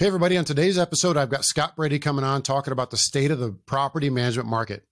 Hey, 0.00 0.06
everybody. 0.06 0.36
On 0.36 0.44
today's 0.44 0.78
episode, 0.78 1.16
I've 1.16 1.28
got 1.28 1.44
Scott 1.44 1.74
Brady 1.74 1.98
coming 1.98 2.24
on 2.24 2.42
talking 2.42 2.70
about 2.70 2.92
the 2.92 2.96
state 2.96 3.32
of 3.32 3.40
the 3.40 3.50
property 3.50 4.10
management 4.10 4.48
market. 4.48 4.84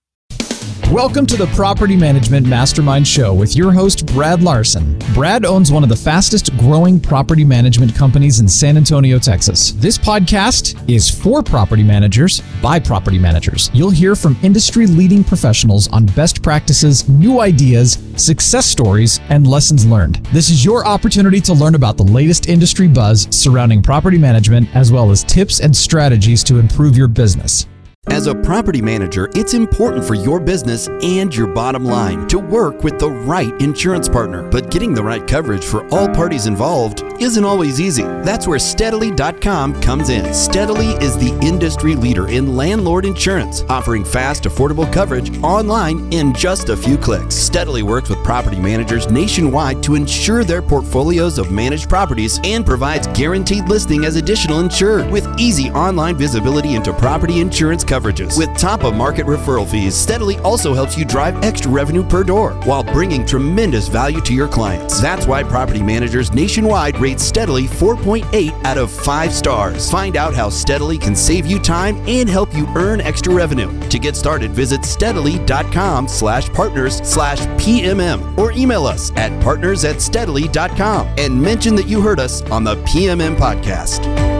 Welcome 0.91 1.25
to 1.25 1.35
the 1.35 1.47
Property 1.47 1.97
Management 1.97 2.47
Mastermind 2.47 3.05
Show 3.05 3.33
with 3.33 3.57
your 3.57 3.73
host, 3.73 4.05
Brad 4.05 4.41
Larson. 4.41 4.97
Brad 5.13 5.43
owns 5.43 5.69
one 5.69 5.83
of 5.83 5.89
the 5.89 5.95
fastest 5.97 6.55
growing 6.57 6.97
property 6.97 7.43
management 7.43 7.93
companies 7.93 8.39
in 8.39 8.47
San 8.47 8.77
Antonio, 8.77 9.19
Texas. 9.19 9.73
This 9.73 9.97
podcast 9.97 10.89
is 10.89 11.09
for 11.09 11.43
property 11.43 11.83
managers 11.83 12.41
by 12.61 12.79
property 12.79 13.19
managers. 13.19 13.69
You'll 13.73 13.89
hear 13.89 14.15
from 14.15 14.37
industry 14.43 14.87
leading 14.87 15.25
professionals 15.25 15.89
on 15.89 16.05
best 16.05 16.41
practices, 16.41 17.07
new 17.09 17.41
ideas, 17.41 17.99
success 18.15 18.65
stories, 18.65 19.19
and 19.27 19.45
lessons 19.45 19.85
learned. 19.85 20.25
This 20.31 20.49
is 20.49 20.63
your 20.63 20.87
opportunity 20.87 21.41
to 21.41 21.53
learn 21.53 21.75
about 21.75 21.97
the 21.97 22.03
latest 22.03 22.47
industry 22.47 22.87
buzz 22.87 23.27
surrounding 23.29 23.83
property 23.83 24.17
management, 24.17 24.73
as 24.73 24.89
well 24.89 25.11
as 25.11 25.25
tips 25.25 25.59
and 25.59 25.75
strategies 25.75 26.45
to 26.45 26.59
improve 26.59 26.95
your 26.95 27.09
business. 27.09 27.67
As 28.09 28.27
a 28.27 28.33
property 28.33 28.81
manager, 28.81 29.29
it's 29.35 29.53
important 29.53 30.03
for 30.03 30.15
your 30.15 30.39
business 30.39 30.87
and 31.03 31.35
your 31.35 31.45
bottom 31.45 31.83
line 31.83 32.25
to 32.29 32.39
work 32.39 32.81
with 32.81 32.99
the 32.99 33.09
right 33.09 33.53
insurance 33.61 34.07
partner. 34.07 34.43
But 34.49 34.71
getting 34.71 34.93
the 34.93 35.03
right 35.03 35.27
coverage 35.27 35.65
for 35.65 35.85
all 35.89 36.07
parties 36.07 36.45
involved 36.47 37.03
isn't 37.19 37.43
always 37.43 37.81
easy. 37.81 38.03
That's 38.03 38.47
where 38.47 38.59
Steadily.com 38.59 39.81
comes 39.81 40.09
in. 40.09 40.33
Steadily 40.33 40.91
is 41.03 41.17
the 41.17 41.37
industry 41.45 41.95
leader 41.95 42.29
in 42.29 42.55
landlord 42.55 43.05
insurance, 43.05 43.63
offering 43.67 44.05
fast, 44.05 44.43
affordable 44.43 44.91
coverage 44.91 45.37
online 45.43 46.11
in 46.13 46.33
just 46.33 46.69
a 46.69 46.77
few 46.77 46.97
clicks. 46.97 47.35
Steadily 47.35 47.83
works 47.83 48.09
with 48.09 48.23
property 48.23 48.59
managers 48.59 49.11
nationwide 49.11 49.83
to 49.83 49.95
ensure 49.95 50.45
their 50.45 50.61
portfolios 50.61 51.37
of 51.37 51.51
managed 51.51 51.89
properties 51.89 52.39
and 52.45 52.65
provides 52.65 53.07
guaranteed 53.07 53.67
listing 53.67 54.05
as 54.05 54.15
additional 54.15 54.61
insured 54.61 55.11
with 55.11 55.27
easy 55.37 55.69
online 55.71 56.15
visibility 56.15 56.75
into 56.75 56.93
property 56.93 57.41
insurance 57.41 57.83
coverage 57.83 57.96
coverages. 57.97 58.37
With 58.37 58.55
top 58.57 58.83
of 58.83 58.95
market 58.95 59.25
referral 59.25 59.67
fees, 59.67 59.95
Steadily 59.95 60.37
also 60.39 60.73
helps 60.73 60.97
you 60.97 61.05
drive 61.05 61.43
extra 61.43 61.71
revenue 61.71 62.03
per 62.03 62.23
door 62.23 62.53
while 62.65 62.83
bringing 62.83 63.25
tremendous 63.25 63.87
value 63.87 64.21
to 64.21 64.33
your 64.33 64.47
clients. 64.47 65.01
That's 65.01 65.25
why 65.25 65.43
property 65.43 65.81
managers 65.81 66.33
nationwide 66.33 66.97
rate 66.99 67.19
Steadily 67.19 67.63
4.8 67.63 68.65
out 68.65 68.77
of 68.77 68.91
5 68.91 69.33
stars. 69.33 69.89
Find 69.89 70.15
out 70.15 70.33
how 70.33 70.49
Steadily 70.49 70.97
can 70.97 71.15
save 71.15 71.45
you 71.45 71.59
time 71.59 71.97
and 72.07 72.29
help 72.29 72.53
you 72.53 72.67
earn 72.75 73.01
extra 73.01 73.33
revenue. 73.33 73.71
To 73.89 73.99
get 73.99 74.15
started, 74.15 74.51
visit 74.51 74.85
steadily.com 74.85 76.07
slash 76.07 76.49
partners 76.49 76.97
slash 76.97 77.39
PMM 77.61 78.37
or 78.37 78.51
email 78.51 78.85
us 78.85 79.11
at 79.15 79.41
partners 79.41 79.83
at 79.85 80.01
steadily.com 80.01 81.07
and 81.17 81.41
mention 81.41 81.75
that 81.75 81.87
you 81.87 82.01
heard 82.01 82.19
us 82.19 82.41
on 82.43 82.63
the 82.63 82.75
PMM 82.77 83.35
podcast. 83.37 84.36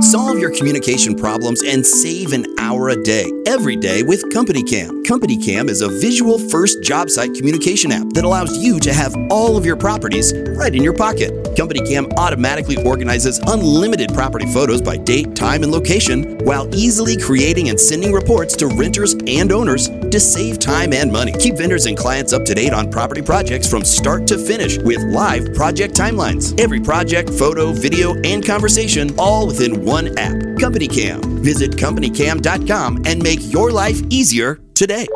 Solve 0.00 0.38
your 0.38 0.50
communication 0.50 1.14
problems 1.14 1.62
and 1.62 1.84
save 1.84 2.32
an 2.32 2.46
hour 2.58 2.88
a 2.88 3.02
day, 3.02 3.30
every 3.46 3.76
day 3.76 4.02
with 4.02 4.32
Company 4.32 4.62
Cam. 4.62 5.04
Company 5.04 5.36
Cam 5.36 5.68
is 5.68 5.82
a 5.82 5.88
visual 5.88 6.38
first 6.38 6.82
job 6.82 7.10
site 7.10 7.34
communication 7.34 7.92
app 7.92 8.08
that 8.14 8.24
allows 8.24 8.56
you 8.56 8.80
to 8.80 8.94
have 8.94 9.14
all 9.30 9.58
of 9.58 9.66
your 9.66 9.76
properties 9.76 10.32
right 10.56 10.74
in 10.74 10.82
your 10.82 10.94
pocket. 10.94 11.54
Company 11.54 11.80
Cam 11.86 12.06
automatically 12.16 12.82
organizes 12.82 13.40
unlimited 13.40 14.14
property 14.14 14.46
photos 14.46 14.80
by 14.80 14.96
date, 14.96 15.36
time, 15.36 15.62
and 15.62 15.70
location 15.70 16.38
while 16.46 16.74
easily 16.74 17.18
creating 17.18 17.68
and 17.68 17.78
sending 17.78 18.10
reports 18.10 18.56
to 18.56 18.68
renters 18.68 19.14
and 19.26 19.52
owners 19.52 19.88
to 19.88 20.18
save 20.18 20.58
time 20.58 20.94
and 20.94 21.12
money. 21.12 21.32
Keep 21.32 21.56
vendors 21.56 21.84
and 21.84 21.98
clients 21.98 22.32
up 22.32 22.46
to 22.46 22.54
date 22.54 22.72
on 22.72 22.90
property 22.90 23.20
projects 23.20 23.68
from 23.68 23.84
start 23.84 24.26
to 24.28 24.38
finish 24.38 24.78
with 24.78 25.02
live 25.12 25.54
project 25.54 25.94
timelines. 25.94 26.58
Every 26.58 26.80
project, 26.80 27.28
photo, 27.28 27.72
video, 27.72 28.14
and 28.22 28.44
conversation 28.46 29.10
all 29.18 29.46
within 29.46 29.84
one 29.84 29.89
app. 30.18 30.58
Company 30.58 30.88
Cam. 30.88 31.20
Visit 31.42 31.72
companycam.com 31.72 33.02
and 33.06 33.22
make 33.22 33.52
your 33.52 33.70
life 33.72 34.00
easier 34.10 34.60
today. 34.74 35.06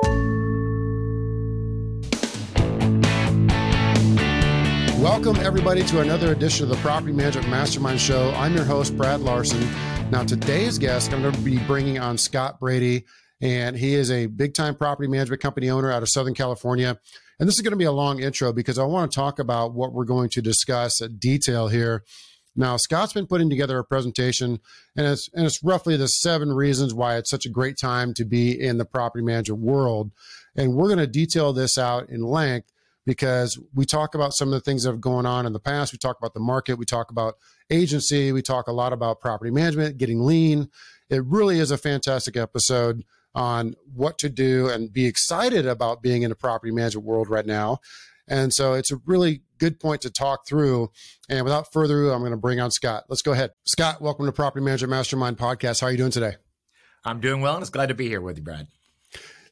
Welcome, 5.05 5.36
everybody, 5.36 5.83
to 5.85 6.01
another 6.01 6.33
edition 6.33 6.64
of 6.64 6.70
the 6.70 6.77
Property 6.77 7.12
Management 7.12 7.48
Mastermind 7.51 8.01
Show. 8.01 8.30
I'm 8.36 8.55
your 8.55 8.64
host, 8.64 8.96
Brad 8.96 9.20
Larson. 9.20 9.61
Now, 10.11 10.24
today's 10.24 10.79
guest, 10.79 11.12
I'm 11.12 11.20
going 11.20 11.35
to 11.35 11.41
be 11.42 11.58
bringing 11.67 11.98
on 11.98 12.17
Scott 12.17 12.58
Brady, 12.58 13.05
and 13.42 13.77
he 13.77 13.95
is 13.95 14.11
a 14.11 14.27
big 14.27 14.55
time 14.55 14.74
property 14.74 15.06
management 15.06 15.42
company 15.42 15.68
owner 15.68 15.91
out 15.91 16.02
of 16.02 16.08
Southern 16.08 16.33
California. 16.33 16.98
And 17.39 17.46
this 17.46 17.55
is 17.56 17.61
going 17.61 17.73
to 17.73 17.77
be 17.77 17.85
a 17.85 17.92
long 17.92 18.20
intro 18.20 18.52
because 18.52 18.79
I 18.79 18.85
want 18.85 19.12
to 19.12 19.14
talk 19.14 19.39
about 19.39 19.74
what 19.74 19.92
we're 19.92 20.05
going 20.05 20.30
to 20.30 20.41
discuss 20.41 21.02
at 21.02 21.20
detail 21.20 21.68
here 21.68 22.02
now, 22.57 22.77
Scott's 22.77 23.13
been 23.13 23.27
putting 23.27 23.51
together 23.51 23.79
a 23.79 23.85
presentation, 23.85 24.61
and 24.97 25.07
it's 25.07 25.29
and 25.35 25.45
it's 25.45 25.63
roughly 25.63 25.97
the 25.97 26.07
seven 26.07 26.53
reasons 26.53 26.95
why 26.95 27.17
it's 27.17 27.31
such 27.31 27.47
a 27.47 27.51
great 27.51 27.77
time 27.77 28.15
to 28.15 28.25
be 28.25 28.59
in 28.59 28.79
the 28.79 28.85
property 28.85 29.25
management 29.25 29.61
world. 29.61 30.13
And 30.57 30.75
we're 30.75 30.87
going 30.87 30.98
to 30.98 31.07
detail 31.09 31.53
this 31.53 31.77
out 31.77 32.09
in 32.09 32.23
length 32.23 32.70
because 33.07 33.59
we 33.75 33.85
talk 33.85 34.15
about 34.15 34.35
some 34.35 34.48
of 34.48 34.55
the 34.55 34.61
things 34.61 34.85
that 34.85 34.91
have 34.91 35.01
gone 35.01 35.27
on 35.27 35.47
in 35.47 35.53
the 35.53 35.61
past. 35.61 35.92
We 35.92 35.98
talk 35.98 36.17
about 36.19 36.33
the 36.33 36.41
market. 36.41 36.79
We 36.79 36.85
talk 36.85 37.11
about 37.11 37.35
agency. 37.70 38.31
We 38.31 38.41
talk 38.41 38.69
a 38.69 38.73
lot 38.73 38.92
about 38.92 39.21
property 39.21 39.51
management, 39.51 39.98
getting 39.98 40.25
lean. 40.25 40.69
It 41.11 41.25
really 41.25 41.59
is 41.59 41.73
a 41.73 41.79
fantastic 41.79 42.36
episode 42.36 43.05
on 43.35 43.75
what 43.92 44.17
to 44.19 44.29
do 44.29 44.69
and 44.69 44.92
be 44.92 45.07
excited 45.07 45.67
about 45.67 46.03
being 46.03 46.23
in 46.23 46.31
the 46.31 46.36
property 46.36 46.73
management 46.73 47.05
world 47.05 47.29
right 47.29 47.47
now. 47.47 47.81
And 48.29 48.55
so 48.55 48.75
it's 48.75 48.92
a 48.92 49.01
really 49.05 49.42
good 49.59 49.81
point 49.81 50.03
to 50.03 50.11
talk 50.11 50.47
through. 50.47 50.91
And 51.29 51.45
without 51.45 51.73
further 51.73 52.01
ado, 52.03 52.13
I'm 52.13 52.20
going 52.20 52.33
to 52.33 52.37
bring 52.37 52.61
on 52.61 52.70
Scott. 52.70 53.05
Let's 53.09 53.23
go 53.23 53.33
ahead. 53.33 53.51
Scott, 53.65 54.01
welcome 54.01 54.27
to 54.27 54.33
Property 54.33 54.65
Manager 54.65 54.87
Mastermind 54.87 55.39
Podcast. 55.39 55.81
How 55.81 55.89
are 55.89 55.91
you 55.91 55.98
doing 55.98 56.11
today? 56.11 56.37
I'm 57.05 57.20
doing 57.20 57.41
well 57.41 57.55
and 57.55 57.63
it's 57.63 57.70
glad 57.70 57.91
to 57.91 57.95
be 57.95 58.09
here 58.09 58.20
with 58.20 58.39
you, 58.39 58.42
Brad. 58.42 58.67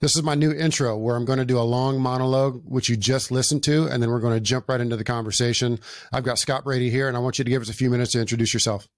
This 0.01 0.17
is 0.17 0.23
my 0.25 0.35
new 0.35 0.53
intro 0.53 0.97
where 0.97 1.15
I'm 1.15 1.25
going 1.25 1.39
to 1.39 1.45
do 1.45 1.59
a 1.59 1.63
long 1.63 2.01
monologue, 2.01 2.63
which 2.65 2.89
you 2.89 2.97
just 2.97 3.31
listened 3.31 3.63
to, 3.65 3.87
and 3.87 4.03
then 4.03 4.11
we're 4.11 4.19
going 4.19 4.35
to 4.35 4.41
jump 4.41 4.69
right 4.69 4.81
into 4.81 4.97
the 4.97 5.05
conversation. 5.05 5.79
I've 6.13 6.25
got 6.25 6.41
Scott 6.41 6.65
Brady 6.65 6.91
here, 6.91 7.07
and 7.07 7.17
I 7.17 7.21
want 7.21 7.39
you 7.39 7.45
to 7.45 7.51
give 7.51 7.63
us 7.63 7.69
a 7.69 7.73
few 7.73 7.89
minutes 7.89 8.11
to 8.13 8.21
introduce 8.21 8.53
yourself. 8.53 8.89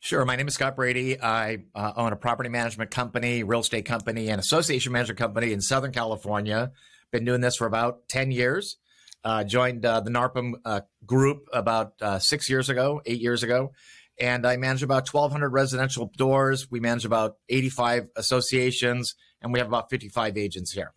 Sure. 0.00 0.24
My 0.24 0.34
name 0.34 0.48
is 0.48 0.54
Scott 0.54 0.74
Brady. 0.74 1.20
I 1.20 1.58
uh, 1.74 1.92
own 1.96 2.12
a 2.12 2.16
property 2.16 2.48
management 2.48 2.90
company, 2.90 3.44
real 3.44 3.60
estate 3.60 3.84
company, 3.84 4.28
and 4.28 4.40
association 4.40 4.92
management 4.92 5.18
company 5.18 5.52
in 5.52 5.60
Southern 5.60 5.92
California. 5.92 6.72
Been 7.12 7.24
doing 7.24 7.40
this 7.40 7.56
for 7.56 7.66
about 7.66 8.08
10 8.08 8.32
years. 8.32 8.78
Uh, 9.26 9.42
joined 9.42 9.84
uh, 9.84 9.98
the 9.98 10.08
NARPM 10.08 10.52
uh, 10.64 10.82
group 11.04 11.48
about 11.52 11.94
uh, 12.00 12.16
six 12.20 12.48
years 12.48 12.68
ago, 12.68 13.02
eight 13.06 13.20
years 13.20 13.42
ago. 13.42 13.72
And 14.20 14.46
I 14.46 14.56
manage 14.56 14.84
about 14.84 15.12
1,200 15.12 15.48
residential 15.48 16.12
doors. 16.16 16.70
We 16.70 16.78
manage 16.78 17.04
about 17.04 17.34
85 17.48 18.06
associations, 18.14 19.16
and 19.42 19.52
we 19.52 19.58
have 19.58 19.66
about 19.66 19.90
55 19.90 20.38
agents 20.38 20.70
here. 20.70 20.92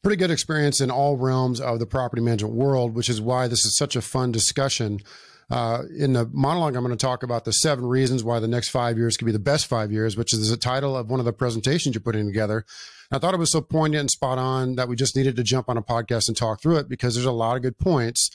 Pretty 0.00 0.16
good 0.16 0.30
experience 0.30 0.80
in 0.80 0.90
all 0.90 1.18
realms 1.18 1.60
of 1.60 1.80
the 1.80 1.86
property 1.86 2.22
management 2.22 2.54
world, 2.54 2.94
which 2.94 3.10
is 3.10 3.20
why 3.20 3.46
this 3.46 3.66
is 3.66 3.76
such 3.76 3.94
a 3.94 4.00
fun 4.00 4.32
discussion 4.32 5.00
uh, 5.52 5.82
in 5.94 6.14
the 6.14 6.26
monologue, 6.32 6.74
I'm 6.74 6.82
going 6.82 6.96
to 6.96 7.06
talk 7.06 7.22
about 7.22 7.44
the 7.44 7.52
seven 7.52 7.84
reasons 7.84 8.24
why 8.24 8.38
the 8.38 8.48
next 8.48 8.70
five 8.70 8.96
years 8.96 9.18
could 9.18 9.26
be 9.26 9.32
the 9.32 9.38
best 9.38 9.66
five 9.66 9.92
years, 9.92 10.16
which 10.16 10.32
is 10.32 10.48
the 10.48 10.56
title 10.56 10.96
of 10.96 11.10
one 11.10 11.20
of 11.20 11.26
the 11.26 11.32
presentations 11.34 11.94
you're 11.94 12.00
putting 12.00 12.24
together. 12.24 12.64
I 13.10 13.18
thought 13.18 13.34
it 13.34 13.38
was 13.38 13.52
so 13.52 13.60
poignant 13.60 14.00
and 14.00 14.10
spot 14.10 14.38
on 14.38 14.76
that 14.76 14.88
we 14.88 14.96
just 14.96 15.14
needed 15.14 15.36
to 15.36 15.42
jump 15.42 15.68
on 15.68 15.76
a 15.76 15.82
podcast 15.82 16.28
and 16.28 16.34
talk 16.34 16.62
through 16.62 16.78
it 16.78 16.88
because 16.88 17.14
there's 17.14 17.26
a 17.26 17.32
lot 17.32 17.56
of 17.56 17.62
good 17.62 17.76
points. 17.76 18.30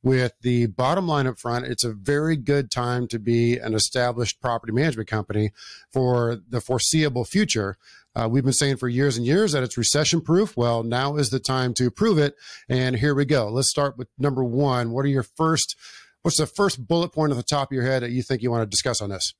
With 0.00 0.34
the 0.42 0.66
bottom 0.66 1.08
line 1.08 1.26
up 1.26 1.40
front, 1.40 1.66
it's 1.66 1.82
a 1.82 1.92
very 1.92 2.36
good 2.36 2.70
time 2.70 3.08
to 3.08 3.18
be 3.18 3.58
an 3.58 3.74
established 3.74 4.40
property 4.40 4.72
management 4.72 5.08
company 5.08 5.50
for 5.92 6.38
the 6.48 6.60
foreseeable 6.60 7.24
future. 7.24 7.78
Uh, 8.14 8.28
we've 8.30 8.44
been 8.44 8.52
saying 8.52 8.76
for 8.76 8.88
years 8.88 9.16
and 9.16 9.26
years 9.26 9.50
that 9.52 9.64
it's 9.64 9.76
recession 9.76 10.20
proof. 10.20 10.56
Well, 10.56 10.84
now 10.84 11.16
is 11.16 11.30
the 11.30 11.40
time 11.40 11.74
to 11.74 11.90
prove 11.90 12.18
it. 12.18 12.36
And 12.68 12.94
here 12.94 13.16
we 13.16 13.24
go. 13.24 13.48
Let's 13.48 13.70
start 13.70 13.98
with 13.98 14.06
number 14.16 14.44
one. 14.44 14.92
What 14.92 15.04
are 15.04 15.08
your 15.08 15.24
first 15.24 15.74
what's 16.22 16.36
the 16.36 16.46
first 16.46 16.86
bullet 16.86 17.10
point 17.10 17.32
at 17.32 17.36
the 17.36 17.42
top 17.42 17.70
of 17.70 17.74
your 17.74 17.84
head 17.84 18.02
that 18.02 18.10
you 18.10 18.22
think 18.22 18.42
you 18.42 18.50
want 18.50 18.62
to 18.62 18.66
discuss 18.66 19.00
on 19.00 19.10
this? 19.10 19.34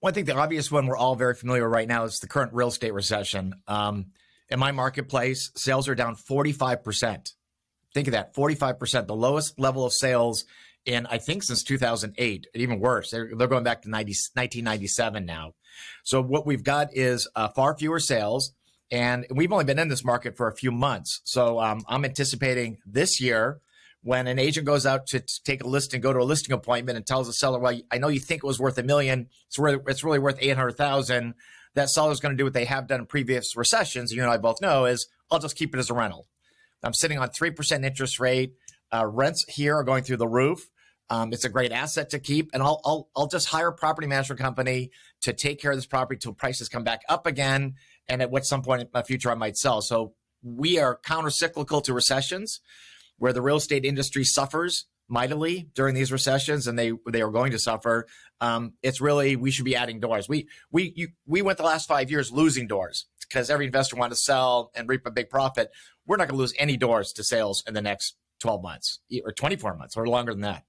Well, 0.00 0.10
I 0.10 0.14
think 0.14 0.26
the 0.26 0.36
obvious 0.36 0.70
one 0.70 0.86
we're 0.86 0.96
all 0.96 1.16
very 1.16 1.34
familiar 1.34 1.68
right 1.68 1.88
now 1.88 2.04
is 2.04 2.18
the 2.18 2.26
current 2.26 2.52
real 2.52 2.68
estate 2.68 2.92
recession. 2.92 3.54
Um, 3.66 4.06
in 4.48 4.58
my 4.58 4.72
marketplace, 4.72 5.50
sales 5.56 5.88
are 5.88 5.94
down 5.94 6.16
45%. 6.16 7.32
Think 7.94 8.08
of 8.08 8.12
that 8.12 8.34
45%, 8.34 9.06
the 9.06 9.16
lowest 9.16 9.58
level 9.58 9.84
of 9.84 9.92
sales 9.92 10.44
in, 10.84 11.06
I 11.06 11.18
think, 11.18 11.42
since 11.42 11.64
2008, 11.64 12.46
even 12.54 12.78
worse. 12.78 13.10
They're, 13.10 13.30
they're 13.36 13.48
going 13.48 13.64
back 13.64 13.82
to 13.82 13.90
90, 13.90 14.10
1997 14.34 15.24
now. 15.24 15.54
So, 16.04 16.22
what 16.22 16.46
we've 16.46 16.62
got 16.62 16.94
is 16.96 17.28
uh, 17.34 17.48
far 17.48 17.76
fewer 17.76 17.98
sales, 17.98 18.52
and 18.90 19.26
we've 19.30 19.52
only 19.52 19.64
been 19.64 19.78
in 19.78 19.88
this 19.88 20.04
market 20.04 20.36
for 20.36 20.46
a 20.46 20.54
few 20.54 20.70
months. 20.70 21.20
So, 21.24 21.60
um, 21.60 21.82
I'm 21.88 22.04
anticipating 22.04 22.78
this 22.86 23.20
year 23.20 23.60
when 24.06 24.28
an 24.28 24.38
agent 24.38 24.64
goes 24.64 24.86
out 24.86 25.08
to, 25.08 25.18
to 25.18 25.42
take 25.44 25.64
a 25.64 25.66
list 25.66 25.92
and 25.92 26.00
go 26.00 26.12
to 26.12 26.20
a 26.20 26.22
listing 26.22 26.52
appointment 26.52 26.96
and 26.96 27.04
tells 27.04 27.26
the 27.26 27.32
seller, 27.32 27.58
"Well, 27.58 27.76
I 27.90 27.98
know 27.98 28.06
you 28.06 28.20
think 28.20 28.44
it 28.44 28.46
was 28.46 28.60
worth 28.60 28.78
a 28.78 28.84
million. 28.84 29.26
It's 29.48 29.58
really, 29.58 29.78
it's 29.88 30.04
really 30.04 30.20
worth 30.20 30.38
eight 30.40 30.56
hundred 30.56 30.76
thousand. 30.76 31.34
That 31.74 31.90
seller 31.90 32.12
is 32.12 32.20
going 32.20 32.30
to 32.30 32.36
do 32.36 32.44
what 32.44 32.52
they 32.52 32.66
have 32.66 32.86
done 32.86 33.00
in 33.00 33.06
previous 33.06 33.56
recessions. 33.56 34.12
You 34.12 34.22
and 34.22 34.30
I 34.30 34.36
both 34.36 34.60
know 34.62 34.84
is 34.84 35.08
I'll 35.28 35.40
just 35.40 35.56
keep 35.56 35.74
it 35.74 35.78
as 35.78 35.90
a 35.90 35.94
rental. 35.94 36.28
I'm 36.84 36.94
sitting 36.94 37.18
on 37.18 37.30
three 37.30 37.50
percent 37.50 37.84
interest 37.84 38.20
rate. 38.20 38.52
Uh, 38.94 39.04
rents 39.04 39.44
here 39.48 39.74
are 39.74 39.82
going 39.82 40.04
through 40.04 40.18
the 40.18 40.28
roof. 40.28 40.68
Um, 41.10 41.32
it's 41.32 41.44
a 41.44 41.48
great 41.48 41.72
asset 41.72 42.10
to 42.10 42.20
keep, 42.20 42.50
and 42.54 42.62
I'll, 42.62 42.80
I'll 42.84 43.08
I'll 43.16 43.26
just 43.26 43.48
hire 43.48 43.68
a 43.68 43.74
property 43.74 44.06
management 44.06 44.40
company 44.40 44.92
to 45.22 45.32
take 45.32 45.60
care 45.60 45.72
of 45.72 45.76
this 45.76 45.86
property 45.86 46.20
till 46.22 46.32
prices 46.32 46.68
come 46.68 46.84
back 46.84 47.00
up 47.08 47.26
again, 47.26 47.74
and 48.08 48.22
at 48.22 48.30
what 48.30 48.44
some 48.46 48.62
point 48.62 48.82
in 48.82 48.88
my 48.94 49.02
future 49.02 49.32
I 49.32 49.34
might 49.34 49.56
sell. 49.56 49.82
So 49.82 50.14
we 50.44 50.78
are 50.78 51.00
counter 51.04 51.30
cyclical 51.30 51.80
to 51.80 51.92
recessions, 51.92 52.60
where 53.18 53.32
the 53.32 53.42
real 53.42 53.56
estate 53.56 53.84
industry 53.84 54.24
suffers 54.24 54.86
mightily 55.08 55.68
during 55.74 55.94
these 55.94 56.12
recessions, 56.12 56.66
and 56.66 56.78
they 56.78 56.92
they 57.10 57.22
are 57.22 57.30
going 57.30 57.52
to 57.52 57.58
suffer. 57.58 58.06
Um, 58.40 58.74
it's 58.82 59.00
really 59.00 59.36
we 59.36 59.50
should 59.50 59.64
be 59.64 59.76
adding 59.76 60.00
doors. 60.00 60.28
We 60.28 60.48
we 60.70 60.92
you, 60.96 61.08
we 61.26 61.42
went 61.42 61.58
the 61.58 61.64
last 61.64 61.88
five 61.88 62.10
years 62.10 62.32
losing 62.32 62.66
doors 62.66 63.06
because 63.28 63.50
every 63.50 63.66
investor 63.66 63.96
wanted 63.96 64.10
to 64.10 64.20
sell 64.20 64.70
and 64.74 64.88
reap 64.88 65.06
a 65.06 65.10
big 65.10 65.30
profit. 65.30 65.70
We're 66.06 66.16
not 66.16 66.28
going 66.28 66.36
to 66.36 66.40
lose 66.40 66.54
any 66.58 66.76
doors 66.76 67.12
to 67.14 67.24
sales 67.24 67.62
in 67.66 67.74
the 67.74 67.82
next 67.82 68.16
12 68.40 68.62
months 68.62 69.00
or 69.24 69.32
24 69.32 69.76
months 69.76 69.96
or 69.96 70.06
longer 70.06 70.32
than 70.32 70.42
that. 70.42 70.64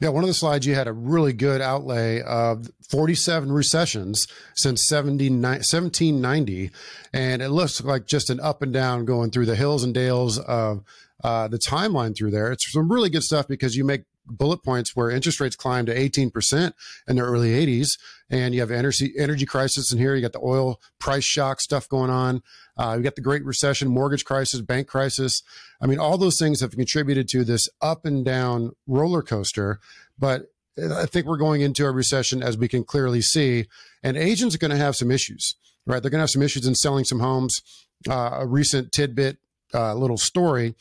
Yeah, 0.00 0.08
one 0.08 0.24
of 0.24 0.28
the 0.28 0.34
slides 0.34 0.66
you 0.66 0.74
had 0.74 0.88
a 0.88 0.92
really 0.92 1.32
good 1.32 1.60
outlay 1.60 2.22
of 2.22 2.70
47 2.88 3.52
recessions 3.52 4.26
since 4.54 4.90
1790, 4.90 6.70
and 7.12 7.42
it 7.42 7.50
looks 7.50 7.80
like 7.84 8.06
just 8.06 8.30
an 8.30 8.40
up 8.40 8.62
and 8.62 8.72
down 8.72 9.04
going 9.04 9.30
through 9.30 9.46
the 9.46 9.54
hills 9.54 9.84
and 9.84 9.92
dales 9.92 10.38
of 10.38 10.82
uh, 11.22 11.48
the 11.48 11.58
timeline 11.58 12.16
through 12.16 12.30
there. 12.30 12.52
It's 12.52 12.70
some 12.72 12.90
really 12.90 13.10
good 13.10 13.22
stuff 13.22 13.48
because 13.48 13.76
you 13.76 13.84
make 13.84 14.04
bullet 14.24 14.62
points 14.62 14.94
where 14.94 15.10
interest 15.10 15.40
rates 15.40 15.56
climbed 15.56 15.88
to 15.88 15.94
18% 15.94 16.72
in 17.08 17.16
the 17.16 17.22
early 17.22 17.50
80s 17.50 17.98
and 18.30 18.54
you 18.54 18.60
have 18.60 18.70
energy 18.70 19.12
energy 19.18 19.44
crisis 19.44 19.92
in 19.92 19.98
here. 19.98 20.14
You 20.14 20.22
got 20.22 20.32
the 20.32 20.40
oil 20.44 20.80
price 21.00 21.24
shock 21.24 21.60
stuff 21.60 21.88
going 21.88 22.10
on. 22.10 22.42
Uh, 22.76 22.94
you 22.96 23.02
got 23.02 23.16
the 23.16 23.20
great 23.20 23.44
recession 23.44 23.88
mortgage 23.88 24.24
crisis 24.24 24.60
bank 24.60 24.86
crisis. 24.86 25.42
I 25.80 25.86
mean 25.86 25.98
all 25.98 26.18
those 26.18 26.38
things 26.38 26.60
have 26.60 26.70
contributed 26.70 27.28
to 27.30 27.44
this 27.44 27.68
up 27.80 28.04
and 28.04 28.24
down 28.24 28.72
roller 28.86 29.22
coaster 29.22 29.80
but 30.18 30.46
i 30.78 31.04
think 31.04 31.26
we're 31.26 31.36
going 31.36 31.60
into 31.60 31.84
a 31.84 31.90
recession 31.90 32.42
as 32.42 32.56
we 32.56 32.68
can 32.68 32.84
clearly 32.84 33.20
see 33.20 33.66
and 34.02 34.16
agents 34.16 34.54
are 34.54 34.58
going 34.58 34.70
to 34.70 34.76
have 34.76 34.96
some 34.96 35.10
issues 35.10 35.56
right? 35.86 36.02
They're 36.02 36.10
going 36.10 36.18
to 36.18 36.22
have 36.22 36.30
some 36.30 36.42
issues 36.42 36.66
in 36.66 36.74
selling 36.74 37.04
some 37.04 37.20
homes. 37.20 37.60
Uh, 38.08 38.38
a 38.40 38.46
recent 38.46 38.90
tidbit 38.90 39.38
uh, 39.72 39.94
little 39.94 40.18
story 40.18 40.74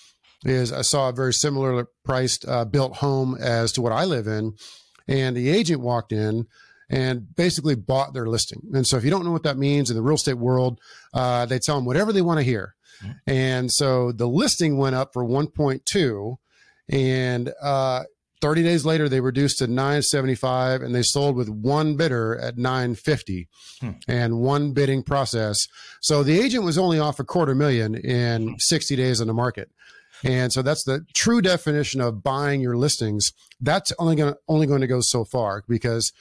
is 0.44 0.72
I 0.72 0.82
saw 0.82 1.10
a 1.10 1.14
very 1.14 1.34
similar 1.34 1.88
priced 2.04 2.48
uh, 2.48 2.66
built 2.66 2.98
home 2.98 3.38
as 3.40 3.72
to 3.74 3.82
what 3.82 3.92
I 3.92 4.06
live 4.06 4.28
in, 4.28 4.56
and 5.08 5.36
the 5.36 5.50
agent 5.50 5.82
walked 5.82 6.12
in 6.12 6.48
and 6.90 7.34
basically 7.36 7.76
bought 7.76 8.14
their 8.14 8.28
listing. 8.28 8.62
And 8.74 8.86
so, 8.86 8.98
if 8.98 9.04
you 9.04 9.10
don't 9.10 9.26
know 9.26 9.32
what 9.32 9.44
that 9.44 9.58
means 9.58 9.90
in 9.90 9.96
the 9.96 10.02
real 10.02 10.16
estate 10.16 10.38
world, 10.38 10.80
uh, 11.14 11.46
they 11.46 11.60
tell 11.60 11.76
them 11.76 11.86
whatever 11.86 12.12
they 12.12 12.22
want 12.22 12.40
to 12.40 12.44
hear. 12.44 12.76
Mm-hmm. 13.04 13.12
And 13.28 13.72
so 13.72 14.12
the 14.12 14.28
listing 14.28 14.78
went 14.78 14.96
up 14.96 15.12
for 15.14 15.24
1.2, 15.24 16.36
and 16.90 17.54
uh, 17.62 18.04
30 18.42 18.64
days 18.64 18.86
later 18.86 19.08
they 19.08 19.22
reduced 19.22 19.60
to 19.60 19.68
975 19.68 20.82
and 20.82 20.94
they 20.94 21.04
sold 21.04 21.36
with 21.36 21.48
one 21.48 21.96
bidder 21.96 22.38
at 22.38 22.58
950 22.58 23.48
hmm. 23.80 23.92
and 24.08 24.40
one 24.40 24.74
bidding 24.74 25.04
process 25.04 25.68
so 26.02 26.24
the 26.24 26.40
agent 26.40 26.64
was 26.64 26.78
only 26.78 27.00
off 27.00 27.20
a 27.20 27.24
quarter 27.24 27.54
million 27.54 27.96
in 27.96 28.50
hmm. 28.50 28.54
60 28.58 28.96
days 28.96 29.22
on 29.22 29.28
the 29.28 29.34
market 29.34 29.70
and 30.24 30.54
so 30.54 30.62
that's 30.62 30.84
the 30.84 31.06
true 31.16 31.42
definition 31.42 32.02
of 32.02 32.24
buying 32.24 32.62
your 32.62 32.78
listings. 32.78 33.32
That's 33.60 33.92
only 33.98 34.16
going 34.16 34.34
to, 34.34 34.40
only 34.48 34.68
going 34.68 34.82
to 34.82 34.88
go 34.88 35.02
so 35.02 35.26
far 35.26 35.64
because 35.68 36.12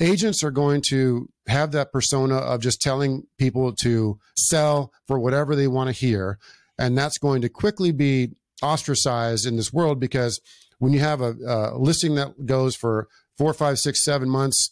agents 0.00 0.42
are 0.42 0.50
going 0.50 0.82
to 0.88 1.28
have 1.46 1.72
that 1.72 1.92
persona 1.92 2.36
of 2.36 2.60
just 2.60 2.80
telling 2.80 3.24
people 3.38 3.74
to 3.74 4.18
sell 4.36 4.92
for 5.06 5.18
whatever 5.18 5.54
they 5.54 5.68
want 5.68 5.88
to 5.88 5.92
hear. 5.92 6.38
And 6.78 6.96
that's 6.96 7.18
going 7.18 7.42
to 7.42 7.48
quickly 7.48 7.92
be 7.92 8.30
ostracized 8.62 9.46
in 9.46 9.56
this 9.56 9.72
world 9.72 10.00
because 10.00 10.40
when 10.78 10.92
you 10.92 11.00
have 11.00 11.20
a, 11.20 11.34
a 11.46 11.78
listing 11.78 12.14
that 12.14 12.46
goes 12.46 12.76
for 12.76 13.08
four, 13.36 13.52
five, 13.52 13.78
six, 13.78 14.04
seven 14.04 14.28
months, 14.28 14.70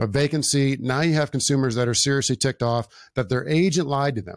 a 0.00 0.06
vacancy, 0.06 0.76
now 0.80 1.00
you 1.00 1.14
have 1.14 1.32
consumers 1.32 1.74
that 1.74 1.88
are 1.88 1.94
seriously 1.94 2.36
ticked 2.36 2.62
off 2.62 2.86
that 3.16 3.28
their 3.28 3.46
agent 3.48 3.88
lied 3.88 4.14
to 4.14 4.22
them 4.22 4.36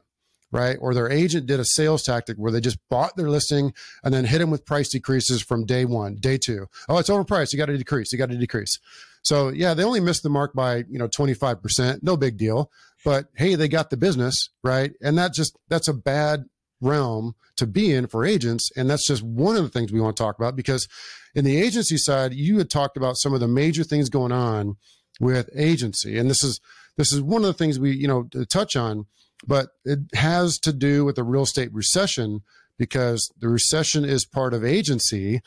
right? 0.52 0.78
Or 0.80 0.94
their 0.94 1.10
agent 1.10 1.46
did 1.46 1.60
a 1.60 1.66
sales 1.66 2.04
tactic 2.04 2.38
where 2.38 2.52
they 2.52 2.62
just 2.62 2.78
bought 2.90 3.16
their 3.16 3.30
listing 3.30 3.74
and 4.04 4.14
then 4.14 4.26
hit 4.26 4.40
them 4.40 4.52
with 4.52 4.66
price 4.66 4.90
decreases 4.90 5.42
from 5.42 5.66
day 5.66 5.86
one, 5.86 6.16
day 6.16 6.38
two. 6.38 6.68
Oh, 6.90 6.98
it's 6.98 7.10
overpriced. 7.10 7.54
You 7.54 7.58
got 7.58 7.68
to 7.68 7.78
decrease. 7.78 8.12
You 8.12 8.18
got 8.18 8.30
to 8.30 8.38
decrease. 8.38 8.78
So 9.24 9.50
yeah, 9.50 9.74
they 9.74 9.84
only 9.84 10.00
missed 10.00 10.24
the 10.24 10.30
mark 10.30 10.54
by, 10.54 10.84
you 10.90 11.00
know, 11.00 11.08
25%. 11.08 12.04
No 12.04 12.18
big 12.18 12.38
deal. 12.38 12.70
But 13.06 13.28
hey, 13.36 13.56
they 13.56 13.68
got 13.68 13.90
the 13.90 13.98
business, 13.98 14.50
right? 14.64 14.92
And 15.02 15.18
that 15.18 15.34
just, 15.34 15.58
that's 15.70 15.88
a 15.88 15.94
bad 15.94 16.46
realm 16.82 17.36
to 17.58 17.68
be 17.68 17.94
in 17.94 18.08
for 18.08 18.26
agents. 18.26 18.70
And 18.76 18.90
that's 18.90 19.08
just 19.08 19.24
one 19.24 19.56
of 19.56 19.64
the 19.64 19.70
things 19.70 19.92
we 19.92 20.02
want 20.02 20.18
to 20.18 20.24
talk 20.24 20.38
about 20.38 20.56
because 20.56 20.88
in 21.36 21.46
the 21.46 21.62
agency 21.62 21.98
side, 21.98 22.34
you 22.34 22.58
had 22.58 22.70
talked 22.70 22.98
about 22.98 23.18
some 23.18 23.34
of 23.34 23.40
the 23.40 23.48
major 23.48 23.84
things 23.84 24.10
going 24.10 24.32
on 24.32 24.78
with 25.20 25.50
agency. 25.56 26.18
And 26.18 26.30
this 26.30 26.44
is, 26.44 26.60
this 26.98 27.14
is 27.14 27.22
one 27.22 27.42
of 27.42 27.48
the 27.48 27.54
things 27.54 27.80
we, 27.80 27.92
you 27.92 28.08
know, 28.08 28.28
touch 28.50 28.76
on 28.76 29.06
but 29.46 29.70
it 29.86 30.00
has 30.14 30.58
to 30.60 30.74
do 30.74 31.06
with 31.06 31.16
the 31.16 31.24
real 31.24 31.44
estate 31.44 31.74
recession 31.74 32.42
because 32.78 33.32
the 33.40 33.50
recession 33.50 34.06
is 34.06 34.26
part 34.26 34.54
of 34.54 34.64
agency. 34.66 35.42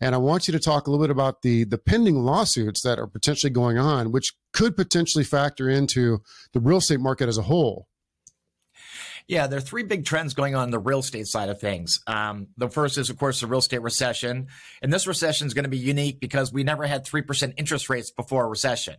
And 0.00 0.14
I 0.14 0.18
want 0.18 0.48
you 0.48 0.52
to 0.52 0.58
talk 0.58 0.86
a 0.86 0.90
little 0.90 1.04
bit 1.04 1.10
about 1.10 1.42
the 1.42 1.64
the 1.64 1.78
pending 1.78 2.16
lawsuits 2.16 2.82
that 2.82 2.98
are 2.98 3.06
potentially 3.06 3.50
going 3.50 3.78
on, 3.78 4.12
which 4.12 4.32
could 4.52 4.76
potentially 4.76 5.24
factor 5.24 5.68
into 5.68 6.22
the 6.52 6.60
real 6.60 6.78
estate 6.78 7.00
market 7.00 7.28
as 7.28 7.38
a 7.38 7.42
whole. 7.42 7.86
Yeah, 9.28 9.46
there 9.46 9.58
are 9.58 9.62
three 9.62 9.84
big 9.84 10.04
trends 10.04 10.34
going 10.34 10.56
on 10.56 10.64
in 10.64 10.70
the 10.70 10.80
real 10.80 10.98
estate 10.98 11.28
side 11.28 11.50
of 11.50 11.60
things. 11.60 12.00
Um, 12.08 12.48
the 12.56 12.68
first 12.68 12.98
is, 12.98 13.10
of 13.10 13.18
course, 13.18 13.40
the 13.40 13.46
real 13.46 13.60
estate 13.60 13.80
recession. 13.80 14.48
And 14.82 14.92
this 14.92 15.06
recession 15.06 15.46
is 15.46 15.54
going 15.54 15.62
to 15.64 15.70
be 15.70 15.78
unique 15.78 16.18
because 16.18 16.52
we 16.52 16.64
never 16.64 16.84
had 16.84 17.06
3% 17.06 17.54
interest 17.56 17.88
rates 17.88 18.10
before 18.10 18.46
a 18.46 18.48
recession. 18.48 18.96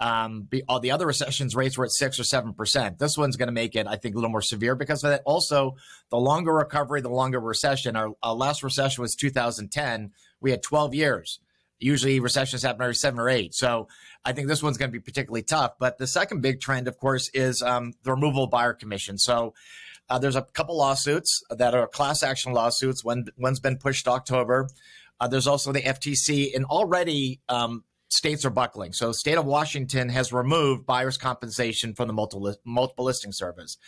Um, 0.00 0.42
be, 0.42 0.62
all 0.66 0.80
the 0.80 0.92
other 0.92 1.06
recessions 1.06 1.54
rates 1.54 1.76
were 1.76 1.84
at 1.84 1.90
six 1.90 2.18
or 2.18 2.24
seven 2.24 2.54
percent. 2.54 2.98
This 2.98 3.18
one's 3.18 3.36
going 3.36 3.48
to 3.48 3.52
make 3.52 3.76
it, 3.76 3.86
I 3.86 3.96
think, 3.96 4.14
a 4.14 4.18
little 4.18 4.30
more 4.30 4.40
severe 4.40 4.74
because 4.74 5.04
of 5.04 5.10
that. 5.10 5.22
Also, 5.26 5.76
the 6.10 6.16
longer 6.16 6.54
recovery, 6.54 7.02
the 7.02 7.10
longer 7.10 7.38
recession. 7.38 7.96
Our, 7.96 8.14
our 8.22 8.34
last 8.34 8.62
recession 8.62 9.02
was 9.02 9.14
2010. 9.14 10.12
We 10.40 10.52
had 10.52 10.62
12 10.62 10.94
years. 10.94 11.40
Usually, 11.78 12.18
recessions 12.18 12.62
happen 12.62 12.80
every 12.80 12.94
seven 12.94 13.20
or 13.20 13.28
eight. 13.28 13.54
So, 13.54 13.88
I 14.24 14.32
think 14.32 14.48
this 14.48 14.62
one's 14.62 14.78
going 14.78 14.90
to 14.90 14.98
be 14.98 15.02
particularly 15.02 15.42
tough. 15.42 15.72
But 15.78 15.98
the 15.98 16.06
second 16.06 16.40
big 16.40 16.60
trend, 16.60 16.88
of 16.88 16.96
course, 16.98 17.30
is 17.34 17.62
um, 17.62 17.92
the 18.02 18.12
removal 18.12 18.44
of 18.44 18.50
buyer 18.50 18.72
commission. 18.72 19.18
So. 19.18 19.54
Uh, 20.08 20.18
there's 20.18 20.34
a 20.34 20.42
couple 20.42 20.76
lawsuits 20.76 21.40
that 21.50 21.72
are 21.72 21.86
class 21.86 22.24
action 22.24 22.52
lawsuits. 22.52 23.04
One 23.04 23.26
one's 23.38 23.60
been 23.60 23.76
pushed 23.76 24.06
to 24.06 24.10
October. 24.10 24.68
Uh, 25.20 25.28
there's 25.28 25.46
also 25.46 25.70
the 25.70 25.82
FTC, 25.82 26.56
and 26.56 26.64
already 26.64 27.40
um, 27.48 27.84
states 28.10 28.44
are 28.44 28.50
buckling. 28.50 28.92
So, 28.92 29.12
state 29.12 29.38
of 29.38 29.46
Washington 29.46 30.08
has 30.10 30.32
removed 30.32 30.84
buyer's 30.84 31.16
compensation 31.16 31.94
from 31.94 32.08
the 32.08 32.12
multiple, 32.14 32.54
multiple 32.64 33.04
listing 33.04 33.32
service, 33.32 33.78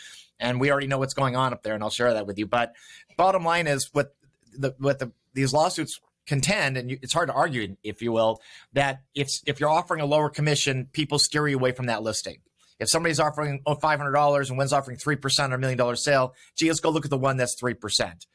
and 0.41 0.61
we 0.61 0.71
already 0.71 0.87
know 0.87 0.99
what's 0.99 1.15
going 1.15 1.37
on 1.37 1.53
up 1.53 1.63
there, 1.63 1.75
and 1.75 1.83
I'll 1.83 1.91
share 1.91 2.15
that 2.15 2.27
with 2.27 2.39
you. 2.39 2.47
But 2.47 2.75
bottom 3.17 3.45
line 3.45 3.67
is, 3.67 3.91
what 3.93 4.15
the 4.57 4.73
the 4.79 5.13
these 5.35 5.53
lawsuits 5.53 6.01
contend, 6.27 6.77
and 6.77 6.91
you, 6.91 6.99
it's 7.03 7.13
hard 7.13 7.29
to 7.29 7.35
argue, 7.35 7.77
if 7.83 8.01
you 8.01 8.13
will, 8.13 8.41
that 8.73 9.03
if 9.15 9.31
if 9.47 9.61
you're 9.61 9.69
offering 9.69 10.01
a 10.01 10.07
lower 10.07 10.31
commission, 10.31 10.89
people 10.93 11.19
steer 11.19 11.47
you 11.49 11.57
away 11.57 11.73
from 11.73 11.87
that 11.87 12.03
listing. 12.03 12.39
If 12.79 12.89
somebody's 12.89 13.21
offering 13.21 13.61
oh, 13.67 13.75
five 13.75 13.99
hundred 13.99 14.13
dollars 14.13 14.49
and 14.49 14.59
one's 14.59 14.73
offering 14.73 14.97
three 14.97 15.17
percent 15.17 15.53
on 15.53 15.59
a 15.59 15.61
million 15.61 15.79
dollar 15.79 15.97
sale, 15.97 16.35
gee, 16.57 16.69
let's 16.69 16.81
go 16.81 16.91
look 16.91 17.05
at 17.05 17.11
the 17.11 17.19
one 17.19 17.37
that's 17.37 17.55
three 17.55 17.75
percent. 17.75 18.27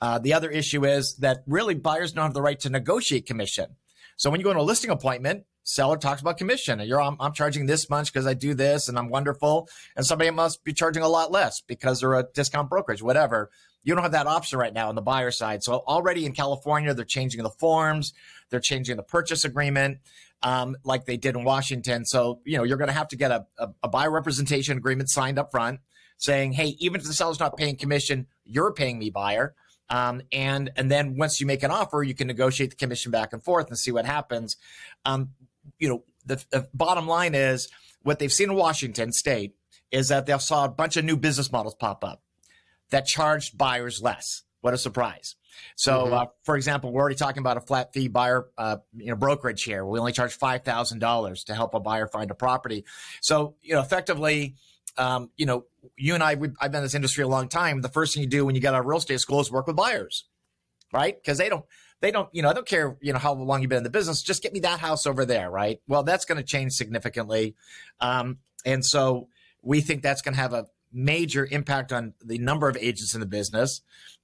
Uh, 0.00 0.18
the 0.18 0.34
other 0.34 0.50
issue 0.50 0.84
is 0.84 1.16
that 1.16 1.42
really 1.46 1.74
buyers 1.74 2.12
don't 2.12 2.24
have 2.24 2.34
the 2.34 2.42
right 2.42 2.60
to 2.60 2.70
negotiate 2.70 3.26
commission. 3.26 3.76
So 4.16 4.30
when 4.30 4.40
you 4.40 4.44
go 4.44 4.50
on 4.50 4.56
a 4.56 4.62
listing 4.62 4.90
appointment, 4.90 5.44
seller 5.62 5.96
talks 5.96 6.20
about 6.20 6.38
commission 6.38 6.80
and 6.80 6.88
you're 6.88 7.00
I'm, 7.00 7.16
I'm 7.20 7.32
charging 7.32 7.66
this 7.66 7.90
much 7.90 8.12
because 8.12 8.26
I 8.26 8.34
do 8.34 8.54
this 8.54 8.88
and 8.88 8.98
I'm 8.98 9.08
wonderful. 9.08 9.68
And 9.96 10.06
somebody 10.06 10.30
must 10.30 10.64
be 10.64 10.72
charging 10.72 11.02
a 11.02 11.08
lot 11.08 11.30
less 11.30 11.60
because 11.60 12.00
they're 12.00 12.14
a 12.14 12.26
discount 12.34 12.70
brokerage, 12.70 13.02
whatever. 13.02 13.50
You 13.82 13.94
don't 13.94 14.02
have 14.02 14.12
that 14.12 14.26
option 14.26 14.58
right 14.58 14.72
now 14.72 14.88
on 14.88 14.94
the 14.94 15.02
buyer 15.02 15.30
side. 15.30 15.62
So 15.62 15.84
already 15.86 16.24
in 16.24 16.32
California, 16.32 16.92
they're 16.94 17.04
changing 17.04 17.42
the 17.42 17.50
forms, 17.50 18.12
they're 18.50 18.60
changing 18.60 18.96
the 18.96 19.02
purchase 19.02 19.44
agreement, 19.44 19.98
um, 20.42 20.76
like 20.82 21.04
they 21.04 21.16
did 21.16 21.36
in 21.36 21.44
Washington. 21.44 22.04
So, 22.04 22.40
you 22.44 22.56
know, 22.56 22.64
you're 22.64 22.78
going 22.78 22.88
to 22.88 22.94
have 22.94 23.08
to 23.08 23.16
get 23.16 23.30
a, 23.30 23.46
a, 23.58 23.68
a 23.84 23.88
buyer 23.88 24.10
representation 24.10 24.76
agreement 24.76 25.10
signed 25.10 25.38
up 25.38 25.50
front 25.50 25.80
saying, 26.18 26.52
hey, 26.52 26.76
even 26.78 27.00
if 27.00 27.06
the 27.06 27.12
seller's 27.12 27.40
not 27.40 27.56
paying 27.56 27.76
commission, 27.76 28.26
you're 28.44 28.72
paying 28.72 28.98
me 28.98 29.10
buyer. 29.10 29.54
Um, 29.88 30.22
and 30.32 30.70
and 30.76 30.90
then 30.90 31.16
once 31.16 31.40
you 31.40 31.46
make 31.46 31.62
an 31.62 31.70
offer, 31.70 32.02
you 32.02 32.14
can 32.14 32.26
negotiate 32.26 32.70
the 32.70 32.76
commission 32.76 33.12
back 33.12 33.32
and 33.32 33.42
forth 33.42 33.68
and 33.68 33.78
see 33.78 33.92
what 33.92 34.04
happens. 34.04 34.56
Um, 35.04 35.30
you 35.78 35.88
know, 35.88 36.04
the, 36.24 36.44
the 36.50 36.68
bottom 36.74 37.06
line 37.06 37.34
is 37.34 37.68
what 38.02 38.18
they've 38.18 38.32
seen 38.32 38.50
in 38.50 38.56
Washington 38.56 39.12
State 39.12 39.54
is 39.90 40.08
that 40.08 40.26
they 40.26 40.36
saw 40.38 40.64
a 40.64 40.68
bunch 40.68 40.96
of 40.96 41.04
new 41.04 41.16
business 41.16 41.52
models 41.52 41.74
pop 41.74 42.04
up 42.04 42.22
that 42.90 43.06
charged 43.06 43.56
buyers 43.56 44.02
less. 44.02 44.42
What 44.60 44.74
a 44.74 44.78
surprise! 44.78 45.36
So, 45.76 46.04
mm-hmm. 46.04 46.14
uh, 46.14 46.24
for 46.42 46.56
example, 46.56 46.92
we're 46.92 47.00
already 47.00 47.16
talking 47.16 47.40
about 47.40 47.56
a 47.56 47.60
flat 47.60 47.92
fee 47.92 48.08
buyer, 48.08 48.48
uh, 48.58 48.78
you 48.96 49.06
know, 49.06 49.16
brokerage 49.16 49.62
here. 49.62 49.84
We 49.84 49.98
only 49.98 50.12
charge 50.12 50.34
five 50.34 50.64
thousand 50.64 50.98
dollars 50.98 51.44
to 51.44 51.54
help 51.54 51.74
a 51.74 51.80
buyer 51.80 52.08
find 52.08 52.30
a 52.30 52.34
property. 52.34 52.84
So, 53.20 53.54
you 53.62 53.74
know, 53.74 53.80
effectively, 53.80 54.56
um, 54.98 55.30
you 55.36 55.46
know, 55.46 55.64
you 55.96 56.14
and 56.14 56.22
I, 56.22 56.30
I've 56.32 56.72
been 56.72 56.76
in 56.78 56.82
this 56.82 56.94
industry 56.94 57.24
a 57.24 57.28
long 57.28 57.48
time. 57.48 57.80
The 57.80 57.88
first 57.88 58.14
thing 58.14 58.22
you 58.22 58.28
do 58.28 58.44
when 58.44 58.54
you 58.54 58.60
get 58.60 58.74
out 58.74 58.80
of 58.80 58.86
real 58.86 58.98
estate 58.98 59.20
school 59.20 59.40
is 59.40 59.50
work 59.50 59.66
with 59.66 59.76
buyers, 59.76 60.24
right? 60.92 61.16
Because 61.16 61.38
they 61.38 61.48
don't, 61.48 61.64
they 62.00 62.10
don't, 62.10 62.28
you 62.32 62.42
know, 62.42 62.50
I 62.50 62.52
don't 62.52 62.66
care, 62.66 62.96
you 63.00 63.12
know, 63.12 63.18
how 63.18 63.34
long 63.34 63.62
you've 63.62 63.68
been 63.68 63.78
in 63.78 63.84
the 63.84 63.90
business. 63.90 64.22
Just 64.22 64.42
get 64.42 64.52
me 64.52 64.60
that 64.60 64.80
house 64.80 65.06
over 65.06 65.24
there, 65.24 65.50
right? 65.50 65.80
Well, 65.88 66.02
that's 66.02 66.24
going 66.24 66.38
to 66.38 66.44
change 66.44 66.72
significantly, 66.72 67.54
um, 68.00 68.38
and 68.64 68.84
so 68.84 69.28
we 69.62 69.80
think 69.80 70.02
that's 70.02 70.22
going 70.22 70.34
to 70.34 70.40
have 70.40 70.52
a 70.52 70.66
major 70.92 71.46
impact 71.50 71.92
on 71.92 72.14
the 72.24 72.38
number 72.38 72.68
of 72.68 72.76
agents 72.76 73.14
in 73.14 73.20
the 73.20 73.26
business. 73.26 73.82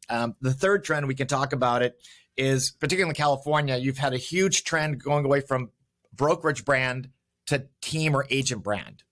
Um, 0.08 0.36
the 0.40 0.52
third 0.52 0.84
trend 0.84 1.06
we 1.06 1.14
can 1.14 1.26
talk 1.26 1.52
about 1.52 1.82
it 1.82 1.96
is 2.36 2.70
particularly 2.70 3.10
in 3.10 3.14
California, 3.14 3.76
you've 3.76 3.98
had 3.98 4.14
a 4.14 4.18
huge 4.18 4.64
trend 4.64 5.02
going 5.02 5.24
away 5.24 5.40
from 5.40 5.70
brokerage 6.14 6.64
brand 6.64 7.10
to 7.46 7.66
team 7.80 8.14
or 8.14 8.26
agent 8.30 8.62
brand. 8.62 9.02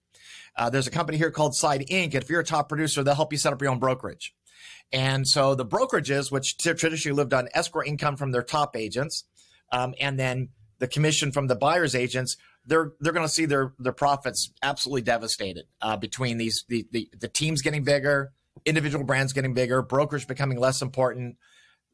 Uh, 0.57 0.71
there's 0.71 0.87
a 0.87 0.91
company 0.91 1.19
here 1.19 1.31
called 1.31 1.55
Side 1.55 1.87
Inc. 1.91 2.15
If 2.15 2.29
you're 2.29 2.41
a 2.41 2.45
top 2.45 2.69
producer, 2.69 3.03
they'll 3.03 3.15
help 3.15 3.33
you 3.33 3.39
set 3.39 3.53
up 3.53 3.61
your 3.63 3.71
own 3.71 3.79
brokerage. 3.79 4.35
And 4.93 5.27
so 5.27 5.55
the 5.55 5.65
brokerages, 5.65 6.33
which 6.33 6.59
traditionally 6.59 7.17
lived 7.17 7.33
on 7.33 7.49
escrow 7.55 7.85
income 7.85 8.17
from 8.17 8.33
their 8.33 8.43
top 8.43 8.77
agents, 8.77 9.25
um, 9.73 9.95
and 10.01 10.19
then 10.19 10.49
the 10.79 10.89
commission 10.89 11.31
from 11.31 11.47
the 11.47 11.55
buyer's 11.55 11.95
agents, 11.95 12.37
they're 12.67 12.93
they're 13.01 13.13
going 13.13 13.27
to 13.27 13.33
see 13.33 13.47
their 13.47 13.73
their 13.79 13.93
profits 13.93 14.51
absolutely 14.63 15.03
devastated 15.03 15.65
uh, 15.81 15.97
between 15.97 16.39
these 16.39 16.65
the, 16.69 16.87
the 16.91 17.09
the 17.19 17.29
teams 17.29 17.63
getting 17.63 17.85
bigger, 17.85 18.33
individual 18.65 19.05
brands 19.05 19.33
getting 19.33 19.55
bigger, 19.55 19.83
brokers 19.83 20.25
becoming 20.25 20.59
less 20.59 20.83
important, 20.83 21.37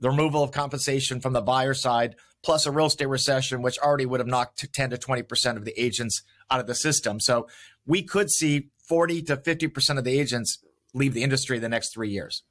the 0.00 0.10
removal 0.10 0.42
of 0.42 0.50
compensation 0.50 1.20
from 1.20 1.32
the 1.32 1.40
buyer 1.40 1.74
side, 1.74 2.16
plus 2.42 2.66
a 2.66 2.70
real 2.70 2.86
estate 2.86 3.06
recession, 3.06 3.62
which 3.62 3.78
already 3.78 4.06
would 4.06 4.20
have 4.20 4.26
knocked 4.26 4.72
10 4.72 4.90
to 4.90 4.96
20% 4.96 5.56
of 5.56 5.64
the 5.64 5.78
agents 5.80 6.22
out 6.50 6.60
of 6.60 6.66
the 6.66 6.74
system. 6.74 7.20
So 7.20 7.48
we 7.86 8.02
could 8.02 8.30
see 8.30 8.70
40 8.88 9.22
to 9.22 9.36
50% 9.36 9.98
of 9.98 10.04
the 10.04 10.18
agents 10.18 10.58
leave 10.94 11.14
the 11.14 11.22
industry 11.22 11.56
in 11.56 11.62
the 11.62 11.68
next 11.68 11.92
three 11.92 12.10
years. 12.10 12.42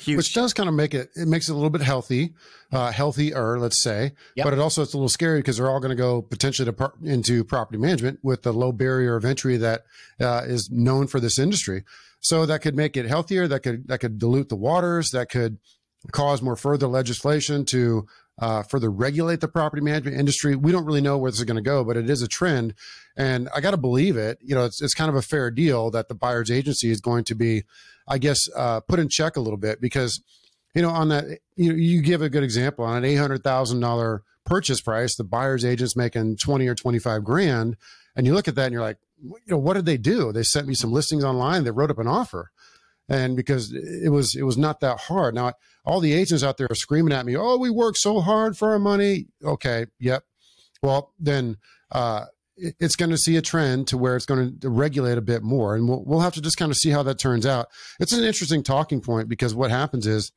Huge. 0.00 0.18
Which 0.18 0.34
does 0.34 0.52
kind 0.52 0.68
of 0.68 0.74
make 0.74 0.92
it, 0.92 1.10
it 1.16 1.28
makes 1.28 1.48
it 1.48 1.52
a 1.52 1.54
little 1.54 1.70
bit 1.70 1.80
healthy, 1.80 2.34
uh, 2.72 2.92
healthier, 2.92 3.58
let's 3.58 3.82
say. 3.82 4.12
Yep. 4.36 4.44
But 4.44 4.52
it 4.52 4.58
also, 4.58 4.82
it's 4.82 4.92
a 4.92 4.96
little 4.98 5.08
scary 5.08 5.38
because 5.38 5.56
they're 5.56 5.70
all 5.70 5.80
going 5.80 5.96
to 5.96 6.00
go 6.00 6.20
potentially 6.20 6.66
to 6.66 6.74
par- 6.74 6.92
into 7.02 7.42
property 7.42 7.78
management 7.78 8.18
with 8.22 8.42
the 8.42 8.52
low 8.52 8.70
barrier 8.70 9.16
of 9.16 9.24
entry 9.24 9.56
that 9.56 9.84
uh, 10.20 10.42
is 10.46 10.70
known 10.70 11.06
for 11.06 11.20
this 11.20 11.38
industry. 11.38 11.84
So 12.20 12.44
that 12.44 12.60
could 12.60 12.76
make 12.76 12.96
it 12.96 13.06
healthier. 13.06 13.48
That 13.48 13.60
could, 13.60 13.88
that 13.88 14.00
could 14.00 14.18
dilute 14.18 14.50
the 14.50 14.56
waters. 14.56 15.10
That 15.12 15.30
could 15.30 15.58
cause 16.12 16.42
more 16.42 16.56
further 16.56 16.86
legislation 16.86 17.64
to 17.66 18.06
uh, 18.38 18.62
further 18.62 18.90
regulate 18.90 19.40
the 19.40 19.48
property 19.48 19.82
management 19.82 20.16
industry. 20.16 20.54
We 20.54 20.72
don't 20.72 20.84
really 20.84 21.00
know 21.00 21.18
where 21.18 21.30
this 21.30 21.40
is 21.40 21.44
going 21.44 21.56
to 21.56 21.62
go, 21.62 21.84
but 21.84 21.96
it 21.96 22.08
is 22.08 22.22
a 22.22 22.28
trend, 22.28 22.74
and 23.16 23.48
I 23.54 23.60
got 23.60 23.72
to 23.72 23.76
believe 23.76 24.16
it. 24.16 24.38
You 24.40 24.54
know, 24.54 24.64
it's 24.64 24.80
it's 24.80 24.94
kind 24.94 25.08
of 25.08 25.16
a 25.16 25.22
fair 25.22 25.50
deal 25.50 25.90
that 25.90 26.08
the 26.08 26.14
buyer's 26.14 26.50
agency 26.50 26.90
is 26.90 27.00
going 27.00 27.24
to 27.24 27.34
be, 27.34 27.64
I 28.06 28.18
guess, 28.18 28.48
uh, 28.56 28.80
put 28.80 28.98
in 28.98 29.08
check 29.08 29.36
a 29.36 29.40
little 29.40 29.58
bit 29.58 29.80
because, 29.80 30.22
you 30.74 30.82
know, 30.82 30.90
on 30.90 31.08
that 31.08 31.24
you 31.56 31.74
you 31.74 32.02
give 32.02 32.22
a 32.22 32.28
good 32.28 32.44
example 32.44 32.84
on 32.84 32.96
an 32.96 33.04
eight 33.04 33.16
hundred 33.16 33.42
thousand 33.42 33.80
dollar 33.80 34.22
purchase 34.44 34.80
price, 34.80 35.16
the 35.16 35.24
buyer's 35.24 35.64
agent's 35.64 35.96
making 35.96 36.36
twenty 36.36 36.68
or 36.68 36.74
twenty 36.74 36.98
five 36.98 37.24
grand, 37.24 37.76
and 38.14 38.26
you 38.26 38.34
look 38.34 38.48
at 38.48 38.54
that 38.54 38.66
and 38.66 38.72
you're 38.72 38.82
like, 38.82 38.98
you 39.20 39.38
know, 39.48 39.58
what 39.58 39.74
did 39.74 39.86
they 39.86 39.96
do? 39.96 40.32
They 40.32 40.44
sent 40.44 40.68
me 40.68 40.74
some 40.74 40.92
listings 40.92 41.24
online. 41.24 41.64
They 41.64 41.72
wrote 41.72 41.90
up 41.90 41.98
an 41.98 42.06
offer 42.06 42.50
and 43.08 43.36
because 43.36 43.72
it 43.72 44.10
was 44.10 44.34
it 44.34 44.42
was 44.42 44.58
not 44.58 44.80
that 44.80 44.98
hard. 45.00 45.34
Now 45.34 45.54
all 45.84 46.00
the 46.00 46.12
agents 46.12 46.44
out 46.44 46.58
there 46.58 46.68
are 46.70 46.74
screaming 46.74 47.12
at 47.12 47.26
me, 47.26 47.36
"Oh, 47.36 47.56
we 47.56 47.70
work 47.70 47.96
so 47.96 48.20
hard 48.20 48.56
for 48.56 48.72
our 48.72 48.78
money." 48.78 49.26
Okay, 49.42 49.86
yep. 49.98 50.24
Well, 50.82 51.12
then 51.18 51.56
uh, 51.90 52.26
it's 52.56 52.96
going 52.96 53.10
to 53.10 53.16
see 53.16 53.36
a 53.36 53.42
trend 53.42 53.88
to 53.88 53.98
where 53.98 54.16
it's 54.16 54.26
going 54.26 54.58
to 54.60 54.68
regulate 54.68 55.18
a 55.18 55.22
bit 55.22 55.42
more, 55.42 55.74
and 55.74 55.88
we'll 55.88 56.04
we'll 56.04 56.20
have 56.20 56.34
to 56.34 56.42
just 56.42 56.58
kind 56.58 56.70
of 56.70 56.76
see 56.76 56.90
how 56.90 57.02
that 57.04 57.18
turns 57.18 57.46
out. 57.46 57.68
It's 58.00 58.12
an 58.12 58.24
interesting 58.24 58.62
talking 58.62 59.00
point 59.00 59.28
because 59.28 59.54
what 59.54 59.70
happens 59.70 60.06
is 60.06 60.32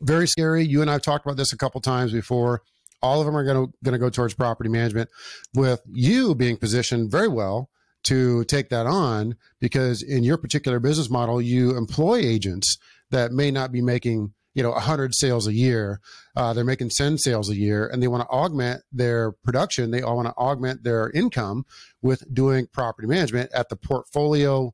very 0.00 0.26
scary. 0.26 0.64
You 0.64 0.82
and 0.82 0.90
I've 0.90 1.02
talked 1.02 1.24
about 1.24 1.36
this 1.36 1.52
a 1.52 1.56
couple 1.56 1.80
times 1.80 2.12
before. 2.12 2.62
All 3.00 3.20
of 3.20 3.26
them 3.26 3.36
are 3.36 3.44
going 3.44 3.66
to 3.66 3.72
going 3.84 3.92
to 3.92 3.98
go 3.98 4.10
towards 4.10 4.34
property 4.34 4.68
management, 4.68 5.08
with 5.54 5.80
you 5.86 6.34
being 6.34 6.56
positioned 6.56 7.12
very 7.12 7.28
well 7.28 7.70
to 8.04 8.44
take 8.44 8.68
that 8.70 8.86
on 8.86 9.36
because 9.60 10.02
in 10.02 10.24
your 10.24 10.36
particular 10.36 10.80
business 10.80 11.10
model, 11.10 11.40
you 11.40 11.76
employ 11.76 12.16
agents 12.16 12.78
that 13.10 13.32
may 13.32 13.50
not 13.50 13.72
be 13.72 13.82
making 13.82 14.32
you 14.54 14.62
know 14.62 14.70
100 14.70 15.14
sales 15.14 15.46
a 15.46 15.54
year. 15.54 16.00
Uh, 16.36 16.52
they're 16.52 16.64
making 16.64 16.90
10 16.90 17.18
sales 17.18 17.48
a 17.48 17.56
year 17.56 17.86
and 17.86 18.02
they 18.02 18.08
want 18.08 18.22
to 18.22 18.28
augment 18.28 18.82
their 18.92 19.32
production. 19.32 19.90
They 19.90 20.02
all 20.02 20.16
want 20.16 20.28
to 20.28 20.34
augment 20.34 20.82
their 20.82 21.10
income 21.10 21.64
with 22.02 22.22
doing 22.32 22.66
property 22.72 23.06
management 23.06 23.52
at 23.52 23.68
the 23.68 23.76
portfolio 23.76 24.72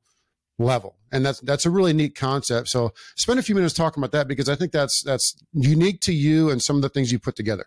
level. 0.59 0.97
And 1.13 1.25
that's 1.25 1.41
that's 1.41 1.67
a 1.67 1.71
really 1.71 1.93
neat 1.93 2.15
concept. 2.15 2.69
So 2.69 2.93
spend 3.17 3.39
a 3.39 3.43
few 3.43 3.55
minutes 3.55 3.75
talking 3.75 4.03
about 4.03 4.13
that 4.13 4.29
because 4.29 4.49
i 4.49 4.55
think 4.55 4.73
that's 4.73 5.03
that's 5.05 5.37
unique 5.53 6.01
to 6.03 6.15
you 6.15 6.51
and 6.51 6.63
some 6.63 6.77
of 6.77 6.83
the 6.83 6.89
things 6.89 7.13
you 7.13 7.19
put 7.19 7.37
together 7.37 7.67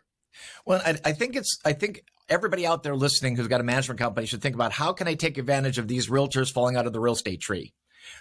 well 0.65 0.81
i, 0.85 0.97
I 1.05 1.13
think 1.13 1.35
it's 1.35 1.59
i 1.65 1.73
think 1.73 2.03
everybody 2.29 2.65
out 2.65 2.83
there 2.83 2.95
listening 2.95 3.35
who's 3.35 3.47
got 3.47 3.61
a 3.61 3.63
management 3.63 3.99
company 3.99 4.27
should 4.27 4.41
think 4.41 4.55
about 4.55 4.71
how 4.71 4.93
can 4.93 5.07
I 5.07 5.15
take 5.15 5.37
advantage 5.37 5.77
of 5.77 5.87
these 5.87 6.07
realtors 6.07 6.51
falling 6.51 6.75
out 6.75 6.85
of 6.85 6.93
the 6.93 6.99
real 6.99 7.13
estate 7.13 7.39
tree? 7.39 7.73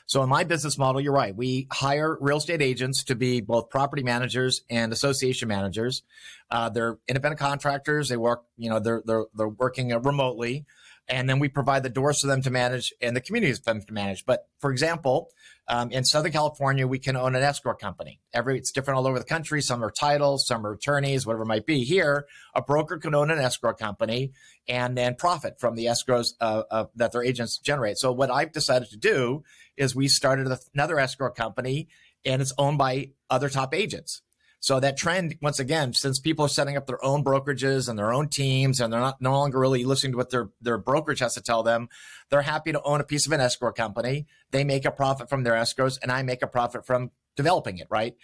So 0.07 0.23
in 0.23 0.29
my 0.29 0.45
business 0.45 0.79
model, 0.79 1.01
you're 1.01 1.13
right. 1.13 1.35
We 1.35 1.69
hire 1.73 2.17
real 2.21 2.39
estate 2.39 2.61
agents 2.61 3.05
to 3.05 3.15
be 3.15 3.41
both 3.41 3.71
property 3.71 4.03
managers 4.03 4.63
and 4.69 4.93
association 4.93 5.49
managers. 5.49 6.03
Uh, 6.51 6.69
they're 6.69 6.99
independent 7.07 7.39
contractors. 7.39 8.09
They 8.09 8.17
work, 8.17 8.45
you 8.57 8.69
know, 8.69 8.81
they're 8.81 9.03
they're 9.05 9.27
they're 9.35 9.49
working 9.49 9.89
remotely, 10.03 10.65
and 11.09 11.29
then 11.29 11.39
we 11.39 11.49
provide 11.49 11.85
the 11.85 11.89
doors 11.89 12.21
for 12.21 12.27
them 12.27 12.43
to 12.43 12.51
manage 12.51 12.93
and 13.01 13.15
the 13.15 13.21
communities 13.21 13.59
for 13.59 13.67
them 13.67 13.83
to 13.83 13.93
manage. 13.93 14.27
But 14.27 14.49
for 14.59 14.73
example, 14.73 15.31
um, 15.69 15.91
in 15.91 16.05
Southern 16.05 16.33
California, 16.33 16.87
we 16.87 16.99
can 16.99 17.17
own 17.17 17.35
an 17.35 17.43
escrow 17.43 17.75
company. 17.75 18.21
Every 18.33 18.57
it's 18.59 18.71
different 18.71 18.99
all 18.99 19.07
over 19.07 19.19
the 19.19 19.25
country. 19.25 19.61
Some 19.61 19.83
are 19.83 19.91
titles, 19.91 20.47
some 20.47 20.67
are 20.67 20.73
attorneys, 20.73 21.27
whatever 21.27 21.43
it 21.43 21.49
might 21.49 21.67
be. 21.67 21.85
Here, 21.85 22.27
a 22.55 22.63
broker 22.63 22.99
can 22.99 23.15
own 23.15 23.31
an 23.31 23.39
escrow 23.39 23.75
company 23.75 24.33
and 24.69 24.97
then 24.97 25.17
profit 25.17 25.59
from 25.59 25.75
the 25.75 25.87
escrows 25.87 26.35
uh, 26.41 26.63
uh, 26.71 26.85
that 26.95 27.13
their 27.13 27.23
agents 27.23 27.59
generate. 27.59 27.99
So 27.99 28.13
what 28.13 28.31
I've 28.31 28.53
decided 28.53 28.91
to 28.91 28.97
do 28.97 29.43
is 29.77 29.95
we 29.95 30.09
started 30.09 30.51
another 30.75 30.99
escrow 30.99 31.31
company, 31.31 31.89
and 32.25 32.41
it's 32.41 32.53
owned 32.59 32.79
by 32.79 33.11
other 33.29 33.49
top 33.49 33.75
agents. 33.75 34.23
So 34.61 34.81
that 34.81 34.97
trend, 34.97 35.37
once 35.43 35.61
again, 35.61 35.93
since 35.93 36.19
people 36.19 36.45
are 36.45 36.49
setting 36.49 36.77
up 36.77 36.87
their 36.87 37.05
own 37.05 37.23
brokerages 37.23 37.89
and 37.89 37.99
their 37.99 38.13
own 38.13 38.29
teams, 38.29 38.81
and 38.81 38.93
they're 38.93 39.01
not 39.01 39.21
no 39.21 39.33
longer 39.33 39.61
really 39.61 39.85
listening 39.85 40.13
to 40.13 40.19
what 40.19 40.31
their 40.31 40.49
their 40.61 40.79
brokerage 40.79 41.21
has 41.21 41.35
to 41.35 41.43
tell 41.43 41.63
them, 41.63 41.89
they're 42.31 42.43
happy 42.43 42.73
to 42.73 42.83
own 42.83 43.01
a 43.01 43.05
piece 43.05 43.27
of 43.27 43.33
an 43.33 43.41
escrow 43.41 43.73
company. 43.73 44.27
They 44.51 44.65
make 44.65 44.85
a 44.85 44.91
profit 44.91 45.29
from 45.29 45.45
their 45.45 45.55
escrows, 45.55 45.99
and 46.03 46.11
I 46.11 46.23
make 46.23 46.43
a 46.43 46.47
profit 46.47 46.87
from 46.87 47.11
developing 47.37 47.79
it. 47.79 47.87
Right? 47.91 48.15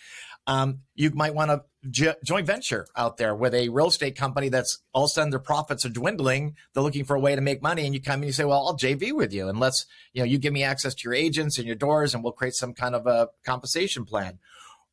Um, 0.47 0.81
you 0.97 1.11
might 1.11 1.35
want 1.35 1.51
to 1.51 1.62
j- 1.89 2.17
joint 2.25 2.47
venture 2.47 2.89
out 2.97 3.19
there 3.19 3.35
with 3.35 3.55
a 3.55 3.69
real 3.69 3.87
estate 3.87 4.17
company 4.17 4.49
that's 4.49 4.83
all 4.93 5.05
of 5.05 5.09
a 5.09 5.12
sudden 5.12 5.31
their 5.31 5.39
profits 5.39 5.85
are 5.87 5.91
dwindling. 5.91 6.57
They're 6.75 6.83
looking 6.83 7.05
for 7.05 7.15
a 7.15 7.21
way 7.21 7.37
to 7.37 7.41
make 7.41 7.62
money, 7.62 7.85
and 7.85 7.95
you 7.95 8.01
come 8.01 8.15
and 8.15 8.25
you 8.25 8.33
say, 8.33 8.45
"Well, 8.45 8.67
I'll 8.67 8.77
JV 8.77 9.12
with 9.12 9.33
you, 9.33 9.49
and 9.49 9.61
let's 9.61 9.87
you 10.12 10.23
know 10.23 10.27
you 10.27 10.39
give 10.39 10.53
me 10.53 10.65
access 10.65 10.95
to 10.95 11.03
your 11.05 11.15
agents 11.15 11.59
and 11.59 11.67
your 11.67 11.77
doors, 11.77 12.15
and 12.15 12.25
we'll 12.25 12.33
create 12.33 12.55
some 12.55 12.73
kind 12.73 12.95
of 12.95 13.07
a 13.07 13.29
compensation 13.45 14.05
plan." 14.05 14.39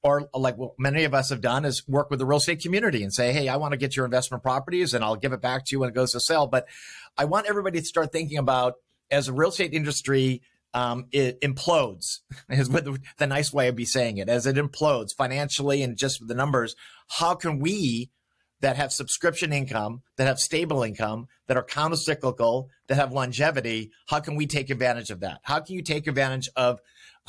Or 0.02 0.30
like 0.34 0.58
what 0.58 0.74
many 0.78 1.04
of 1.04 1.14
us 1.14 1.30
have 1.30 1.42
done 1.42 1.66
is 1.66 1.88
work 1.88 2.10
with 2.10 2.20
the 2.20 2.26
real 2.26 2.38
estate 2.38 2.62
community 2.62 3.04
and 3.04 3.14
say, 3.14 3.34
Hey, 3.34 3.48
I 3.48 3.58
want 3.58 3.74
to 3.74 3.78
get 3.78 3.96
your 3.96 4.06
investment 4.06 4.44
properties 4.44 4.94
and 4.94 5.04
I'll 5.04 5.16
give 5.16 5.34
it 5.34 5.42
back 5.42 5.66
to 5.66 5.76
you 5.76 5.80
when 5.80 5.90
it 5.90 5.96
goes 5.96 6.14
to 6.14 6.20
sell. 6.20 6.48
But 6.48 6.68
I 7.18 7.26
want 7.26 7.48
everybody 7.48 7.80
to 7.80 7.86
start 7.86 8.12
thinking 8.12 8.38
about 8.38 8.76
as 9.12 9.28
a 9.28 9.34
real 9.34 9.50
estate 9.50 9.74
industry 9.74 10.42
um, 10.74 11.08
it 11.12 11.42
implodes 11.42 12.20
is 12.50 12.70
what 12.70 12.86
the, 12.86 13.00
the 13.18 13.28
nice 13.28 13.52
way 13.52 13.68
of 13.68 13.76
be 13.76 13.86
saying 13.86 14.18
it 14.18 14.30
as 14.30 14.46
it 14.46 14.56
implodes 14.56 15.16
financially 15.16 15.82
and 15.82 15.98
just 15.98 16.20
with 16.20 16.30
the 16.30 16.36
numbers. 16.36 16.76
How 17.08 17.36
can 17.36 17.60
we 17.60 18.12
that 18.62 18.76
have 18.76 18.92
subscription 18.92 19.54
income, 19.54 20.02
that 20.18 20.28
have 20.28 20.40
stable 20.40 20.84
income, 20.84 21.28
that 21.48 21.58
are 21.58 21.64
countercyclical, 21.64 22.68
that 22.88 22.96
have 22.96 23.14
longevity, 23.14 23.92
how 24.08 24.20
can 24.20 24.36
we 24.36 24.46
take 24.46 24.70
advantage 24.70 25.12
of 25.12 25.22
that? 25.22 25.40
How 25.44 25.62
can 25.62 25.76
you 25.76 25.82
take 25.82 26.08
advantage 26.08 26.50
of 26.56 26.80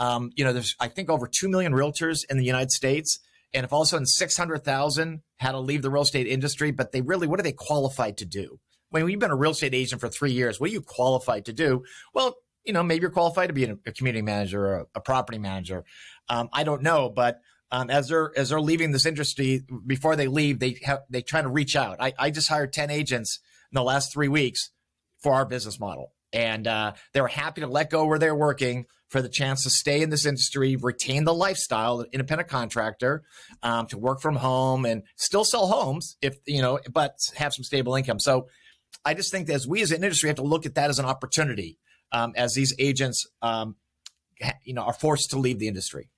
um, 0.00 0.32
you 0.34 0.44
know, 0.44 0.52
there's 0.52 0.74
I 0.80 0.88
think 0.88 1.10
over 1.10 1.28
two 1.28 1.48
million 1.48 1.72
realtors 1.72 2.24
in 2.28 2.38
the 2.38 2.44
United 2.44 2.72
States, 2.72 3.20
and 3.52 3.64
if 3.64 3.72
all 3.72 3.82
of 3.82 3.86
a 3.86 3.88
sudden 3.88 4.06
six 4.06 4.36
hundred 4.36 4.64
thousand 4.64 5.20
had 5.36 5.52
to 5.52 5.60
leave 5.60 5.82
the 5.82 5.90
real 5.90 6.02
estate 6.02 6.26
industry, 6.26 6.72
but 6.72 6.90
they 6.90 7.02
really, 7.02 7.26
what 7.26 7.38
are 7.38 7.44
they 7.44 7.52
qualified 7.52 8.16
to 8.16 8.24
do? 8.24 8.58
When 8.88 9.06
you've 9.08 9.20
been 9.20 9.30
a 9.30 9.36
real 9.36 9.52
estate 9.52 9.74
agent 9.74 10.00
for 10.00 10.08
three 10.08 10.32
years, 10.32 10.58
what 10.58 10.70
are 10.70 10.72
you 10.72 10.80
qualified 10.80 11.44
to 11.44 11.52
do? 11.52 11.84
Well, 12.14 12.34
you 12.64 12.72
know, 12.72 12.82
maybe 12.82 13.02
you're 13.02 13.10
qualified 13.10 13.48
to 13.48 13.52
be 13.52 13.64
a, 13.64 13.92
community 13.92 14.22
manager 14.22 14.66
or 14.66 14.74
a, 14.80 14.86
a 14.96 15.00
property 15.00 15.38
manager. 15.38 15.84
Um, 16.28 16.48
I 16.52 16.64
don't 16.64 16.82
know, 16.82 17.10
but 17.10 17.38
um, 17.70 17.90
as 17.90 18.08
they're 18.08 18.32
as 18.36 18.48
they're 18.48 18.60
leaving 18.60 18.92
this 18.92 19.06
industry, 19.06 19.62
before 19.86 20.16
they 20.16 20.28
leave, 20.28 20.60
they 20.60 20.78
have 20.84 21.00
they 21.10 21.20
try 21.20 21.42
to 21.42 21.48
reach 21.48 21.76
out. 21.76 21.98
I, 22.00 22.14
I 22.18 22.30
just 22.30 22.48
hired 22.48 22.72
ten 22.72 22.90
agents 22.90 23.38
in 23.70 23.76
the 23.76 23.84
last 23.84 24.14
three 24.14 24.28
weeks 24.28 24.70
for 25.22 25.34
our 25.34 25.44
business 25.44 25.78
model, 25.78 26.14
and 26.32 26.66
uh, 26.66 26.94
they 27.12 27.20
were 27.20 27.28
happy 27.28 27.60
to 27.60 27.66
let 27.66 27.90
go 27.90 28.06
where 28.06 28.18
they're 28.18 28.34
working 28.34 28.86
for 29.10 29.20
the 29.20 29.28
chance 29.28 29.64
to 29.64 29.70
stay 29.70 30.02
in 30.02 30.08
this 30.08 30.24
industry, 30.24 30.76
retain 30.76 31.24
the 31.24 31.34
lifestyle, 31.34 32.04
independent 32.12 32.48
contractor, 32.48 33.24
um, 33.62 33.86
to 33.88 33.98
work 33.98 34.20
from 34.20 34.36
home 34.36 34.86
and 34.86 35.02
still 35.16 35.44
sell 35.44 35.66
homes 35.66 36.16
if 36.22 36.38
you 36.46 36.62
know, 36.62 36.78
but 36.90 37.18
have 37.36 37.52
some 37.52 37.64
stable 37.64 37.94
income. 37.96 38.20
So 38.20 38.48
I 39.04 39.14
just 39.14 39.30
think 39.30 39.48
that 39.48 39.54
as 39.54 39.66
we 39.66 39.82
as 39.82 39.90
an 39.90 40.02
industry 40.02 40.28
have 40.28 40.36
to 40.36 40.42
look 40.42 40.64
at 40.64 40.76
that 40.76 40.90
as 40.90 40.98
an 40.98 41.04
opportunity 41.04 41.78
um, 42.12 42.32
as 42.36 42.54
these 42.54 42.74
agents, 42.78 43.26
um, 43.42 43.76
you 44.64 44.74
know, 44.74 44.82
are 44.82 44.92
forced 44.92 45.30
to 45.30 45.38
leave 45.38 45.58
the 45.58 45.68
industry. 45.68 46.08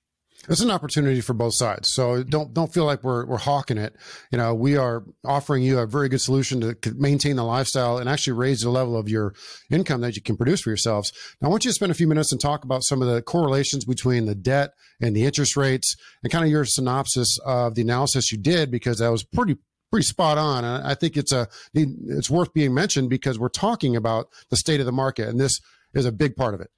It's 0.49 0.61
an 0.61 0.71
opportunity 0.71 1.21
for 1.21 1.33
both 1.33 1.53
sides. 1.55 1.89
So 1.93 2.23
don't 2.23 2.53
don't 2.53 2.73
feel 2.73 2.85
like 2.85 3.03
we're 3.03 3.25
we're 3.25 3.37
hawking 3.37 3.77
it. 3.77 3.95
You 4.31 4.37
know, 4.37 4.53
we 4.53 4.75
are 4.75 5.03
offering 5.25 5.63
you 5.63 5.79
a 5.79 5.87
very 5.87 6.09
good 6.09 6.21
solution 6.21 6.59
to 6.81 6.93
maintain 6.95 7.37
the 7.37 7.43
lifestyle 7.43 7.97
and 7.97 8.09
actually 8.09 8.33
raise 8.33 8.61
the 8.61 8.69
level 8.69 8.97
of 8.97 9.07
your 9.07 9.33
income 9.71 10.01
that 10.01 10.15
you 10.15 10.21
can 10.21 10.35
produce 10.35 10.61
for 10.61 10.69
yourselves. 10.69 11.13
Now, 11.41 11.47
I 11.47 11.51
want 11.51 11.63
you 11.63 11.71
to 11.71 11.75
spend 11.75 11.91
a 11.91 11.95
few 11.95 12.07
minutes 12.07 12.31
and 12.31 12.41
talk 12.41 12.63
about 12.63 12.83
some 12.83 13.01
of 13.01 13.07
the 13.07 13.21
correlations 13.21 13.85
between 13.85 14.25
the 14.25 14.35
debt 14.35 14.71
and 14.99 15.15
the 15.15 15.25
interest 15.25 15.55
rates, 15.55 15.95
and 16.23 16.31
kind 16.31 16.43
of 16.43 16.51
your 16.51 16.65
synopsis 16.65 17.37
of 17.45 17.75
the 17.75 17.81
analysis 17.81 18.31
you 18.31 18.37
did 18.37 18.69
because 18.69 18.99
that 18.99 19.11
was 19.11 19.23
pretty 19.23 19.57
pretty 19.91 20.05
spot 20.05 20.37
on. 20.37 20.65
And 20.65 20.85
I 20.85 20.95
think 20.95 21.15
it's 21.15 21.31
a 21.31 21.47
it's 21.73 22.29
worth 22.29 22.53
being 22.53 22.73
mentioned 22.73 23.09
because 23.09 23.39
we're 23.39 23.49
talking 23.49 23.95
about 23.95 24.27
the 24.49 24.57
state 24.57 24.79
of 24.79 24.85
the 24.85 24.91
market, 24.91 25.29
and 25.29 25.39
this 25.39 25.61
is 25.93 26.05
a 26.05 26.11
big 26.11 26.35
part 26.35 26.53
of 26.53 26.61
it. 26.61 26.69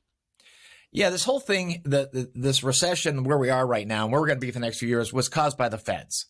Yeah, 0.95 1.09
this 1.09 1.25
whole 1.25 1.41
thing, 1.41 1.81
the, 1.83 2.09
the, 2.13 2.31
this 2.33 2.63
recession 2.63 3.25
where 3.25 3.37
we 3.37 3.49
are 3.49 3.67
right 3.67 3.85
now 3.85 4.03
and 4.03 4.13
where 4.13 4.21
we're 4.21 4.27
going 4.27 4.39
to 4.39 4.45
be 4.45 4.49
for 4.49 4.59
the 4.59 4.65
next 4.65 4.79
few 4.79 4.87
years 4.87 5.11
was 5.11 5.27
caused 5.27 5.57
by 5.57 5.67
the 5.67 5.77
feds. 5.77 6.27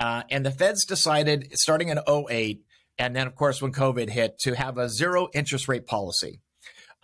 Uh, 0.00 0.22
and 0.30 0.44
the 0.44 0.50
feds 0.50 0.86
decided 0.86 1.50
starting 1.52 1.90
in 1.90 1.98
08, 2.08 2.62
and 2.96 3.14
then 3.14 3.26
of 3.26 3.34
course 3.34 3.60
when 3.60 3.72
COVID 3.72 4.08
hit, 4.08 4.38
to 4.38 4.54
have 4.54 4.78
a 4.78 4.88
zero 4.88 5.28
interest 5.34 5.68
rate 5.68 5.84
policy. 5.84 6.40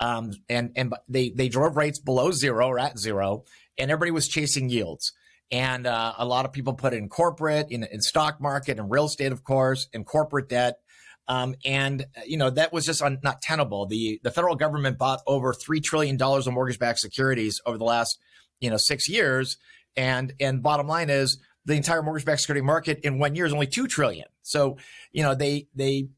Um, 0.00 0.33
and 0.49 0.73
and 0.75 0.95
they 1.07 1.28
they 1.28 1.50
drove 1.50 1.76
rates 1.76 1.99
below 1.99 2.31
zero 2.33 2.69
or 2.69 2.78
at 2.78 2.99
zero, 2.99 3.45
and 3.76 3.90
everybody 3.90 4.11
was 4.11 4.26
chasing 4.26 4.71
yields. 4.71 5.12
And 5.50 5.87
uh, 5.87 6.14
a 6.16 6.25
lot 6.25 6.47
of 6.47 6.52
people 6.52 6.73
put 6.73 6.95
in 6.95 7.11
corporate, 7.11 7.66
in, 7.71 7.85
in 7.85 8.00
stock 8.00 8.40
market, 8.40 8.78
and 8.78 8.90
real 8.90 9.04
estate, 9.04 9.33
of 9.33 9.45
course, 9.45 9.87
in 9.92 10.04
corporate 10.04 10.49
debt. 10.49 10.76
Um, 11.29 11.55
and 11.64 12.07
you 12.26 12.37
know 12.37 12.50
that 12.50 12.73
was 12.73 12.85
just 12.85 13.00
un- 13.00 13.21
not 13.23 13.43
tenable. 13.43 13.87
The 13.87 14.21
the 14.23 14.31
federal 14.31 14.57
government 14.57 14.99
bought 14.99 15.21
over 15.26 15.55
three 15.55 15.81
trillion 15.81 16.17
dollars 16.17 16.47
of 16.47 16.55
mortgage-backed 16.55 16.99
securities 16.99 17.61
over 17.64 17.79
the 17.79 17.85
last 17.85 18.19
you 18.61 18.71
know 18.71 18.76
six 18.76 19.09
years, 19.09 19.57
and 19.97 20.33
and 20.41 20.62
bottom 20.62 20.88
line 20.88 21.11
is 21.11 21.38
the 21.64 21.75
entire 21.75 22.02
mortgage-backed 22.02 22.41
security 22.41 22.64
market 22.64 23.00
in 23.05 23.19
one 23.19 23.37
year 23.37 23.47
is 23.47 23.52
only 23.52 23.69
two 23.69 23.87
trillion. 23.87 24.26
So 24.43 24.79
you 25.12 25.23
know 25.23 25.35
they 25.35 25.69
they 25.75 26.09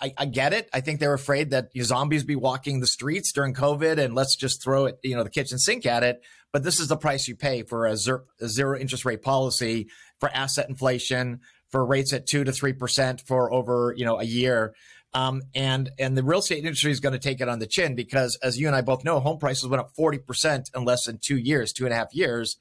I, 0.00 0.14
I, 0.16 0.24
get 0.26 0.52
it. 0.52 0.68
I 0.72 0.80
think 0.80 1.00
they're 1.00 1.14
afraid 1.14 1.50
that 1.50 1.70
zombies 1.82 2.22
be 2.24 2.36
walking 2.36 2.80
the 2.80 2.86
streets 2.86 3.32
during 3.32 3.54
COVID, 3.54 3.98
and 3.98 4.14
let's 4.14 4.36
just 4.36 4.62
throw 4.62 4.86
it, 4.86 4.98
you 5.02 5.16
know, 5.16 5.24
the 5.24 5.30
kitchen 5.30 5.58
sink 5.58 5.84
at 5.84 6.02
it. 6.02 6.22
But 6.52 6.62
this 6.62 6.78
is 6.78 6.88
the 6.88 6.96
price 6.96 7.26
you 7.26 7.34
pay 7.34 7.64
for 7.64 7.86
a, 7.86 7.96
zer- 7.96 8.24
a 8.40 8.48
zero 8.48 8.78
interest 8.78 9.04
rate 9.04 9.22
policy 9.22 9.88
for 10.20 10.28
asset 10.28 10.68
inflation, 10.68 11.40
for 11.74 11.84
rates 11.84 12.12
at 12.12 12.24
two 12.24 12.44
to 12.44 12.52
three 12.52 12.72
percent 12.72 13.20
for 13.26 13.52
over 13.52 13.92
you 13.96 14.04
know 14.04 14.20
a 14.20 14.24
year. 14.24 14.76
Um, 15.12 15.42
and 15.56 15.90
and 15.98 16.16
the 16.16 16.22
real 16.22 16.38
estate 16.38 16.58
industry 16.58 16.92
is 16.92 17.00
going 17.00 17.14
to 17.14 17.18
take 17.18 17.40
it 17.40 17.48
on 17.48 17.58
the 17.58 17.66
chin 17.66 17.96
because, 17.96 18.38
as 18.44 18.60
you 18.60 18.68
and 18.68 18.76
I 18.76 18.80
both 18.80 19.02
know, 19.02 19.18
home 19.18 19.38
prices 19.38 19.66
went 19.66 19.80
up 19.80 19.90
forty 19.96 20.18
percent 20.18 20.70
in 20.72 20.84
less 20.84 21.06
than 21.06 21.18
two 21.20 21.36
years, 21.36 21.72
two 21.72 21.84
and 21.84 21.92
a 21.92 21.96
half 21.96 22.14
years. 22.14 22.58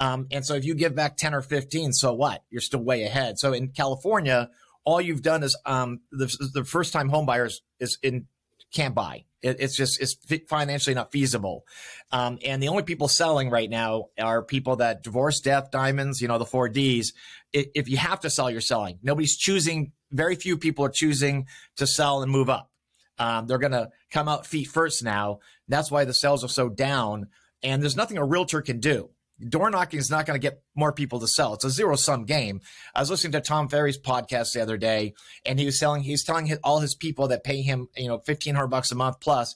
Um, 0.00 0.28
and 0.30 0.46
so 0.46 0.54
if 0.54 0.64
you 0.64 0.74
give 0.74 0.94
back 0.94 1.18
ten 1.18 1.34
or 1.34 1.42
fifteen, 1.42 1.92
so 1.92 2.14
what? 2.14 2.42
You're 2.48 2.62
still 2.62 2.82
way 2.82 3.02
ahead. 3.02 3.38
So 3.38 3.52
in 3.52 3.68
California, 3.68 4.48
all 4.82 4.98
you've 4.98 5.22
done 5.22 5.42
is 5.42 5.54
um, 5.66 6.00
the, 6.10 6.34
the 6.54 6.64
first 6.64 6.94
time 6.94 7.10
home 7.10 7.26
buyers 7.26 7.60
is 7.80 7.98
in 8.02 8.28
can't 8.72 8.94
buy. 8.94 9.26
It, 9.44 9.58
it's 9.60 9.76
just 9.76 10.00
it's 10.00 10.16
financially 10.48 10.94
not 10.94 11.12
feasible. 11.12 11.64
Um, 12.10 12.38
and 12.44 12.62
the 12.62 12.68
only 12.68 12.82
people 12.82 13.08
selling 13.08 13.50
right 13.50 13.68
now 13.68 14.06
are 14.18 14.42
people 14.42 14.76
that 14.76 15.02
divorce, 15.02 15.40
death, 15.40 15.70
diamonds, 15.70 16.20
you 16.20 16.28
know, 16.28 16.38
the 16.38 16.46
four 16.46 16.68
Ds. 16.68 17.12
If 17.52 17.88
you 17.88 17.98
have 17.98 18.20
to 18.20 18.30
sell, 18.30 18.50
you're 18.50 18.60
selling. 18.60 18.98
Nobody's 19.02 19.36
choosing. 19.36 19.92
Very 20.10 20.34
few 20.34 20.56
people 20.56 20.84
are 20.86 20.90
choosing 20.90 21.46
to 21.76 21.86
sell 21.86 22.22
and 22.22 22.32
move 22.32 22.48
up. 22.48 22.70
Um, 23.18 23.46
they're 23.46 23.58
going 23.58 23.72
to 23.72 23.90
come 24.10 24.28
out 24.28 24.46
feet 24.46 24.68
first 24.68 25.04
now. 25.04 25.38
That's 25.68 25.90
why 25.90 26.04
the 26.04 26.14
sales 26.14 26.42
are 26.42 26.48
so 26.48 26.68
down. 26.68 27.28
And 27.62 27.82
there's 27.82 27.96
nothing 27.96 28.18
a 28.18 28.24
realtor 28.24 28.60
can 28.62 28.80
do 28.80 29.10
door 29.48 29.70
knocking 29.70 29.98
is 29.98 30.10
not 30.10 30.26
going 30.26 30.40
to 30.40 30.44
get 30.44 30.62
more 30.74 30.92
people 30.92 31.20
to 31.20 31.26
sell. 31.26 31.54
It's 31.54 31.64
a 31.64 31.70
zero 31.70 31.96
sum 31.96 32.24
game. 32.24 32.60
I 32.94 33.00
was 33.00 33.10
listening 33.10 33.32
to 33.32 33.40
Tom 33.40 33.68
Ferry's 33.68 33.98
podcast 33.98 34.52
the 34.52 34.62
other 34.62 34.76
day, 34.76 35.14
and 35.44 35.58
he 35.58 35.66
was 35.66 35.78
selling. 35.78 36.02
He's 36.02 36.24
telling 36.24 36.46
his, 36.46 36.58
all 36.62 36.80
his 36.80 36.94
people 36.94 37.28
that 37.28 37.44
pay 37.44 37.62
him, 37.62 37.88
you 37.96 38.08
know, 38.08 38.18
fifteen 38.18 38.54
hundred 38.54 38.68
bucks 38.68 38.92
a 38.92 38.94
month 38.94 39.20
plus, 39.20 39.54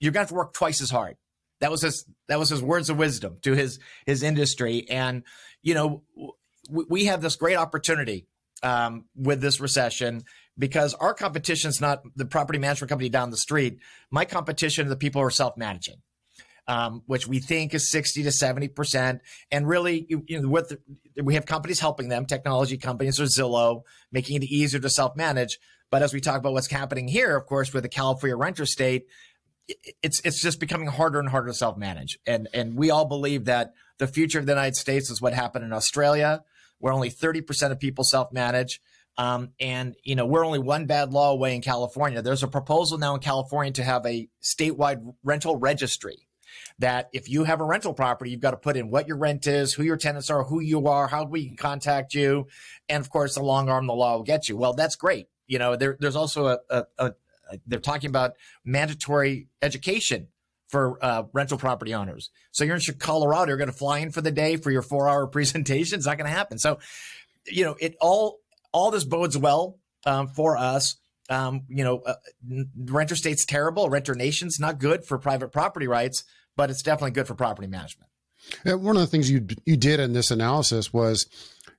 you're 0.00 0.12
going 0.12 0.20
to 0.20 0.24
have 0.24 0.28
to 0.28 0.34
work 0.34 0.54
twice 0.54 0.80
as 0.80 0.90
hard. 0.90 1.16
That 1.60 1.70
was 1.70 1.82
his. 1.82 2.06
That 2.28 2.38
was 2.38 2.50
his 2.50 2.62
words 2.62 2.88
of 2.90 2.98
wisdom 2.98 3.38
to 3.42 3.52
his 3.52 3.78
his 4.06 4.22
industry. 4.22 4.86
And 4.88 5.24
you 5.62 5.74
know, 5.74 6.02
we, 6.70 6.84
we 6.88 7.04
have 7.06 7.20
this 7.20 7.36
great 7.36 7.56
opportunity 7.56 8.26
um, 8.62 9.06
with 9.14 9.40
this 9.40 9.60
recession 9.60 10.24
because 10.56 10.94
our 10.94 11.14
competition 11.14 11.68
is 11.68 11.80
not 11.80 12.02
the 12.16 12.24
property 12.24 12.58
management 12.58 12.88
company 12.88 13.08
down 13.08 13.30
the 13.30 13.36
street. 13.36 13.78
My 14.10 14.24
competition 14.24 14.88
the 14.88 14.96
people 14.96 15.20
who 15.20 15.26
are 15.26 15.30
self 15.30 15.56
managing 15.56 15.96
um, 16.68 17.02
which 17.06 17.26
we 17.26 17.40
think 17.40 17.72
is 17.72 17.90
60 17.90 18.22
to 18.24 18.28
70%. 18.28 19.20
And 19.50 19.66
really, 19.66 20.06
you, 20.08 20.22
you 20.28 20.40
know, 20.40 20.48
with 20.48 20.76
we 21.20 21.34
have 21.34 21.46
companies 21.46 21.80
helping 21.80 22.10
them, 22.10 22.26
technology 22.26 22.76
companies 22.76 23.18
or 23.18 23.24
Zillow, 23.24 23.82
making 24.12 24.42
it 24.42 24.44
easier 24.44 24.78
to 24.78 24.90
self 24.90 25.16
manage. 25.16 25.58
But 25.90 26.02
as 26.02 26.12
we 26.12 26.20
talk 26.20 26.36
about 26.36 26.52
what's 26.52 26.70
happening 26.70 27.08
here, 27.08 27.34
of 27.34 27.46
course, 27.46 27.72
with 27.72 27.82
the 27.82 27.88
California 27.88 28.36
renter 28.36 28.66
state, 28.66 29.06
it's 30.02 30.20
it's 30.20 30.42
just 30.42 30.60
becoming 30.60 30.88
harder 30.88 31.18
and 31.18 31.30
harder 31.30 31.48
to 31.48 31.54
self 31.54 31.78
manage. 31.78 32.18
And 32.26 32.48
and 32.52 32.76
we 32.76 32.90
all 32.90 33.06
believe 33.06 33.46
that 33.46 33.72
the 33.96 34.06
future 34.06 34.38
of 34.38 34.44
the 34.44 34.52
United 34.52 34.76
States 34.76 35.10
is 35.10 35.22
what 35.22 35.32
happened 35.32 35.64
in 35.64 35.72
Australia, 35.72 36.44
where 36.78 36.92
only 36.92 37.10
30% 37.10 37.72
of 37.72 37.80
people 37.80 38.04
self 38.04 38.30
manage. 38.30 38.80
Um, 39.16 39.50
and 39.58 39.96
you 40.04 40.14
know 40.14 40.26
we're 40.26 40.44
only 40.44 40.60
one 40.60 40.84
bad 40.84 41.12
law 41.12 41.32
away 41.32 41.56
in 41.56 41.62
California. 41.62 42.20
There's 42.20 42.42
a 42.42 42.48
proposal 42.48 42.98
now 42.98 43.14
in 43.14 43.20
California 43.20 43.72
to 43.72 43.82
have 43.82 44.04
a 44.04 44.28
statewide 44.42 45.14
rental 45.24 45.56
registry 45.56 46.27
that 46.78 47.08
if 47.12 47.28
you 47.28 47.44
have 47.44 47.60
a 47.60 47.64
rental 47.64 47.92
property, 47.92 48.30
you've 48.30 48.40
got 48.40 48.52
to 48.52 48.56
put 48.56 48.76
in 48.76 48.90
what 48.90 49.08
your 49.08 49.16
rent 49.16 49.46
is, 49.46 49.74
who 49.74 49.82
your 49.82 49.96
tenants 49.96 50.30
are, 50.30 50.44
who 50.44 50.60
you 50.60 50.86
are, 50.86 51.08
how 51.08 51.24
we 51.24 51.46
can 51.46 51.56
contact 51.56 52.14
you. 52.14 52.46
And 52.88 53.00
of 53.00 53.10
course, 53.10 53.34
the 53.34 53.42
long 53.42 53.68
arm 53.68 53.84
of 53.84 53.88
the 53.88 53.94
law 53.94 54.16
will 54.16 54.22
get 54.22 54.48
you. 54.48 54.56
Well, 54.56 54.74
that's 54.74 54.96
great. 54.96 55.28
You 55.46 55.58
know, 55.58 55.76
there, 55.76 55.96
there's 55.98 56.16
also 56.16 56.46
a, 56.46 56.58
a, 56.70 56.84
a, 56.98 57.12
they're 57.66 57.80
talking 57.80 58.10
about 58.10 58.34
mandatory 58.64 59.48
education 59.60 60.28
for 60.68 61.02
uh, 61.04 61.24
rental 61.32 61.58
property 61.58 61.94
owners. 61.94 62.30
So 62.52 62.62
you're 62.62 62.76
in 62.76 62.82
Colorado, 62.98 63.48
you're 63.48 63.56
going 63.56 63.70
to 63.70 63.76
fly 63.76 63.98
in 63.98 64.10
for 64.10 64.20
the 64.20 64.30
day 64.30 64.56
for 64.56 64.70
your 64.70 64.82
four 64.82 65.08
hour 65.08 65.26
presentation. 65.26 65.96
It's 65.96 66.06
not 66.06 66.18
going 66.18 66.30
to 66.30 66.36
happen. 66.36 66.58
So, 66.58 66.78
you 67.46 67.64
know, 67.64 67.74
it 67.80 67.96
all, 68.00 68.38
all 68.70 68.90
this 68.90 69.04
bodes 69.04 69.36
well 69.36 69.78
um, 70.06 70.28
for 70.28 70.56
us. 70.56 70.96
Um, 71.30 71.62
you 71.68 71.84
know, 71.84 72.00
uh, 72.00 72.14
renter 72.76 73.16
state's 73.16 73.44
terrible. 73.44 73.90
Renter 73.90 74.14
nation's 74.14 74.60
not 74.60 74.78
good 74.78 75.04
for 75.04 75.18
private 75.18 75.52
property 75.52 75.86
rights 75.86 76.24
but 76.58 76.70
it's 76.70 76.82
definitely 76.82 77.12
good 77.12 77.28
for 77.28 77.34
property 77.34 77.68
management. 77.68 78.10
Yeah, 78.64 78.74
one 78.74 78.96
of 78.96 79.00
the 79.00 79.06
things 79.06 79.30
you 79.30 79.46
you 79.64 79.76
did 79.76 80.00
in 80.00 80.12
this 80.12 80.30
analysis 80.30 80.92
was 80.92 81.26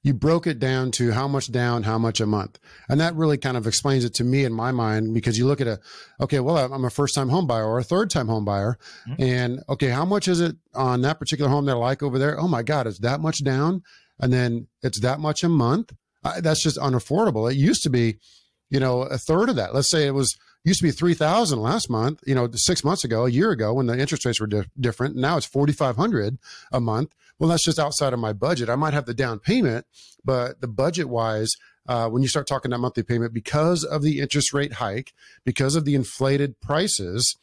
you 0.02 0.14
broke 0.14 0.48
it 0.48 0.60
down 0.60 0.92
to 0.92 1.12
how 1.12 1.28
much 1.28 1.52
down, 1.52 1.84
how 1.84 1.98
much 1.98 2.22
a 2.22 2.26
month, 2.26 2.60
and 2.88 3.00
that 3.02 3.14
really 3.16 3.38
kind 3.38 3.58
of 3.58 3.68
explains 3.68 4.06
it 4.06 4.14
to 4.16 4.24
me 4.24 4.46
in 4.46 4.54
my 4.54 4.72
mind 4.72 5.14
because 5.14 5.38
you 5.38 5.46
look 5.46 5.60
at 5.60 5.68
a 5.68 5.80
okay, 6.22 6.40
well, 6.40 6.58
I'm 6.58 6.86
a 6.86 6.90
first 6.90 7.14
time 7.14 7.28
home 7.28 7.46
buyer 7.46 7.66
or 7.66 7.78
a 7.78 7.84
third 7.84 8.10
time 8.10 8.28
home 8.28 8.46
buyer, 8.46 8.78
mm-hmm. 9.08 9.22
and 9.22 9.60
okay, 9.68 9.90
how 9.90 10.06
much 10.06 10.28
is 10.30 10.40
it 10.40 10.56
on 10.74 11.02
that 11.02 11.20
particular 11.20 11.52
home 11.52 11.66
that 11.66 11.74
I 11.74 11.76
like 11.76 12.02
over 12.02 12.18
there? 12.18 12.40
Oh 12.40 12.48
my 12.48 12.64
God, 12.64 12.88
it's 12.88 13.00
that 13.00 13.20
much 13.20 13.44
down, 13.44 13.84
and 14.20 14.32
then 14.32 14.68
it's 14.82 15.02
that 15.02 15.20
much 15.20 15.44
a 15.44 15.50
month. 15.50 15.92
I, 16.24 16.40
that's 16.40 16.64
just 16.64 16.78
unaffordable. 16.78 17.52
It 17.52 17.58
used 17.58 17.84
to 17.84 17.90
be, 17.90 18.18
you 18.70 18.80
know, 18.80 19.02
a 19.02 19.18
third 19.18 19.50
of 19.50 19.58
that. 19.58 19.76
Let's 19.76 19.90
say 19.90 20.08
it 20.08 20.14
was 20.14 20.38
used 20.64 20.80
to 20.80 20.86
be 20.86 20.92
3000 20.92 21.60
last 21.60 21.90
month 21.90 22.22
you 22.26 22.36
know 22.36 22.50
six 22.54 22.84
months 22.84 23.04
ago 23.04 23.26
a 23.26 23.30
year 23.30 23.52
ago 23.52 23.74
when 23.74 23.88
the 23.88 23.98
interest 23.98 24.26
rates 24.26 24.40
were 24.40 24.48
di- 24.48 24.66
different. 24.80 25.16
Now 25.16 25.38
it's 25.38 25.46
4500 25.46 26.38
a 26.72 26.80
month. 26.80 27.16
Well 27.38 27.50
that's 27.50 27.66
just 27.66 27.80
outside 27.80 28.14
of 28.14 28.20
my 28.20 28.34
budget. 28.34 28.70
I 28.70 28.76
might 28.76 28.94
have 28.94 29.06
the 29.06 29.14
down 29.14 29.40
payment 29.40 29.86
but 30.24 30.62
the 30.62 30.68
budget 30.68 31.10
wise 31.10 31.50
uh, 31.88 32.08
when 32.10 32.22
you 32.22 32.28
start 32.28 32.48
talking 32.48 32.72
that 32.72 32.78
monthly 32.78 33.04
payment 33.04 33.34
because 33.34 33.84
of 33.84 34.04
the 34.04 34.20
interest 34.20 34.54
rate 34.54 34.74
hike 34.74 35.14
because 35.44 35.76
of 35.76 35.86
the 35.86 35.96
inflated 35.96 36.60
prices 36.60 37.36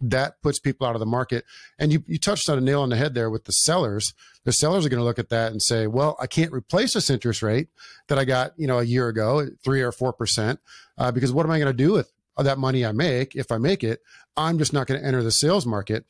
that 0.00 0.42
puts 0.42 0.58
people 0.58 0.86
out 0.86 0.96
of 0.96 1.00
the 1.00 1.06
market. 1.06 1.44
And 1.78 1.92
you, 1.92 2.02
you 2.06 2.18
touched 2.18 2.48
on 2.48 2.58
a 2.58 2.60
nail 2.60 2.82
on 2.82 2.88
the 2.88 2.96
head 2.96 3.14
there 3.14 3.30
with 3.30 3.44
the 3.44 3.52
sellers. 3.52 4.12
The 4.44 4.52
sellers 4.52 4.84
are 4.84 4.88
going 4.88 4.98
to 4.98 5.04
look 5.04 5.18
at 5.18 5.30
that 5.30 5.52
and 5.52 5.62
say 5.62 5.86
well 5.86 6.16
i 6.20 6.26
can't 6.26 6.52
replace 6.52 6.92
this 6.92 7.08
interest 7.08 7.42
rate 7.42 7.68
that 8.08 8.18
i 8.18 8.24
got 8.24 8.52
you 8.56 8.66
know 8.66 8.78
a 8.78 8.84
year 8.84 9.08
ago 9.08 9.48
three 9.64 9.80
or 9.80 9.90
four 9.90 10.12
percent 10.12 10.60
uh, 10.98 11.10
because 11.10 11.32
what 11.32 11.46
am 11.46 11.52
i 11.52 11.58
going 11.58 11.66
to 11.66 11.72
do 11.72 11.92
with 11.92 12.12
that 12.42 12.58
money 12.58 12.84
I 12.84 12.92
make, 12.92 13.36
if 13.36 13.52
I 13.52 13.58
make 13.58 13.84
it, 13.84 14.00
I'm 14.36 14.58
just 14.58 14.72
not 14.72 14.86
going 14.86 15.00
to 15.00 15.06
enter 15.06 15.22
the 15.22 15.30
sales 15.30 15.66
market, 15.66 16.04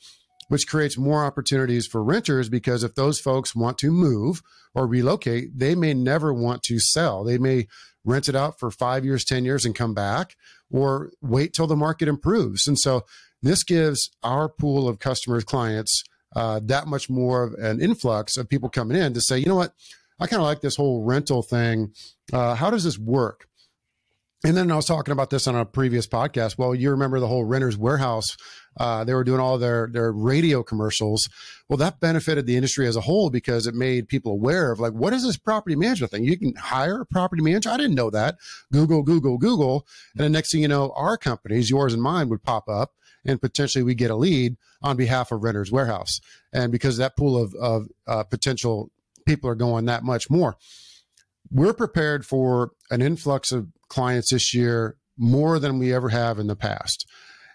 which 0.49 0.67
creates 0.67 0.97
more 0.97 1.25
opportunities 1.25 1.87
for 1.87 2.03
renters 2.03 2.49
because 2.49 2.83
if 2.83 2.95
those 2.95 3.21
folks 3.21 3.55
want 3.55 3.79
to 3.79 3.91
move 3.91 4.43
or 4.75 4.87
relocate, 4.87 5.59
they 5.59 5.75
may 5.75 5.95
never 5.95 6.33
want 6.33 6.63
to 6.65 6.79
sell. 6.79 7.25
They 7.25 7.39
may 7.39 7.67
rent 8.05 8.29
it 8.29 8.37
out 8.37 8.59
for 8.59 8.71
five 8.71 9.05
years, 9.05 9.25
10 9.25 9.45
years 9.45 9.65
and 9.65 9.75
come 9.75 9.95
back 9.95 10.37
or 10.71 11.11
wait 11.21 11.53
till 11.53 11.67
the 11.67 11.77
market 11.77 12.09
improves. 12.09 12.67
And 12.67 12.79
so 12.79 13.05
this 13.43 13.63
gives 13.63 14.11
our 14.23 14.49
pool 14.49 14.89
of 14.89 14.99
customers, 14.99 15.45
clients, 15.45 16.03
uh, 16.35 16.61
that 16.65 16.87
much 16.87 17.09
more 17.09 17.45
of 17.45 17.55
an 17.55 17.81
influx 17.81 18.37
of 18.37 18.49
people 18.49 18.69
coming 18.69 18.97
in 18.97 19.15
to 19.15 19.21
say, 19.21 19.39
you 19.39 19.47
know 19.47 19.55
what, 19.55 19.75
I 20.19 20.27
kind 20.27 20.41
of 20.41 20.47
like 20.47 20.61
this 20.61 20.77
whole 20.77 21.05
rental 21.05 21.43
thing. 21.43 21.93
Uh, 22.33 22.55
how 22.55 22.71
does 22.71 22.85
this 22.85 22.99
work? 22.99 23.47
And 24.45 24.55
then 24.55 24.71
I 24.71 24.77
was 24.77 24.85
talking 24.85 25.13
about 25.13 25.31
this 25.31 25.49
on 25.49 25.57
a 25.57 25.65
previous 25.65 26.07
podcast. 26.07 26.59
Well, 26.59 26.75
you 26.75 26.91
remember 26.91 27.19
the 27.19 27.27
whole 27.27 27.45
Renters 27.45 27.79
Warehouse? 27.79 28.37
Uh, 28.79 29.03
they 29.03 29.15
were 29.15 29.25
doing 29.25 29.41
all 29.41 29.57
their 29.57 29.89
their 29.91 30.13
radio 30.13 30.63
commercials. 30.63 31.27
Well, 31.69 31.79
that 31.79 31.99
benefited 31.99 32.45
the 32.45 32.57
industry 32.57 32.87
as 32.87 32.95
a 32.95 33.01
whole 33.01 33.31
because 33.31 33.67
it 33.67 33.75
made 33.75 34.07
people 34.07 34.33
aware 34.33 34.71
of 34.71 34.79
like 34.79 34.93
what 34.93 35.15
is 35.15 35.23
this 35.23 35.39
property 35.39 35.77
management 35.77 36.13
thing? 36.13 36.25
You 36.25 36.39
can 36.39 36.55
hire 36.57 37.01
a 37.01 37.07
property 37.07 37.43
manager. 37.43 37.71
I 37.71 37.79
didn't 37.79 37.95
know 37.95 38.11
that. 38.11 38.37
Google, 38.71 39.03
Google, 39.03 39.39
Google, 39.39 39.87
and 40.15 40.25
the 40.25 40.29
next 40.29 40.53
thing 40.53 40.61
you 40.61 40.69
know, 40.69 40.93
our 40.95 41.17
companies, 41.17 41.71
yours 41.71 41.95
and 41.95 42.03
mine, 42.03 42.29
would 42.29 42.43
pop 42.43 42.69
up, 42.69 42.93
and 43.25 43.41
potentially 43.41 43.83
we 43.83 43.95
get 43.95 44.11
a 44.11 44.17
lead 44.17 44.57
on 44.83 44.99
behalf 44.99 45.33
of 45.33 45.43
Renters 45.43 45.73
Warehouse. 45.73 46.21
And 46.53 46.71
because 46.71 46.99
that 46.99 47.17
pool 47.17 47.43
of 47.43 47.55
of 47.55 47.87
uh, 48.07 48.25
potential 48.25 48.91
people 49.27 49.49
are 49.49 49.55
going 49.55 49.87
that 49.87 50.05
much 50.05 50.29
more, 50.29 50.57
we're 51.51 51.73
prepared 51.73 52.27
for 52.27 52.73
an 52.91 53.01
influx 53.01 53.51
of 53.53 53.69
clients 53.95 54.31
this 54.31 54.53
year 54.53 54.97
more 55.17 55.59
than 55.61 55.79
we 55.79 55.95
ever 55.95 56.09
have 56.09 56.39
in 56.39 56.49
the 56.49 56.57
past. 56.57 57.07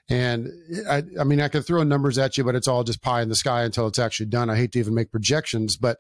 And 0.10 0.50
I, 0.90 1.04
I 1.20 1.24
mean, 1.24 1.42
I 1.42 1.50
can 1.50 1.62
throw 1.62 1.84
numbers 1.84 2.18
at 2.18 2.38
you, 2.38 2.44
but 2.44 2.56
it's 2.56 2.68
all 2.68 2.84
just 2.84 3.02
pie 3.02 3.22
in 3.22 3.30
the 3.30 3.36
sky 3.36 3.64
until 3.64 3.86
it's 3.88 4.00
actually 4.00 4.28
done. 4.28 4.50
I 4.50 4.56
hate 4.56 4.72
to 4.72 4.80
even 4.80 4.96
make 4.96 5.12
projections, 5.12 5.78
but 5.78 5.98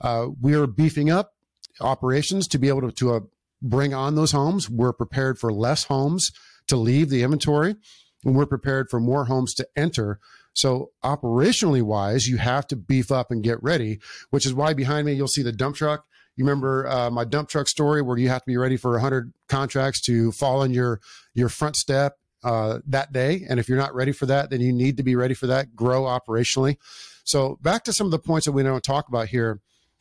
uh, 0.00 0.28
we 0.40 0.54
are 0.54 0.66
beefing 0.66 1.10
up 1.10 1.34
operations 1.80 2.48
to 2.48 2.58
be 2.58 2.68
able 2.68 2.80
to, 2.80 2.92
to 2.92 3.14
uh, 3.14 3.20
bring 3.60 3.94
on 3.94 4.16
those 4.16 4.32
homes. 4.32 4.68
We're 4.68 4.92
prepared 4.94 5.38
for 5.38 5.52
less 5.52 5.84
homes 5.84 6.32
to 6.68 6.76
leave 6.76 7.10
the 7.10 7.22
inventory, 7.22 7.76
and 8.24 8.34
we're 8.34 8.46
prepared 8.46 8.88
for 8.90 8.98
more 8.98 9.26
homes 9.26 9.54
to 9.54 9.68
enter. 9.76 10.18
So, 10.54 10.90
operationally 11.04 11.82
wise, 11.82 12.26
you 12.26 12.38
have 12.38 12.66
to 12.68 12.76
beef 12.76 13.12
up 13.12 13.30
and 13.30 13.44
get 13.44 13.62
ready, 13.62 14.00
which 14.30 14.44
is 14.44 14.52
why 14.52 14.74
behind 14.74 15.06
me 15.06 15.12
you'll 15.12 15.28
see 15.28 15.42
the 15.42 15.52
dump 15.52 15.76
truck. 15.76 16.04
You 16.36 16.44
remember 16.44 16.88
uh, 16.88 17.10
my 17.10 17.24
dump 17.24 17.48
truck 17.48 17.68
story 17.68 18.02
where 18.02 18.16
you 18.16 18.28
have 18.28 18.42
to 18.42 18.46
be 18.46 18.56
ready 18.56 18.76
for 18.76 18.92
100 18.92 19.32
contracts 19.48 20.00
to 20.02 20.32
fall 20.32 20.62
in 20.62 20.72
your 20.72 21.00
your 21.34 21.48
front 21.48 21.76
step 21.76 22.16
uh, 22.42 22.78
that 22.86 23.12
day. 23.12 23.44
And 23.48 23.60
if 23.60 23.68
you're 23.68 23.78
not 23.78 23.94
ready 23.94 24.12
for 24.12 24.26
that, 24.26 24.50
then 24.50 24.60
you 24.60 24.72
need 24.72 24.96
to 24.96 25.02
be 25.02 25.14
ready 25.14 25.34
for 25.34 25.46
that. 25.48 25.76
Grow 25.76 26.02
operationally. 26.02 26.76
So 27.24 27.58
back 27.62 27.84
to 27.84 27.92
some 27.92 28.06
of 28.06 28.10
the 28.10 28.18
points 28.18 28.46
that 28.46 28.52
we 28.52 28.62
don't 28.62 28.82
talk 28.82 29.08
about 29.08 29.28
here 29.28 29.60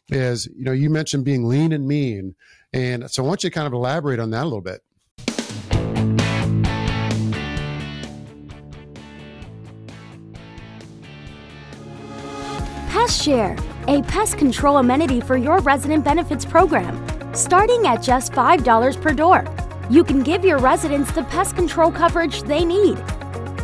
is 0.09 0.47
you 0.55 0.65
know 0.65 0.71
you 0.71 0.89
mentioned 0.89 1.23
being 1.23 1.45
lean 1.45 1.71
and 1.71 1.87
mean, 1.87 2.35
and 2.73 3.09
so 3.09 3.23
I 3.23 3.27
want 3.27 3.43
you 3.43 3.49
to 3.49 3.53
kind 3.53 3.67
of 3.67 3.73
elaborate 3.73 4.19
on 4.19 4.31
that 4.31 4.43
a 4.43 4.45
little 4.45 4.61
bit. 4.61 4.81
Pest 12.89 13.23
Share 13.23 13.55
a 13.87 14.01
pest 14.03 14.37
control 14.37 14.77
amenity 14.77 15.21
for 15.21 15.37
your 15.37 15.59
resident 15.59 16.03
benefits 16.03 16.45
program, 16.45 17.03
starting 17.33 17.87
at 17.87 18.01
just 18.01 18.31
$5 18.33 19.01
per 19.01 19.13
door. 19.13 19.45
You 19.89 20.03
can 20.03 20.23
give 20.23 20.45
your 20.45 20.57
residents 20.59 21.11
the 21.11 21.23
pest 21.23 21.55
control 21.55 21.91
coverage 21.91 22.43
they 22.43 22.63
need. 22.63 22.97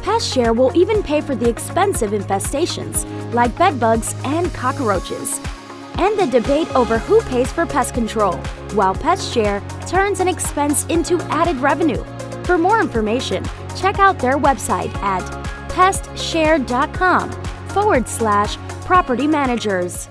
Pest 0.01 0.33
Share 0.33 0.53
will 0.53 0.75
even 0.75 1.03
pay 1.03 1.21
for 1.21 1.35
the 1.35 1.49
expensive 1.49 2.11
infestations 2.11 3.05
like 3.33 3.57
bedbugs 3.57 4.15
and 4.23 4.53
cockroaches. 4.53 5.39
And 5.97 6.17
the 6.17 6.27
debate 6.27 6.73
over 6.75 6.99
who 6.99 7.21
pays 7.23 7.51
for 7.51 7.65
pest 7.65 7.93
control, 7.93 8.35
while 8.73 8.93
Pest 8.95 9.33
Share 9.33 9.61
turns 9.87 10.19
an 10.19 10.27
expense 10.27 10.85
into 10.85 11.19
added 11.23 11.57
revenue. 11.57 12.03
For 12.43 12.57
more 12.57 12.79
information, 12.79 13.43
check 13.75 13.99
out 13.99 14.19
their 14.19 14.37
website 14.37 14.93
at 14.97 15.23
pestshare.com 15.69 17.31
forward 17.77 18.07
slash 18.07 18.57
property 18.85 19.27
managers. 19.27 20.09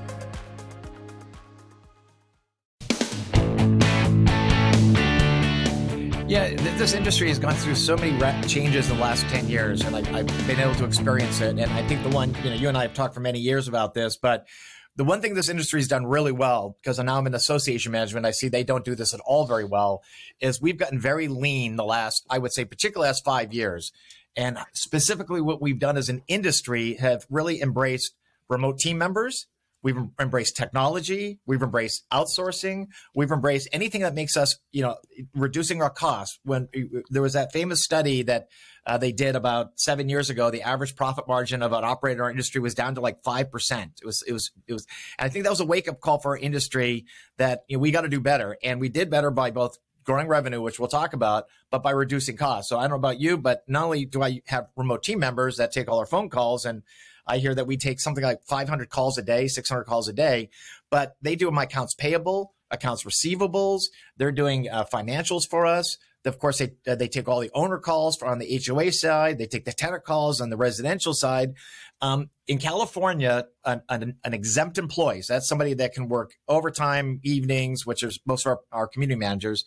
Yeah, 6.28 6.54
this 6.78 6.94
industry 6.94 7.26
has 7.26 7.40
gone 7.40 7.54
through 7.54 7.74
so 7.74 7.96
many 7.96 8.16
changes 8.46 8.88
in 8.88 8.96
the 8.96 9.02
last 9.02 9.26
10 9.30 9.48
years, 9.48 9.80
and 9.80 9.96
I, 9.96 9.98
I've 10.16 10.46
been 10.46 10.60
able 10.60 10.76
to 10.76 10.84
experience 10.84 11.40
it. 11.40 11.58
And 11.58 11.72
I 11.72 11.84
think 11.88 12.04
the 12.04 12.10
one, 12.10 12.36
you 12.44 12.50
know, 12.50 12.56
you 12.56 12.68
and 12.68 12.78
I 12.78 12.82
have 12.82 12.94
talked 12.94 13.14
for 13.14 13.20
many 13.20 13.40
years 13.40 13.66
about 13.66 13.94
this, 13.94 14.16
but 14.16 14.46
the 14.94 15.02
one 15.02 15.20
thing 15.20 15.34
this 15.34 15.48
industry 15.48 15.80
has 15.80 15.88
done 15.88 16.06
really 16.06 16.32
well, 16.32 16.76
because 16.80 17.00
now 17.00 17.18
I'm 17.18 17.26
in 17.26 17.34
association 17.34 17.90
management, 17.90 18.26
I 18.26 18.30
see 18.30 18.48
they 18.48 18.62
don't 18.62 18.84
do 18.84 18.94
this 18.94 19.12
at 19.12 19.20
all 19.26 19.44
very 19.44 19.64
well, 19.64 20.04
is 20.40 20.62
we've 20.62 20.78
gotten 20.78 21.00
very 21.00 21.26
lean 21.26 21.74
the 21.74 21.84
last, 21.84 22.24
I 22.30 22.38
would 22.38 22.52
say, 22.52 22.64
particularly 22.64 23.08
last 23.08 23.24
five 23.24 23.52
years. 23.52 23.92
And 24.36 24.58
specifically, 24.72 25.40
what 25.40 25.62
we've 25.62 25.78
done 25.78 25.96
as 25.96 26.08
an 26.08 26.22
industry 26.28 26.94
have 26.94 27.26
really 27.30 27.60
embraced 27.62 28.14
remote 28.48 28.78
team 28.78 28.98
members. 28.98 29.46
We've 29.82 29.96
embraced 30.18 30.56
technology. 30.56 31.38
We've 31.46 31.62
embraced 31.62 32.06
outsourcing. 32.10 32.88
We've 33.14 33.30
embraced 33.30 33.68
anything 33.72 34.00
that 34.00 34.14
makes 34.14 34.36
us, 34.36 34.58
you 34.72 34.82
know, 34.82 34.96
reducing 35.34 35.80
our 35.80 35.90
costs. 35.90 36.40
When 36.42 36.68
there 37.08 37.22
was 37.22 37.34
that 37.34 37.52
famous 37.52 37.84
study 37.84 38.22
that 38.22 38.48
uh, 38.84 38.98
they 38.98 39.12
did 39.12 39.36
about 39.36 39.78
seven 39.78 40.08
years 40.08 40.28
ago, 40.28 40.50
the 40.50 40.62
average 40.62 40.96
profit 40.96 41.28
margin 41.28 41.62
of 41.62 41.72
an 41.72 41.84
operator 41.84 42.20
in 42.20 42.24
our 42.24 42.30
industry 42.30 42.60
was 42.60 42.74
down 42.74 42.96
to 42.96 43.00
like 43.00 43.22
five 43.22 43.50
percent. 43.50 44.00
It 44.02 44.06
was, 44.06 44.24
it 44.26 44.32
was, 44.32 44.50
it 44.66 44.72
was. 44.72 44.86
And 45.18 45.26
I 45.26 45.28
think 45.28 45.44
that 45.44 45.50
was 45.50 45.60
a 45.60 45.66
wake 45.66 45.88
up 45.88 46.00
call 46.00 46.18
for 46.18 46.32
our 46.32 46.36
industry 46.36 47.04
that 47.38 47.60
you 47.68 47.76
know, 47.76 47.80
we 47.80 47.92
got 47.92 48.00
to 48.00 48.08
do 48.08 48.20
better, 48.20 48.56
and 48.64 48.80
we 48.80 48.88
did 48.88 49.08
better 49.08 49.30
by 49.30 49.52
both 49.52 49.78
growing 50.06 50.28
revenue, 50.28 50.62
which 50.62 50.78
we'll 50.78 50.88
talk 50.88 51.12
about, 51.12 51.46
but 51.70 51.82
by 51.82 51.90
reducing 51.90 52.36
costs. 52.36 52.70
So 52.70 52.78
I 52.78 52.82
don't 52.82 52.90
know 52.90 52.96
about 52.96 53.20
you, 53.20 53.36
but 53.36 53.64
not 53.68 53.84
only 53.84 54.04
do 54.04 54.22
I 54.22 54.40
have 54.46 54.68
remote 54.76 55.02
team 55.02 55.18
members 55.18 55.56
that 55.56 55.72
take 55.72 55.88
all 55.90 55.98
our 55.98 56.06
phone 56.06 56.30
calls 56.30 56.64
and 56.64 56.82
I 57.26 57.38
hear 57.38 57.54
that 57.54 57.66
we 57.66 57.76
take 57.76 58.00
something 58.00 58.22
like 58.22 58.42
500 58.44 58.88
calls 58.88 59.18
a 59.18 59.22
day, 59.22 59.48
600 59.48 59.84
calls 59.84 60.08
a 60.08 60.12
day, 60.12 60.50
but 60.90 61.16
they 61.20 61.34
do 61.34 61.50
my 61.50 61.64
accounts 61.64 61.94
payable, 61.94 62.54
accounts 62.70 63.02
receivables. 63.02 63.86
They're 64.16 64.32
doing 64.32 64.68
uh, 64.70 64.84
financials 64.84 65.48
for 65.48 65.66
us. 65.66 65.98
Of 66.24 66.40
course, 66.40 66.58
they 66.58 66.72
uh, 66.88 66.96
they 66.96 67.06
take 67.06 67.28
all 67.28 67.38
the 67.38 67.52
owner 67.54 67.78
calls 67.78 68.20
on 68.20 68.38
the 68.38 68.60
HOA 68.66 68.90
side. 68.90 69.38
They 69.38 69.46
take 69.46 69.64
the 69.64 69.72
tenant 69.72 70.02
calls 70.04 70.40
on 70.40 70.50
the 70.50 70.56
residential 70.56 71.14
side. 71.14 71.54
Um, 72.02 72.28
in 72.46 72.58
California, 72.58 73.46
an, 73.64 73.80
an, 73.88 74.16
an, 74.22 74.34
exempt 74.34 74.76
employee, 74.76 75.22
so 75.22 75.32
that's 75.32 75.48
somebody 75.48 75.72
that 75.74 75.94
can 75.94 76.08
work 76.08 76.34
overtime, 76.46 77.20
evenings, 77.24 77.86
which 77.86 78.02
is 78.02 78.20
most 78.26 78.44
of 78.44 78.50
our, 78.50 78.80
our 78.80 78.86
community 78.86 79.18
managers. 79.18 79.64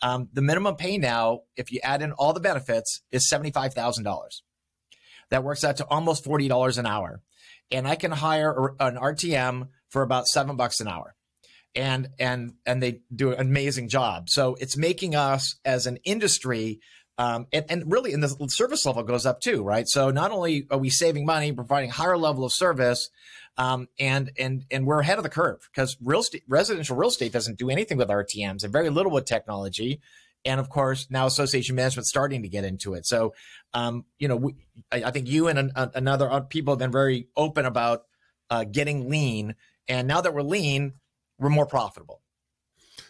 Um, 0.00 0.28
the 0.32 0.42
minimum 0.42 0.76
pay 0.76 0.96
now, 0.96 1.40
if 1.56 1.72
you 1.72 1.80
add 1.82 2.00
in 2.00 2.12
all 2.12 2.32
the 2.32 2.40
benefits, 2.40 3.02
is 3.10 3.28
seventy 3.28 3.50
five 3.50 3.74
thousand 3.74 4.04
dollars 4.04 4.44
that 5.32 5.42
works 5.42 5.64
out 5.64 5.78
to 5.78 5.86
almost 5.86 6.24
$40 6.26 6.78
an 6.78 6.86
hour. 6.86 7.22
And 7.70 7.88
I 7.88 7.96
can 7.96 8.12
hire 8.12 8.74
an 8.78 8.96
RTM 8.96 9.68
for 9.88 10.02
about 10.02 10.28
seven 10.28 10.56
bucks 10.56 10.80
an 10.80 10.88
hour. 10.88 11.16
And 11.74 12.10
and 12.18 12.52
and 12.66 12.82
they 12.82 13.00
do 13.14 13.32
an 13.32 13.40
amazing 13.40 13.88
job. 13.88 14.28
So 14.28 14.56
it's 14.60 14.76
making 14.76 15.14
us 15.14 15.58
as 15.64 15.86
an 15.86 15.96
industry 16.04 16.80
um, 17.18 17.46
and, 17.52 17.66
and, 17.68 17.92
really, 17.92 18.12
and 18.12 18.22
the 18.22 18.48
service 18.48 18.86
level 18.86 19.02
goes 19.02 19.26
up 19.26 19.40
too, 19.40 19.62
right? 19.62 19.86
So 19.86 20.10
not 20.10 20.30
only 20.30 20.66
are 20.70 20.78
we 20.78 20.90
saving 20.90 21.26
money, 21.26 21.52
providing 21.52 21.90
higher 21.90 22.16
level 22.16 22.44
of 22.44 22.52
service, 22.52 23.10
um, 23.58 23.88
and 23.98 24.32
and 24.38 24.64
and 24.70 24.86
we're 24.86 25.00
ahead 25.00 25.18
of 25.18 25.24
the 25.24 25.30
curve 25.30 25.68
because 25.72 25.96
real 26.02 26.22
residential 26.48 26.96
real 26.96 27.10
estate 27.10 27.32
doesn't 27.32 27.58
do 27.58 27.68
anything 27.68 27.98
with 27.98 28.08
RTMs 28.08 28.64
and 28.64 28.72
very 28.72 28.88
little 28.88 29.12
with 29.12 29.26
technology. 29.26 30.00
And 30.44 30.58
of 30.58 30.70
course 30.70 31.06
now 31.10 31.26
association 31.26 31.76
management 31.76 32.06
starting 32.06 32.42
to 32.42 32.48
get 32.48 32.64
into 32.64 32.94
it. 32.94 33.06
So 33.06 33.34
um, 33.74 34.06
you 34.18 34.28
know 34.28 34.36
we, 34.36 34.54
I, 34.90 35.04
I, 35.04 35.10
think 35.10 35.28
you 35.28 35.48
and 35.48 35.58
an, 35.58 35.72
another 35.76 36.40
people 36.48 36.72
have 36.72 36.78
been 36.78 36.90
very 36.90 37.28
open 37.36 37.66
about 37.66 38.04
uh, 38.48 38.64
getting 38.64 39.10
lean. 39.10 39.54
And 39.86 40.08
now 40.08 40.22
that 40.22 40.32
we're 40.32 40.42
lean 40.42 40.94
we're 41.38 41.50
more 41.50 41.66
profitable 41.66 42.21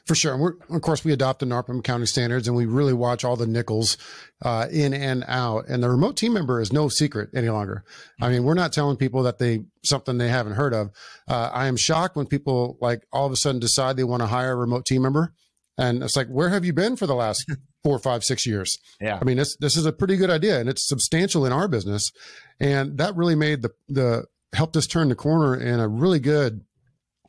for 0.07 0.15
sure. 0.15 0.33
And 0.33 0.43
we're, 0.43 0.55
of 0.69 0.83
course, 0.83 1.05
we 1.05 1.13
adopt 1.13 1.41
the 1.41 1.47
NARPM 1.47 1.79
accounting 1.79 2.07
standards 2.07 2.49
and 2.49 2.57
we 2.57 2.67
really 2.67 2.93
watch 2.93 3.25
all 3.25 3.37
the 3.37 3.47
nickels 3.47 3.97
uh, 4.43 4.67
in 4.71 4.93
and 4.93 5.25
out. 5.29 5.67
And 5.69 5.83
the 5.83 5.89
remote 5.89 6.17
team 6.17 6.33
member 6.33 6.61
is 6.61 6.73
no 6.73 6.89
secret 6.89 7.31
any 7.35 7.51
longer. 7.51 7.85
I 8.21 8.29
mean, 8.29 8.45
we're 8.45 8.55
not 8.55 8.73
telling 8.73 8.97
people 8.97 9.23
that 9.23 9.39
they 9.39 9.65
something 9.85 10.19
they 10.19 10.29
haven't 10.29 10.55
heard 10.55 10.75
of. 10.75 10.91
Uh, 11.29 11.51
I 11.53 11.67
am 11.67 11.77
shocked 11.77 12.17
when 12.17 12.27
people 12.27 12.79
like 12.81 13.07
all 13.13 13.27
of 13.27 13.33
a 13.33 13.37
sudden 13.37 13.61
decide 13.61 13.97
they 13.97 14.05
want 14.05 14.23
to 14.23 14.27
hire 14.27 14.53
a 14.53 14.57
remote 14.57 14.87
team 14.87 15.03
member 15.03 15.35
and 15.79 16.03
it's 16.03 16.17
like, 16.17 16.29
where 16.29 16.51
have 16.51 16.65
you 16.65 16.73
been 16.73 16.97
for 16.97 17.07
the 17.07 17.15
last 17.15 17.51
four, 17.83 17.99
five, 17.99 18.25
six 18.25 18.47
years? 18.47 18.79
Yeah. 19.01 19.19
I 19.21 19.25
mean, 19.25 19.37
this 19.37 19.57
this 19.57 19.77
is 19.77 19.87
a 19.87 19.93
pretty 19.93 20.17
good 20.17 20.31
idea, 20.31 20.61
and 20.61 20.69
it's 20.69 20.87
substantial 20.87 21.47
in 21.47 21.53
our 21.53 21.69
business, 21.69 22.13
and 22.61 22.99
that 22.99 23.17
really 23.17 23.35
made 23.35 23.63
the 23.63 23.71
the 23.89 24.27
helped 24.55 24.77
us 24.77 24.87
turn 24.87 25.09
the 25.09 25.15
corner 25.15 25.57
in 25.57 25.81
a 25.81 25.89
really 25.89 26.21
good 26.21 26.63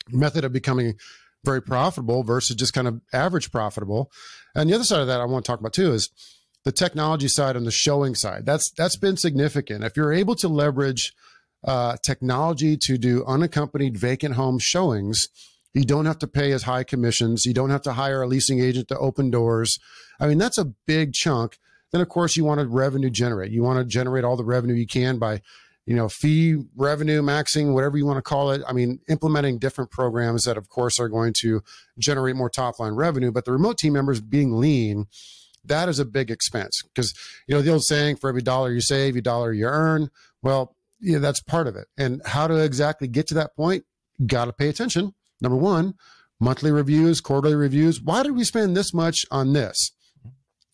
method 0.10 0.44
of 0.44 0.52
becoming 0.52 0.96
very 1.44 1.62
profitable 1.62 2.24
versus 2.24 2.56
just 2.56 2.74
kind 2.74 2.88
of 2.88 3.02
average 3.12 3.52
profitable. 3.52 4.12
And 4.56 4.70
the 4.70 4.76
other 4.76 4.84
side 4.84 5.02
of 5.02 5.08
that 5.08 5.22
I 5.22 5.26
want 5.26 5.46
to 5.46 5.52
talk 5.52 5.60
about 5.60 5.74
too 5.74 5.94
is 5.94 6.10
the 6.64 6.72
technology 6.72 7.28
side 7.28 7.56
and 7.56 7.66
the 7.66 7.72
showing 7.72 8.16
side. 8.16 8.46
That's 8.46 8.72
that's 8.78 8.98
been 8.98 9.18
significant. 9.18 9.84
If 9.84 9.98
you're 9.98 10.14
able 10.14 10.36
to 10.36 10.48
leverage 10.48 11.14
uh, 11.66 11.98
technology 12.04 12.78
to 12.78 12.98
do 12.98 13.24
unaccompanied 13.26 13.98
vacant 13.98 14.36
home 14.36 14.60
showings 14.60 15.28
you 15.74 15.86
don't 15.86 16.06
have 16.06 16.20
to 16.20 16.28
pay 16.28 16.52
as 16.52 16.64
high 16.64 16.84
commissions. 16.84 17.46
You 17.46 17.54
don't 17.54 17.72
have 17.72 17.82
to 17.84 17.94
hire 17.94 18.22
a 18.22 18.28
leasing 18.28 18.60
agent 18.60 18.88
to 18.90 18.98
open 18.98 19.32
doors. 19.32 19.80
I 20.20 20.28
mean, 20.28 20.38
that's 20.38 20.58
a 20.58 20.66
big 20.66 21.14
chunk. 21.14 21.58
Then, 21.92 22.02
of 22.02 22.10
course, 22.10 22.38
you 22.38 22.46
want 22.46 22.60
to 22.60 22.68
revenue 22.68 23.10
generate. 23.10 23.52
You 23.52 23.64
want 23.64 23.80
to 23.80 23.86
generate 23.86 24.24
all 24.24 24.38
the 24.38 24.46
revenue 24.46 24.76
you 24.76 24.88
can 24.88 25.18
by, 25.18 25.42
you 25.86 25.96
know, 25.96 26.08
fee 26.08 26.58
revenue 26.76 27.22
maxing, 27.22 27.74
whatever 27.74 27.98
you 27.98 28.06
want 28.06 28.18
to 28.18 28.22
call 28.22 28.52
it. 28.52 28.62
I 28.68 28.74
mean, 28.74 29.00
implementing 29.10 29.60
different 29.60 29.92
programs 29.92 30.44
that, 30.44 30.58
of 30.58 30.70
course, 30.70 31.00
are 31.00 31.10
going 31.10 31.34
to 31.42 31.62
generate 32.00 32.36
more 32.36 32.50
top 32.50 32.80
line 32.80 32.94
revenue. 32.94 33.32
But 33.32 33.46
the 33.46 33.52
remote 33.52 33.78
team 33.78 33.94
members 33.94 34.22
being 34.22 34.54
lean 34.60 35.08
that 35.66 35.90
is 35.90 36.00
a 36.00 36.06
big 36.06 36.30
expense 36.30 36.82
because 36.84 37.14
you 37.48 37.56
know 37.56 37.62
the 37.62 37.72
old 37.72 37.84
saying 37.84 38.18
for 38.18 38.30
every 38.30 38.42
dollar 38.42 38.72
you 38.72 38.82
save, 38.82 39.12
every 39.12 39.22
dollar 39.22 39.54
you 39.54 39.66
earn. 39.66 40.10
Well, 40.42 40.76
yeah, 41.00 41.20
that's 41.20 41.42
part 41.42 41.68
of 41.68 41.76
it. 41.76 41.88
And 41.98 42.22
how 42.26 42.48
to 42.48 42.56
exactly 42.56 43.08
get 43.08 43.28
to 43.28 43.34
that 43.36 43.56
point, 43.56 43.86
got 44.26 44.46
to 44.46 44.54
pay 44.54 44.70
attention. 44.70 45.14
Number 45.42 45.58
one, 45.58 45.96
monthly 46.40 46.72
reviews, 46.72 47.22
quarterly 47.22 47.56
reviews. 47.56 48.02
Why 48.02 48.24
did 48.24 48.36
we 48.36 48.44
spend 48.44 48.76
this 48.76 48.94
much 48.94 49.26
on 49.32 49.54
this? 49.54 49.92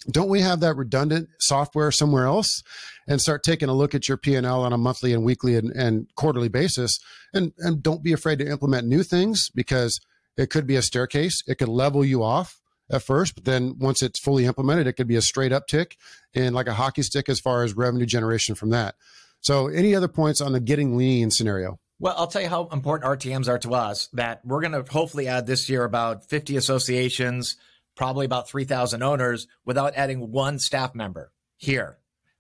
Don't 0.09 0.29
we 0.29 0.41
have 0.41 0.62
that 0.62 0.75
redundant 0.75 1.29
software 1.39 1.91
somewhere 1.91 2.25
else 2.25 2.63
and 3.07 3.19
start 3.19 3.43
taking 3.43 3.67
a 3.67 3.73
look 3.73 3.93
at 3.93 4.07
your 4.07 4.17
P&L 4.17 4.45
on 4.45 4.71
a 4.71 4.77
monthly 4.77 5.13
and 5.13 5.25
weekly 5.25 5.55
and, 5.55 5.71
and 5.71 6.07
quarterly 6.15 6.47
basis? 6.47 6.99
And, 7.33 7.51
and 7.57 7.83
don't 7.83 8.03
be 8.03 8.13
afraid 8.13 8.39
to 8.39 8.49
implement 8.49 8.88
new 8.88 9.03
things 9.03 9.49
because 9.53 9.99
it 10.38 10.49
could 10.49 10.65
be 10.65 10.77
a 10.77 10.81
staircase. 10.81 11.43
It 11.47 11.55
could 11.55 11.67
level 11.67 12.05
you 12.05 12.23
off 12.23 12.62
at 12.89 13.03
first, 13.03 13.35
but 13.35 13.45
then 13.45 13.75
once 13.77 14.01
it's 14.01 14.19
fully 14.19 14.45
implemented, 14.45 14.88
it 14.88 14.93
could 14.93 15.07
be 15.07 15.17
a 15.17 15.21
straight 15.21 15.51
uptick 15.51 15.93
and 16.33 16.55
like 16.55 16.67
a 16.67 16.73
hockey 16.73 17.01
stick 17.01 17.29
as 17.29 17.39
far 17.39 17.63
as 17.63 17.75
revenue 17.75 18.05
generation 18.05 18.55
from 18.55 18.69
that. 18.69 18.95
So, 19.41 19.67
any 19.67 19.95
other 19.95 20.07
points 20.07 20.41
on 20.41 20.51
the 20.51 20.59
getting 20.59 20.97
lean 20.97 21.31
scenario? 21.31 21.79
Well, 21.99 22.15
I'll 22.17 22.27
tell 22.27 22.41
you 22.41 22.49
how 22.49 22.67
important 22.71 23.09
RTMs 23.09 23.47
are 23.47 23.59
to 23.59 23.73
us. 23.73 24.09
That 24.13 24.41
we're 24.45 24.62
going 24.62 24.71
to 24.71 24.91
hopefully 24.91 25.27
add 25.27 25.45
this 25.45 25.69
year 25.69 25.83
about 25.83 26.29
50 26.29 26.57
associations, 26.57 27.57
probably 27.99 28.25
about 28.25 28.47
3,000 28.47 29.03
owners, 29.03 29.45
without 29.65 29.91
adding 29.93 30.31
one 30.31 30.57
staff 30.57 30.95
member 30.95 31.33
here. 31.57 31.97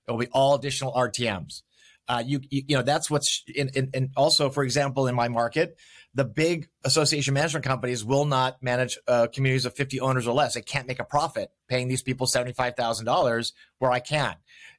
It 0.07 0.11
will 0.11 0.17
be 0.17 0.29
all 0.31 0.55
additional 0.55 0.93
RTMs. 0.93 1.63
Uh, 2.07 2.23
you, 2.25 2.39
you, 2.49 2.63
you 2.69 2.77
know 2.77 2.81
that's 2.81 3.11
what's 3.11 3.43
in, 3.53 3.67
in, 3.75 3.89
in, 3.93 4.09
also 4.15 4.49
for 4.49 4.63
example 4.63 5.05
in 5.05 5.13
my 5.13 5.27
market 5.27 5.77
the 6.15 6.25
big 6.25 6.67
association 6.83 7.35
management 7.35 7.63
companies 7.63 8.03
will 8.03 8.25
not 8.25 8.63
manage 8.63 8.97
uh, 9.07 9.27
communities 9.31 9.65
of 9.65 9.75
50 9.75 9.99
owners 9.99 10.25
or 10.25 10.33
less 10.33 10.55
they 10.55 10.61
can't 10.63 10.87
make 10.87 10.99
a 10.99 11.03
profit 11.03 11.51
paying 11.67 11.87
these 11.87 12.01
people 12.01 12.25
$75000 12.25 13.51
where 13.77 13.91
i 13.91 13.99
can 13.99 14.33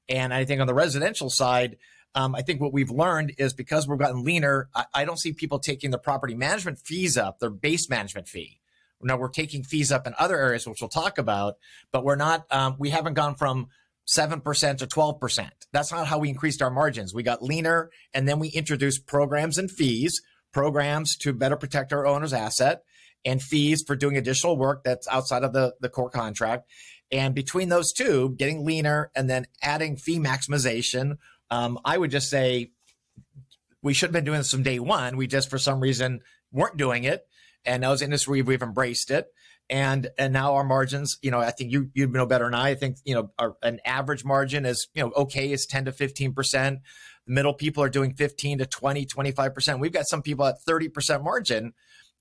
and 0.08 0.34
i 0.34 0.44
think 0.44 0.60
on 0.60 0.66
the 0.66 0.74
residential 0.74 1.30
side 1.30 1.76
um, 2.16 2.34
I 2.34 2.42
think 2.42 2.60
what 2.60 2.72
we've 2.72 2.90
learned 2.90 3.34
is 3.38 3.52
because 3.52 3.86
we've 3.86 3.96
gotten 3.96 4.24
leaner, 4.24 4.68
I, 4.74 4.84
I, 4.92 5.04
don't 5.04 5.16
see 5.16 5.32
people 5.32 5.60
taking 5.60 5.92
the 5.92 5.98
property 5.98 6.34
management 6.34 6.80
fees 6.80 7.16
up, 7.16 7.38
their 7.38 7.50
base 7.50 7.88
management 7.88 8.26
fee. 8.26 8.59
Now 9.02 9.16
we're 9.16 9.28
taking 9.28 9.64
fees 9.64 9.90
up 9.90 10.06
in 10.06 10.14
other 10.18 10.38
areas, 10.38 10.66
which 10.66 10.80
we'll 10.80 10.88
talk 10.88 11.18
about, 11.18 11.56
but 11.92 12.04
we're 12.04 12.16
not, 12.16 12.46
um, 12.50 12.76
we 12.78 12.90
haven't 12.90 13.14
gone 13.14 13.34
from 13.34 13.68
7% 14.06 14.78
to 14.78 14.86
12%. 14.86 15.50
That's 15.72 15.92
not 15.92 16.06
how 16.06 16.18
we 16.18 16.28
increased 16.28 16.62
our 16.62 16.70
margins. 16.70 17.14
We 17.14 17.22
got 17.22 17.42
leaner 17.42 17.90
and 18.12 18.28
then 18.28 18.38
we 18.38 18.48
introduced 18.48 19.06
programs 19.06 19.56
and 19.56 19.70
fees, 19.70 20.20
programs 20.52 21.16
to 21.18 21.32
better 21.32 21.56
protect 21.56 21.92
our 21.92 22.06
owner's 22.06 22.32
asset 22.32 22.82
and 23.24 23.42
fees 23.42 23.84
for 23.86 23.94
doing 23.94 24.16
additional 24.16 24.56
work 24.56 24.82
that's 24.84 25.06
outside 25.08 25.44
of 25.44 25.52
the, 25.52 25.74
the 25.80 25.88
core 25.88 26.10
contract. 26.10 26.68
And 27.12 27.34
between 27.34 27.68
those 27.68 27.92
two, 27.92 28.34
getting 28.36 28.64
leaner 28.64 29.10
and 29.14 29.28
then 29.28 29.46
adding 29.62 29.96
fee 29.96 30.18
maximization, 30.18 31.18
um, 31.50 31.78
I 31.84 31.98
would 31.98 32.10
just 32.10 32.30
say 32.30 32.70
we 33.82 33.94
should 33.94 34.08
have 34.08 34.14
been 34.14 34.24
doing 34.24 34.38
this 34.38 34.50
from 34.50 34.62
day 34.62 34.78
one. 34.78 35.16
We 35.16 35.26
just, 35.26 35.50
for 35.50 35.58
some 35.58 35.80
reason, 35.80 36.20
weren't 36.52 36.76
doing 36.76 37.04
it. 37.04 37.26
And 37.64 37.82
those 37.82 38.02
industry, 38.02 38.42
we've 38.42 38.62
embraced 38.62 39.10
it. 39.10 39.26
And, 39.68 40.08
and 40.18 40.32
now 40.32 40.54
our 40.54 40.64
margins, 40.64 41.16
you 41.22 41.30
know, 41.30 41.38
I 41.38 41.52
think 41.52 41.70
you, 41.70 41.90
you 41.94 42.08
know 42.08 42.26
better 42.26 42.44
than 42.44 42.54
I. 42.54 42.70
I 42.70 42.74
think, 42.74 42.96
you 43.04 43.14
know, 43.14 43.30
our, 43.38 43.54
an 43.62 43.78
average 43.84 44.24
margin 44.24 44.66
is, 44.66 44.88
you 44.94 45.02
know, 45.02 45.12
okay 45.16 45.52
is 45.52 45.64
10 45.66 45.84
to 45.84 45.92
15%. 45.92 46.80
The 47.26 47.32
middle 47.32 47.54
people 47.54 47.82
are 47.84 47.88
doing 47.88 48.14
15 48.14 48.58
to 48.58 48.66
20, 48.66 49.06
25%. 49.06 49.78
We've 49.78 49.92
got 49.92 50.08
some 50.08 50.22
people 50.22 50.44
at 50.46 50.56
30% 50.68 51.22
margin. 51.22 51.72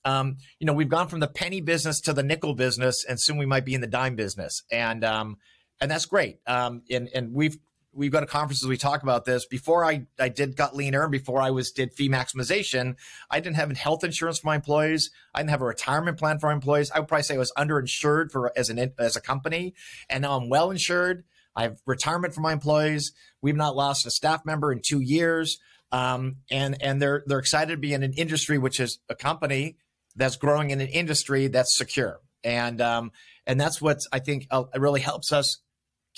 Um, 0.06 0.38
you 0.60 0.68
know, 0.68 0.74
we've 0.74 0.90
gone 0.90 1.08
from 1.08 1.22
the 1.22 1.28
penny 1.28 1.60
business 1.60 2.00
to 2.02 2.14
the 2.14 2.24
nickel 2.24 2.54
business, 2.54 3.04
and 3.08 3.20
soon 3.20 3.38
we 3.38 3.48
might 3.48 3.66
be 3.66 3.74
in 3.74 3.82
the 3.82 3.88
dime 3.88 4.16
business. 4.16 4.62
And, 4.72 5.04
um, 5.04 5.38
and 5.82 5.90
that's 5.90 6.06
great. 6.06 6.38
Um, 6.46 6.84
and, 6.92 7.10
and 7.16 7.34
we've 7.34 7.58
we've 7.94 8.12
got 8.12 8.24
a 8.24 8.28
conferences 8.28 8.68
we 8.68 8.78
talk 8.78 9.04
about 9.04 9.26
this. 9.26 9.46
Before 9.46 9.84
I, 9.84 10.06
I 10.20 10.30
did 10.30 10.56
got 10.56 10.76
leaner 10.76 11.08
before 11.08 11.42
I 11.42 11.52
was 11.52 11.72
did 11.72 11.94
fee 11.94 12.10
maximization 12.10 12.96
I 13.30 13.40
didn't 13.40 13.56
have 13.56 13.76
health 13.78 14.04
insurance 14.04 14.40
for 14.40 14.48
my 14.48 14.56
employees. 14.56 15.12
I 15.34 15.40
didn't 15.40 15.52
have 15.52 15.62
a 15.62 15.66
retirement 15.66 16.18
plan 16.18 16.40
for 16.40 16.48
my 16.48 16.54
employees. 16.54 16.92
I 16.92 17.00
would 17.00 17.08
probably 17.08 17.24
say 17.24 17.36
I 17.36 17.40
was 17.40 17.52
underinsured 17.58 18.32
for 18.32 18.52
as 18.56 18.70
an 18.70 18.94
as 18.98 19.16
a 19.16 19.22
company. 19.22 19.74
And 20.10 20.22
now 20.24 20.38
I'm 20.38 20.50
well 20.50 20.72
insured. 20.72 21.24
I 21.56 21.64
have 21.64 21.82
retirement 21.86 22.34
for 22.34 22.42
my 22.42 22.54
employees. 22.54 23.12
We've 23.42 23.56
not 23.56 23.76
lost 23.76 24.06
a 24.06 24.12
staff 24.12 24.46
member 24.46 24.72
in 24.72 24.82
two 24.86 25.02
years. 25.02 25.60
Um, 25.92 26.38
and 26.52 26.82
and 26.82 27.02
they're 27.02 27.24
they're 27.26 27.40
excited 27.40 27.72
to 27.72 27.78
be 27.78 27.94
in 27.94 28.04
an 28.04 28.14
industry 28.14 28.60
which 28.60 28.80
is 28.80 29.00
a 29.10 29.16
company 29.16 29.78
that's 30.16 30.36
growing 30.36 30.70
in 30.70 30.82
an 30.82 30.88
industry 30.88 31.48
that's 31.48 31.76
secure. 31.76 32.20
And 32.44 32.80
um, 32.80 33.12
and 33.48 33.60
that's 33.60 33.82
what 33.82 33.98
I 34.12 34.20
think 34.20 34.48
uh, 34.52 34.66
really 34.76 35.02
helps 35.02 35.34
us 35.34 35.58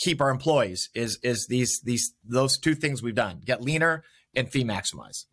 keep 0.01 0.19
our 0.19 0.29
employees 0.29 0.89
is 0.93 1.19
is 1.23 1.47
these 1.47 1.79
these 1.83 2.13
those 2.23 2.57
two 2.57 2.75
things 2.75 3.01
we've 3.01 3.15
done. 3.15 3.41
Get 3.45 3.61
leaner 3.61 4.03
and 4.35 4.49
fee 4.49 4.63
maximize. 4.63 5.25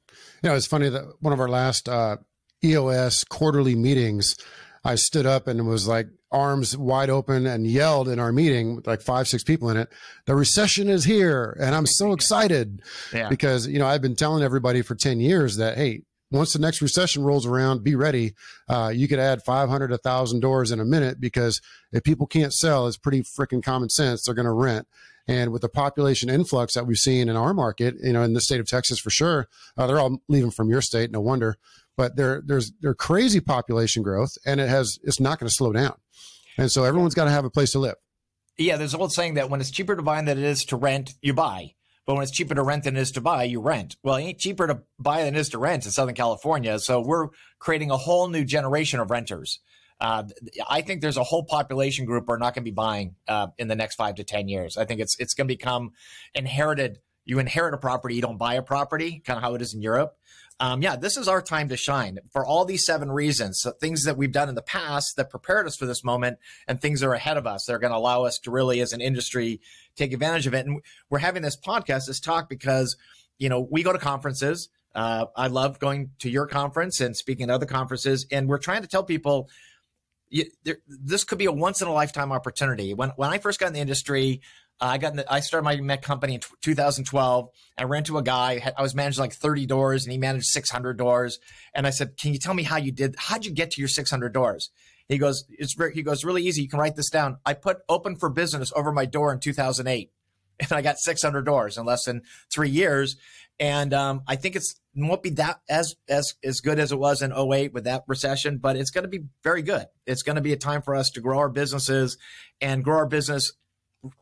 You 0.42 0.50
know 0.50 0.54
it's 0.54 0.66
funny 0.66 0.88
that 0.88 1.14
one 1.20 1.32
of 1.32 1.40
our 1.40 1.48
last 1.48 1.88
uh, 1.88 2.18
eos 2.64 3.24
quarterly 3.24 3.76
meetings 3.76 4.36
i 4.84 4.94
stood 4.94 5.26
up 5.26 5.46
and 5.46 5.66
was 5.68 5.86
like 5.86 6.08
arms 6.30 6.76
wide 6.76 7.08
open 7.08 7.46
and 7.46 7.66
yelled 7.66 8.08
in 8.08 8.18
our 8.18 8.32
meeting 8.32 8.76
with 8.76 8.86
like 8.86 9.00
five 9.00 9.28
six 9.28 9.42
people 9.42 9.70
in 9.70 9.76
it 9.76 9.88
the 10.26 10.34
recession 10.34 10.88
is 10.88 11.04
here. 11.04 11.56
And 11.60 11.74
i'm 11.74 11.86
so 11.86 12.12
excited 12.12 12.82
yeah. 13.12 13.28
because 13.28 13.66
you 13.66 13.78
know 13.78 13.86
i've 13.86 14.02
been 14.02 14.16
telling 14.16 14.42
everybody 14.42 14.82
for 14.82 14.94
10 14.94 15.20
years 15.20 15.56
that 15.56 15.76
hey 15.78 16.02
once 16.30 16.52
the 16.52 16.58
next 16.58 16.82
recession 16.82 17.22
rolls 17.22 17.46
around, 17.46 17.82
be 17.82 17.94
ready. 17.94 18.34
Uh, 18.68 18.92
you 18.94 19.08
could 19.08 19.18
add 19.18 19.42
500, 19.42 19.90
1,000 19.90 20.40
doors 20.40 20.70
in 20.70 20.80
a 20.80 20.84
minute 20.84 21.20
because 21.20 21.60
if 21.92 22.04
people 22.04 22.26
can't 22.26 22.52
sell, 22.52 22.86
it's 22.86 22.98
pretty 22.98 23.22
freaking 23.22 23.62
common 23.62 23.88
sense. 23.88 24.22
They're 24.22 24.34
going 24.34 24.46
to 24.46 24.52
rent. 24.52 24.86
And 25.26 25.52
with 25.52 25.62
the 25.62 25.68
population 25.68 26.30
influx 26.30 26.74
that 26.74 26.86
we've 26.86 26.96
seen 26.96 27.28
in 27.28 27.36
our 27.36 27.52
market, 27.52 27.96
you 28.02 28.14
know, 28.14 28.22
in 28.22 28.32
the 28.32 28.40
state 28.40 28.60
of 28.60 28.66
Texas 28.66 28.98
for 28.98 29.10
sure, 29.10 29.46
uh, 29.76 29.86
they're 29.86 30.00
all 30.00 30.22
leaving 30.28 30.50
from 30.50 30.70
your 30.70 30.80
state, 30.80 31.10
no 31.10 31.20
wonder. 31.20 31.56
But 31.96 32.16
there, 32.16 32.42
there's 32.44 32.72
there 32.80 32.94
crazy 32.94 33.40
population 33.40 34.02
growth, 34.02 34.30
and 34.46 34.60
it 34.60 34.68
has 34.68 34.98
it's 35.02 35.20
not 35.20 35.38
going 35.38 35.48
to 35.48 35.54
slow 35.54 35.72
down. 35.72 35.96
And 36.56 36.70
so 36.70 36.84
everyone's 36.84 37.14
got 37.14 37.24
to 37.24 37.30
have 37.30 37.44
a 37.44 37.50
place 37.50 37.72
to 37.72 37.78
live. 37.78 37.96
Yeah, 38.56 38.76
there's 38.76 38.94
an 38.94 39.00
old 39.00 39.12
saying 39.12 39.34
that 39.34 39.50
when 39.50 39.60
it's 39.60 39.70
cheaper 39.70 39.94
to 39.94 40.02
buy 40.02 40.22
than 40.22 40.38
it 40.38 40.44
is 40.44 40.64
to 40.66 40.76
rent, 40.76 41.14
you 41.22 41.34
buy. 41.34 41.74
But 42.08 42.14
when 42.14 42.22
it's 42.22 42.32
cheaper 42.32 42.54
to 42.54 42.62
rent 42.62 42.84
than 42.84 42.96
it 42.96 43.00
is 43.00 43.12
to 43.12 43.20
buy, 43.20 43.42
you 43.42 43.60
rent. 43.60 43.96
Well, 44.02 44.16
it 44.16 44.22
ain't 44.22 44.38
cheaper 44.38 44.66
to 44.66 44.80
buy 44.98 45.24
than 45.24 45.36
it 45.36 45.38
is 45.38 45.50
to 45.50 45.58
rent 45.58 45.84
in 45.84 45.90
Southern 45.90 46.14
California. 46.14 46.78
So 46.78 47.02
we're 47.02 47.28
creating 47.58 47.90
a 47.90 47.98
whole 47.98 48.28
new 48.28 48.46
generation 48.46 48.98
of 48.98 49.10
renters. 49.10 49.60
Uh, 50.00 50.22
I 50.66 50.80
think 50.80 51.02
there's 51.02 51.18
a 51.18 51.22
whole 51.22 51.44
population 51.44 52.06
group 52.06 52.24
we're 52.26 52.38
not 52.38 52.54
going 52.54 52.64
to 52.64 52.70
be 52.70 52.74
buying 52.74 53.16
uh, 53.28 53.48
in 53.58 53.68
the 53.68 53.76
next 53.76 53.96
five 53.96 54.14
to 54.14 54.24
ten 54.24 54.48
years. 54.48 54.78
I 54.78 54.86
think 54.86 55.02
it's 55.02 55.20
it's 55.20 55.34
going 55.34 55.48
to 55.48 55.54
become 55.54 55.90
inherited. 56.34 57.00
You 57.26 57.40
inherit 57.40 57.74
a 57.74 57.76
property, 57.76 58.14
you 58.14 58.22
don't 58.22 58.38
buy 58.38 58.54
a 58.54 58.62
property, 58.62 59.20
kind 59.22 59.36
of 59.36 59.42
how 59.42 59.54
it 59.54 59.60
is 59.60 59.74
in 59.74 59.82
Europe 59.82 60.17
um, 60.60 60.82
yeah, 60.82 60.96
this 60.96 61.16
is 61.16 61.28
our 61.28 61.40
time 61.40 61.68
to 61.68 61.76
shine 61.76 62.18
for 62.32 62.44
all 62.44 62.64
these 62.64 62.84
seven 62.84 63.12
reasons. 63.12 63.60
So 63.60 63.70
things 63.70 64.04
that 64.04 64.16
we've 64.16 64.32
done 64.32 64.48
in 64.48 64.56
the 64.56 64.62
past 64.62 65.16
that 65.16 65.30
prepared 65.30 65.66
us 65.66 65.76
for 65.76 65.86
this 65.86 66.02
moment, 66.02 66.38
and 66.66 66.80
things 66.80 67.00
that 67.00 67.06
are 67.06 67.14
ahead 67.14 67.36
of 67.36 67.46
us 67.46 67.66
that 67.66 67.74
are 67.74 67.78
going 67.78 67.92
to 67.92 67.96
allow 67.96 68.24
us 68.24 68.38
to 68.40 68.50
really, 68.50 68.80
as 68.80 68.92
an 68.92 69.00
industry, 69.00 69.60
take 69.94 70.12
advantage 70.12 70.46
of 70.46 70.54
it. 70.54 70.66
And 70.66 70.80
we're 71.10 71.18
having 71.18 71.42
this 71.42 71.56
podcast, 71.56 72.06
this 72.06 72.20
talk, 72.20 72.48
because 72.48 72.96
you 73.38 73.48
know 73.48 73.60
we 73.60 73.82
go 73.82 73.92
to 73.92 73.98
conferences. 73.98 74.68
Uh, 74.94 75.26
I 75.36 75.46
love 75.46 75.78
going 75.78 76.10
to 76.20 76.30
your 76.30 76.46
conference 76.46 77.00
and 77.00 77.16
speaking 77.16 77.44
at 77.44 77.50
other 77.50 77.66
conferences, 77.66 78.26
and 78.32 78.48
we're 78.48 78.58
trying 78.58 78.82
to 78.82 78.88
tell 78.88 79.04
people. 79.04 79.48
You, 80.30 80.44
there, 80.62 80.76
this 80.86 81.24
could 81.24 81.38
be 81.38 81.46
a 81.46 81.52
once 81.52 81.80
in 81.80 81.88
a 81.88 81.92
lifetime 81.92 82.32
opportunity. 82.32 82.92
When 82.92 83.10
when 83.16 83.30
I 83.30 83.38
first 83.38 83.58
got 83.58 83.68
in 83.68 83.72
the 83.72 83.80
industry, 83.80 84.42
I 84.80 84.98
got 84.98 85.14
the, 85.14 85.32
I 85.32 85.40
started 85.40 85.64
my 85.64 85.76
Met 85.76 86.02
company 86.02 86.34
in 86.34 86.40
2012. 86.62 87.48
I 87.76 87.84
ran 87.84 88.04
to 88.04 88.18
a 88.18 88.22
guy. 88.22 88.72
I 88.76 88.82
was 88.82 88.94
managing 88.94 89.20
like 89.20 89.32
30 89.32 89.66
doors, 89.66 90.04
and 90.04 90.12
he 90.12 90.18
managed 90.18 90.46
600 90.46 90.96
doors. 90.96 91.38
And 91.74 91.86
I 91.86 91.90
said, 91.90 92.16
"Can 92.16 92.32
you 92.32 92.38
tell 92.38 92.54
me 92.54 92.62
how 92.62 92.76
you 92.76 92.92
did? 92.92 93.16
How'd 93.18 93.44
you 93.44 93.52
get 93.52 93.72
to 93.72 93.80
your 93.80 93.88
600 93.88 94.32
doors?" 94.32 94.70
He 95.08 95.18
goes, 95.18 95.44
"It's 95.48 95.74
very, 95.74 95.94
he 95.94 96.02
goes 96.02 96.24
really 96.24 96.44
easy. 96.44 96.62
You 96.62 96.68
can 96.68 96.78
write 96.78 96.96
this 96.96 97.10
down. 97.10 97.38
I 97.44 97.54
put 97.54 97.78
open 97.88 98.16
for 98.16 98.28
business 98.28 98.72
over 98.76 98.92
my 98.92 99.04
door 99.04 99.32
in 99.32 99.40
2008, 99.40 100.12
and 100.60 100.72
I 100.72 100.82
got 100.82 100.98
600 100.98 101.42
doors 101.42 101.76
in 101.76 101.84
less 101.84 102.04
than 102.04 102.22
three 102.52 102.70
years. 102.70 103.16
And 103.60 103.92
um, 103.92 104.22
I 104.28 104.36
think 104.36 104.54
it's 104.54 104.80
it 104.94 105.02
won't 105.02 105.22
be 105.22 105.30
that 105.30 105.60
as 105.68 105.96
as 106.08 106.34
as 106.44 106.60
good 106.60 106.78
as 106.78 106.92
it 106.92 106.98
was 106.98 107.22
in 107.22 107.32
08 107.32 107.72
with 107.72 107.84
that 107.84 108.04
recession, 108.06 108.58
but 108.58 108.76
it's 108.76 108.90
going 108.90 109.02
to 109.02 109.08
be 109.08 109.24
very 109.42 109.62
good. 109.62 109.86
It's 110.06 110.22
going 110.22 110.36
to 110.36 110.42
be 110.42 110.52
a 110.52 110.56
time 110.56 110.82
for 110.82 110.94
us 110.94 111.10
to 111.10 111.20
grow 111.20 111.38
our 111.38 111.48
businesses 111.48 112.16
and 112.60 112.84
grow 112.84 112.98
our 112.98 113.06
business 113.06 113.52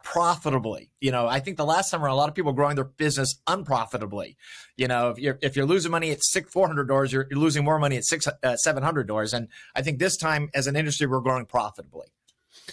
profitably. 0.02 0.90
You 1.00 1.12
know, 1.12 1.26
I 1.26 1.40
think 1.40 1.56
the 1.56 1.64
last 1.64 1.90
summer 1.90 2.06
a 2.06 2.14
lot 2.14 2.28
of 2.28 2.34
people 2.34 2.52
were 2.52 2.56
growing 2.56 2.76
their 2.76 2.84
business 2.84 3.40
unprofitably. 3.46 4.36
You 4.76 4.88
know, 4.88 5.10
if 5.10 5.18
you're 5.18 5.38
if 5.42 5.56
you're 5.56 5.66
losing 5.66 5.90
money 5.90 6.10
at 6.10 6.22
six 6.22 6.50
four 6.52 6.66
hundred 6.66 6.88
doors, 6.88 7.12
you're, 7.12 7.26
you're, 7.30 7.38
losing 7.38 7.64
more 7.64 7.78
money 7.78 7.96
at 7.96 8.04
six 8.04 8.26
uh, 8.26 8.56
seven 8.56 8.82
hundred 8.82 9.06
doors. 9.06 9.32
And 9.32 9.48
I 9.74 9.82
think 9.82 9.98
this 9.98 10.16
time 10.16 10.50
as 10.54 10.66
an 10.66 10.76
industry, 10.76 11.06
we're 11.06 11.20
growing 11.20 11.46
profitably. 11.46 12.06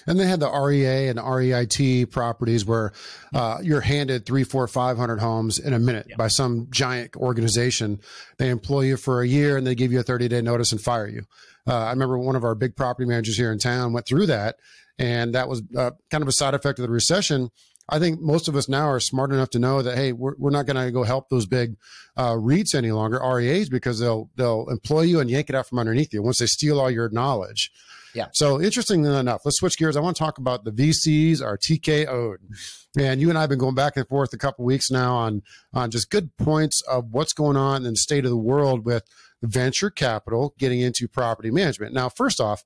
And 0.07 0.19
they 0.19 0.25
had 0.25 0.39
the 0.39 0.49
REA 0.49 1.07
and 1.07 1.19
REIT 1.19 2.09
properties 2.11 2.65
where 2.65 2.93
uh, 3.33 3.59
you're 3.61 3.81
handed 3.81 4.25
three, 4.25 4.43
four, 4.43 4.67
five 4.67 4.97
hundred 4.97 5.19
homes 5.19 5.59
in 5.59 5.73
a 5.73 5.79
minute 5.79 6.07
yeah. 6.09 6.15
by 6.15 6.27
some 6.27 6.67
giant 6.71 7.15
organization. 7.15 7.99
They 8.37 8.49
employ 8.49 8.81
you 8.81 8.97
for 8.97 9.21
a 9.21 9.27
year 9.27 9.57
and 9.57 9.65
they 9.65 9.75
give 9.75 9.91
you 9.91 9.99
a 9.99 10.03
30 10.03 10.27
day 10.27 10.41
notice 10.41 10.71
and 10.71 10.81
fire 10.81 11.07
you. 11.07 11.23
Uh, 11.67 11.77
I 11.77 11.89
remember 11.91 12.17
one 12.17 12.35
of 12.35 12.43
our 12.43 12.55
big 12.55 12.75
property 12.75 13.07
managers 13.07 13.37
here 13.37 13.51
in 13.51 13.59
town 13.59 13.93
went 13.93 14.05
through 14.05 14.25
that 14.27 14.57
and 14.99 15.33
that 15.35 15.47
was 15.47 15.61
uh, 15.77 15.91
kind 16.09 16.21
of 16.21 16.27
a 16.27 16.33
side 16.33 16.53
effect 16.53 16.79
of 16.79 16.83
the 16.83 16.91
recession. 16.91 17.49
I 17.89 17.99
think 17.99 18.21
most 18.21 18.47
of 18.47 18.55
us 18.55 18.69
now 18.69 18.87
are 18.87 18.99
smart 18.99 19.31
enough 19.31 19.49
to 19.51 19.59
know 19.59 19.81
that 19.81 19.97
hey, 19.97 20.13
we're, 20.13 20.35
we're 20.37 20.51
not 20.51 20.65
going 20.65 20.83
to 20.83 20.91
go 20.91 21.03
help 21.03 21.29
those 21.29 21.45
big 21.45 21.75
uh, 22.15 22.31
REITs 22.31 22.75
any 22.75 22.91
longer, 22.91 23.19
REAs, 23.19 23.69
because 23.69 23.99
they'll 23.99 24.29
they'll 24.35 24.67
employ 24.69 25.01
you 25.01 25.19
and 25.19 25.29
yank 25.29 25.49
it 25.49 25.55
out 25.55 25.67
from 25.67 25.79
underneath 25.79 26.13
you 26.13 26.21
once 26.21 26.39
they 26.39 26.45
steal 26.45 26.79
all 26.79 26.89
your 26.89 27.09
knowledge. 27.09 27.71
Yeah. 28.13 28.27
So 28.31 28.61
interestingly 28.61 29.13
enough, 29.17 29.41
let's 29.43 29.57
switch 29.57 29.77
gears. 29.77 29.97
I 29.97 29.99
want 29.99 30.15
to 30.15 30.23
talk 30.23 30.37
about 30.37 30.65
the 30.65 30.71
VCs 30.71 31.41
are 31.41 31.57
TKO'd. 31.57 32.39
And 32.95 33.19
you 33.19 33.29
and 33.29 33.37
I 33.37 33.41
have 33.41 33.49
been 33.49 33.57
going 33.57 33.73
back 33.73 33.97
and 33.97 34.07
forth 34.07 34.33
a 34.33 34.37
couple 34.37 34.65
weeks 34.65 34.91
now 34.91 35.15
on 35.15 35.41
on 35.73 35.89
just 35.89 36.11
good 36.11 36.35
points 36.37 36.81
of 36.87 37.05
what's 37.11 37.33
going 37.33 37.57
on 37.57 37.85
in 37.85 37.93
the 37.93 37.97
state 37.97 38.23
of 38.23 38.31
the 38.31 38.37
world 38.37 38.85
with 38.85 39.03
venture 39.41 39.89
capital 39.89 40.53
getting 40.59 40.79
into 40.79 41.07
property 41.07 41.49
management. 41.49 41.93
Now, 41.93 42.07
first 42.07 42.39
off, 42.39 42.63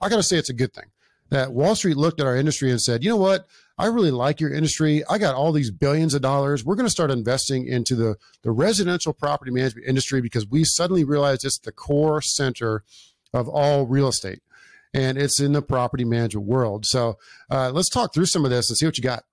I 0.00 0.08
got 0.08 0.16
to 0.16 0.22
say 0.22 0.38
it's 0.38 0.50
a 0.50 0.54
good 0.54 0.72
thing 0.72 0.86
that 1.30 1.52
Wall 1.52 1.74
Street 1.74 1.96
looked 1.96 2.20
at 2.20 2.26
our 2.26 2.36
industry 2.36 2.70
and 2.70 2.80
said, 2.80 3.02
you 3.02 3.10
know 3.10 3.16
what? 3.16 3.46
I 3.78 3.86
really 3.86 4.10
like 4.10 4.40
your 4.40 4.52
industry. 4.52 5.02
I 5.08 5.18
got 5.18 5.34
all 5.34 5.52
these 5.52 5.70
billions 5.70 6.14
of 6.14 6.22
dollars. 6.22 6.64
We're 6.64 6.76
going 6.76 6.86
to 6.86 6.90
start 6.90 7.10
investing 7.10 7.66
into 7.66 7.94
the, 7.94 8.16
the 8.42 8.50
residential 8.50 9.12
property 9.12 9.50
management 9.50 9.86
industry 9.86 10.20
because 10.22 10.46
we 10.46 10.64
suddenly 10.64 11.04
realized 11.04 11.44
it's 11.44 11.58
the 11.58 11.72
core 11.72 12.22
center 12.22 12.84
of 13.34 13.48
all 13.48 13.86
real 13.86 14.08
estate 14.08 14.40
and 14.94 15.18
it's 15.18 15.40
in 15.40 15.52
the 15.52 15.60
property 15.60 16.04
management 16.04 16.46
world. 16.46 16.86
So 16.86 17.18
uh, 17.50 17.70
let's 17.70 17.90
talk 17.90 18.14
through 18.14 18.26
some 18.26 18.44
of 18.44 18.50
this 18.50 18.70
and 18.70 18.78
see 18.78 18.86
what 18.86 18.96
you 18.96 19.04
got. 19.04 19.24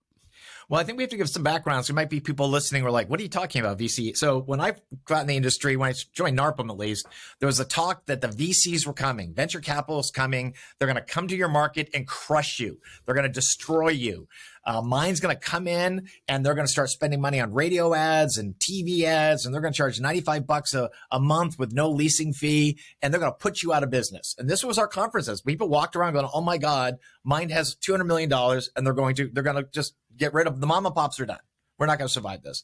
Well, 0.70 0.80
I 0.80 0.84
think 0.84 0.98
we 0.98 1.04
have 1.04 1.12
to 1.12 1.18
give 1.18 1.30
some 1.30 1.44
background. 1.44 1.86
So 1.86 1.94
there 1.94 2.02
might 2.02 2.10
be 2.10 2.20
people 2.20 2.50
listening 2.50 2.82
who 2.82 2.88
are 2.88 2.92
like, 2.92 3.10
what 3.10 3.20
are 3.20 3.24
you 3.24 3.30
talking 3.30 3.62
about, 3.62 3.78
VC? 3.78 4.16
So 4.16 4.40
when 4.40 4.60
I 4.60 4.74
got 5.06 5.22
in 5.22 5.28
the 5.28 5.36
industry, 5.36 5.76
when 5.76 5.90
I 5.90 5.94
joined 6.14 6.38
NARPM 6.38 6.70
at 6.70 6.78
least, 6.78 7.08
there 7.40 7.48
was 7.48 7.60
a 7.60 7.66
talk 7.66 8.06
that 8.06 8.22
the 8.22 8.28
VCs 8.28 8.86
were 8.86 8.94
coming, 8.94 9.34
venture 9.34 9.60
capital 9.60 10.00
is 10.00 10.12
coming. 10.12 10.56
They're 10.80 10.88
going 10.88 10.96
to 10.96 11.02
come 11.02 11.28
to 11.28 11.36
your 11.36 11.50
market 11.50 11.90
and 11.94 12.08
crush 12.08 12.60
you. 12.60 12.80
They're 13.06 13.16
going 13.16 13.28
to 13.28 13.34
destroy 13.34 13.90
you. 13.90 14.28
Uh, 14.66 14.82
Mynd's 14.82 15.20
going 15.20 15.36
to 15.36 15.40
come 15.40 15.68
in 15.68 16.08
and 16.28 16.46
they're 16.46 16.54
going 16.54 16.66
to 16.66 16.72
start 16.72 16.90
spending 16.90 17.20
money 17.20 17.40
on 17.40 17.54
radio 17.54 17.94
ads 17.94 18.38
and 18.38 18.56
TV 18.56 19.04
ads, 19.04 19.46
and 19.46 19.54
they're 19.54 19.62
going 19.62 19.74
to 19.74 19.78
charge 19.78 20.00
95 20.00 20.48
bucks 20.48 20.74
a, 20.74 20.90
a 21.12 21.20
month 21.20 21.60
with 21.60 21.74
no 21.74 21.90
leasing 21.90 22.34
fee, 22.34 22.80
and 23.02 23.14
they're 23.14 23.20
going 23.20 23.32
to 23.32 23.38
put 23.38 23.62
you 23.62 23.74
out 23.74 23.84
of 23.84 23.90
business. 23.90 24.36
And 24.38 24.50
this 24.50 24.64
was 24.64 24.78
our 24.78 24.88
conferences. 24.88 25.42
People 25.42 25.68
walked 25.68 25.96
around 25.96 26.14
going, 26.14 26.30
"Oh 26.34 26.42
my 26.42 26.58
God, 26.58 26.96
Mynd 27.26 27.52
has 27.52 27.76
200 27.76 28.06
million 28.06 28.30
dollars, 28.30 28.70
and 28.76 28.86
they're 28.86 28.94
going 28.94 29.16
to 29.16 29.30
they're 29.32 29.44
going 29.44 29.58
to 29.58 29.70
just 29.72 29.96
get 30.18 30.34
rid 30.34 30.48
of 30.48 30.60
the 30.60 30.68
mom 30.68 30.86
and 30.86 30.96
pops 30.96 31.20
are 31.20 31.26
done. 31.26 31.40
We're 31.78 31.88
not 31.88 31.98
going 31.98 32.08
to 32.08 32.14
survive 32.14 32.44
this." 32.44 32.64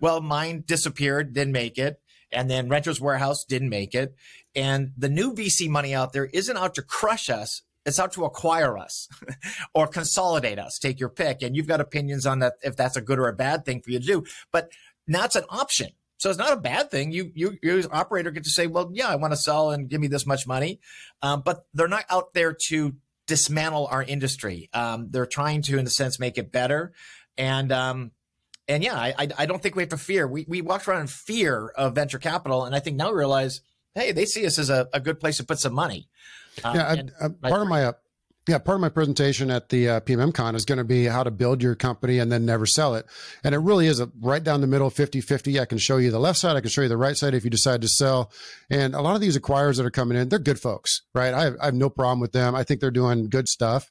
Well, 0.00 0.20
Mynd 0.20 0.66
disappeared, 0.66 1.32
didn't 1.32 1.52
make 1.52 1.78
it. 1.78 2.00
And 2.32 2.48
then 2.50 2.68
Renters 2.68 3.00
Warehouse 3.00 3.44
didn't 3.44 3.70
make 3.70 3.94
it. 3.94 4.14
And 4.54 4.92
the 4.96 5.08
new 5.08 5.34
VC 5.34 5.68
money 5.68 5.94
out 5.94 6.12
there 6.12 6.26
isn't 6.26 6.56
out 6.56 6.74
to 6.74 6.82
crush 6.82 7.28
us. 7.28 7.62
It's 7.86 7.98
out 7.98 8.12
to 8.12 8.24
acquire 8.24 8.76
us 8.76 9.08
or 9.74 9.86
consolidate 9.86 10.58
us. 10.58 10.78
Take 10.78 11.00
your 11.00 11.08
pick. 11.08 11.42
And 11.42 11.56
you've 11.56 11.66
got 11.66 11.80
opinions 11.80 12.26
on 12.26 12.40
that 12.40 12.54
if 12.62 12.76
that's 12.76 12.96
a 12.96 13.00
good 13.00 13.18
or 13.18 13.28
a 13.28 13.34
bad 13.34 13.64
thing 13.64 13.80
for 13.80 13.90
you 13.90 13.98
to 13.98 14.06
do. 14.06 14.24
But 14.52 14.70
now 15.06 15.24
it's 15.24 15.36
an 15.36 15.44
option. 15.48 15.88
So 16.18 16.28
it's 16.28 16.38
not 16.38 16.52
a 16.52 16.60
bad 16.60 16.90
thing. 16.90 17.12
You, 17.12 17.32
you, 17.34 17.56
you 17.62 17.78
as 17.78 17.88
operator 17.90 18.30
get 18.30 18.44
to 18.44 18.50
say, 18.50 18.66
well, 18.66 18.90
yeah, 18.92 19.08
I 19.08 19.16
want 19.16 19.32
to 19.32 19.38
sell 19.38 19.70
and 19.70 19.88
give 19.88 20.02
me 20.02 20.06
this 20.06 20.26
much 20.26 20.46
money. 20.46 20.78
Um, 21.22 21.42
but 21.42 21.64
they're 21.72 21.88
not 21.88 22.04
out 22.10 22.34
there 22.34 22.54
to 22.68 22.94
dismantle 23.30 23.86
our 23.90 24.02
industry. 24.02 24.68
Um, 24.74 25.08
they're 25.10 25.24
trying 25.24 25.62
to, 25.62 25.78
in 25.78 25.86
a 25.86 25.90
sense, 25.90 26.18
make 26.18 26.36
it 26.36 26.50
better. 26.50 26.92
And, 27.38 27.70
um, 27.70 28.10
and 28.66 28.82
yeah, 28.82 28.96
I, 28.96 29.28
I 29.38 29.46
don't 29.46 29.62
think 29.62 29.76
we 29.76 29.82
have 29.82 29.90
to 29.90 29.96
fear. 29.96 30.26
We, 30.26 30.44
we 30.48 30.60
walked 30.60 30.86
around 30.88 31.02
in 31.02 31.06
fear 31.06 31.68
of 31.76 31.94
venture 31.94 32.18
capital. 32.18 32.64
And 32.64 32.74
I 32.74 32.80
think 32.80 32.96
now 32.96 33.10
we 33.10 33.18
realize, 33.18 33.62
hey, 33.94 34.12
they 34.12 34.26
see 34.26 34.44
us 34.46 34.58
as 34.58 34.68
a, 34.68 34.88
a 34.92 35.00
good 35.00 35.20
place 35.20 35.36
to 35.36 35.44
put 35.44 35.60
some 35.60 35.74
money. 35.74 36.08
Um, 36.64 36.74
yeah, 36.74 36.92
and, 36.92 37.12
I, 37.22 37.26
I, 37.26 37.50
part 37.50 37.62
of 37.62 37.68
my 37.68 37.84
uh, 37.84 37.92
yeah 38.50 38.58
part 38.58 38.76
of 38.76 38.80
my 38.80 38.88
presentation 38.88 39.50
at 39.50 39.68
the 39.68 39.88
uh, 39.88 40.00
is 40.54 40.64
going 40.64 40.78
to 40.78 40.84
be 40.84 41.06
how 41.06 41.22
to 41.22 41.30
build 41.30 41.62
your 41.62 41.74
company 41.74 42.18
and 42.18 42.30
then 42.30 42.44
never 42.44 42.66
sell 42.66 42.94
it. 42.94 43.06
And 43.44 43.54
it 43.54 43.58
really 43.58 43.86
is 43.86 44.00
a 44.00 44.10
right 44.20 44.42
down 44.42 44.60
the 44.60 44.66
middle 44.66 44.90
50-50. 44.90 45.60
I 45.60 45.64
can 45.64 45.78
show 45.78 45.96
you 45.96 46.10
the 46.10 46.18
left 46.18 46.38
side, 46.38 46.56
I 46.56 46.60
can 46.60 46.70
show 46.70 46.82
you 46.82 46.88
the 46.88 46.96
right 46.96 47.16
side 47.16 47.34
if 47.34 47.44
you 47.44 47.50
decide 47.50 47.80
to 47.82 47.88
sell. 47.88 48.30
And 48.68 48.94
a 48.94 49.00
lot 49.00 49.14
of 49.14 49.20
these 49.20 49.38
acquirers 49.38 49.76
that 49.76 49.86
are 49.86 49.90
coming 49.90 50.18
in, 50.18 50.28
they're 50.28 50.38
good 50.38 50.60
folks, 50.60 51.02
right? 51.14 51.32
I 51.32 51.44
have, 51.44 51.56
I 51.60 51.64
have 51.66 51.74
no 51.74 51.88
problem 51.88 52.20
with 52.20 52.32
them. 52.32 52.54
I 52.54 52.64
think 52.64 52.80
they're 52.80 52.90
doing 52.90 53.28
good 53.28 53.48
stuff. 53.48 53.90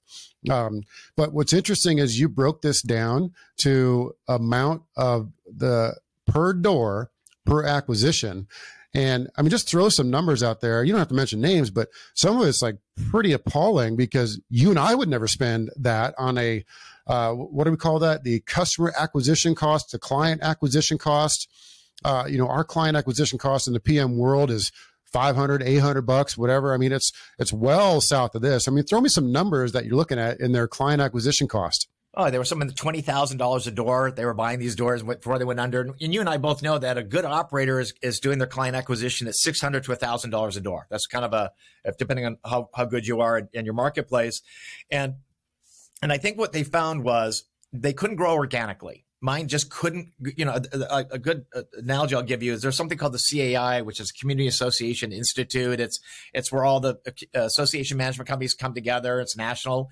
Um, 0.50 0.84
but 1.17 1.34
what's 1.34 1.54
interesting 1.54 1.98
is 1.98 2.19
you 2.19 2.30
broke 2.30 2.62
this 2.62 2.82
down 2.82 3.34
to 3.58 4.13
amount 4.28 4.84
of 4.95 5.32
the 5.45 5.98
per 6.26 6.54
door 6.54 7.12
per 7.45 7.65
acquisition 7.65 8.48
and 8.93 9.30
I 9.38 9.41
mean, 9.41 9.52
just 9.52 9.69
throw 9.69 9.89
some 9.89 10.10
numbers 10.10 10.41
out 10.41 10.62
there. 10.62 10.84
You 10.84 10.91
don't 10.91 10.99
have 10.99 11.10
to 11.10 11.13
mention 11.13 11.41
names, 11.41 11.69
but 11.69 11.89
some 12.15 12.39
of 12.39 12.47
it's 12.47 12.62
like 12.62 12.78
pretty 13.10 13.34
appalling 13.34 13.95
because 13.95 14.39
you 14.49 14.71
and 14.71 14.80
I 14.80 14.95
would 14.95 15.10
never 15.10 15.28
spend 15.28 15.69
that 15.78 16.15
on 16.17 16.38
a, 16.38 16.65
uh, 17.06 17.34
what 17.34 17.65
do 17.65 17.71
we 17.71 17.78
call 17.78 17.99
that? 17.99 18.23
The 18.23 18.39
customer 18.41 18.93
acquisition 18.97 19.54
cost, 19.54 19.91
the 19.91 19.99
client 19.99 20.41
acquisition 20.43 20.97
cost. 20.97 21.49
Uh, 22.04 22.25
you 22.28 22.38
know, 22.38 22.47
our 22.47 22.63
client 22.63 22.95
acquisition 22.95 23.38
cost 23.38 23.67
in 23.67 23.73
the 23.73 23.80
PM 23.80 24.17
world 24.17 24.49
is 24.49 24.71
500, 25.06 25.62
800 25.62 26.02
bucks, 26.04 26.38
whatever. 26.38 26.73
I 26.73 26.78
mean, 26.78 26.91
it's, 26.91 27.12
it's 27.38 27.52
well 27.52 27.99
south 27.99 28.36
of 28.36 28.41
this. 28.41 28.67
I 28.67 28.71
mean, 28.71 28.86
throw 28.86 29.02
me 29.02 29.10
some 29.10 29.32
numbers 29.32 29.71
that 29.73 29.86
you're 29.86 29.97
looking 29.97 30.19
at 30.19 30.39
in 30.39 30.52
their 30.52 30.67
client 30.67 31.02
acquisition 31.02 31.47
cost. 31.47 31.88
Oh, 32.15 32.32
there 32.32 32.39
were 32.39 32.45
some 32.45 32.62
in 32.62 32.67
the 32.67 32.74
twenty 32.74 33.02
thousand 33.02 33.38
dollars 33.38 33.67
a 33.67 33.72
door. 33.72 34.12
They 34.12 34.26
were 34.26 34.34
buying 34.34 34.60
these 34.60 34.76
doors 34.76 35.04
before 35.04 35.38
they 35.38 35.45
went 35.45 35.60
under. 35.60 35.93
And 36.02 36.13
you 36.13 36.19
and 36.19 36.30
I 36.30 36.38
both 36.38 36.63
know 36.63 36.78
that 36.78 36.98
a 36.98 37.04
good 37.04 37.24
operator 37.24 37.80
is, 37.80 37.93
is 38.02 38.19
doing 38.19 38.39
their 38.39 38.48
client 38.48 38.76
acquisition 38.76 39.28
at 39.28 39.36
six 39.36 39.62
hundred 39.62 39.84
to 39.84 39.95
thousand 39.95 40.32
dollars 40.32 40.58
a 40.58 40.62
door. 40.62 40.88
That's 40.89 41.06
kind 41.06 41.24
of 41.24 41.34
a 41.34 41.52
depending 41.98 42.26
on 42.26 42.38
how, 42.43 42.69
how 42.74 42.86
good 42.86 43.06
you 43.06 43.22
are 43.22 43.38
in, 43.38 43.50
in 43.54 43.65
your 43.65 43.76
marketplace. 43.76 44.41
And 44.89 45.15
and 46.02 46.12
I 46.12 46.17
think 46.17 46.38
what 46.38 46.52
they 46.52 46.63
found 46.63 47.04
was 47.04 47.43
they 47.72 47.93
couldn't 47.93 48.15
grow 48.15 48.34
organically. 48.34 49.06
Mynd 49.22 49.50
just 49.50 49.69
couldn't. 49.69 50.13
You 50.19 50.45
know, 50.45 50.60
a, 50.89 51.06
a 51.12 51.19
good 51.19 51.45
analogy 51.74 52.15
I'll 52.15 52.24
give 52.24 52.41
you 52.41 52.54
is 52.54 52.62
there's 52.62 52.78
something 52.78 52.98
called 52.98 53.13
the 53.13 53.54
CAI, 53.54 53.82
which 53.82 54.00
is 54.00 54.12
Community 54.12 54.48
Association 54.48 55.12
Institute. 55.12 55.80
It's 55.80 56.00
it's 56.34 56.52
where 56.52 56.63
all 56.63 56.80
the 56.80 56.98
uh, 57.36 57.41
association 57.41 57.98
management 57.98 58.30
companies 58.30 58.54
come 58.54 58.74
together. 58.74 59.19
It's 59.19 59.36
national, 59.36 59.89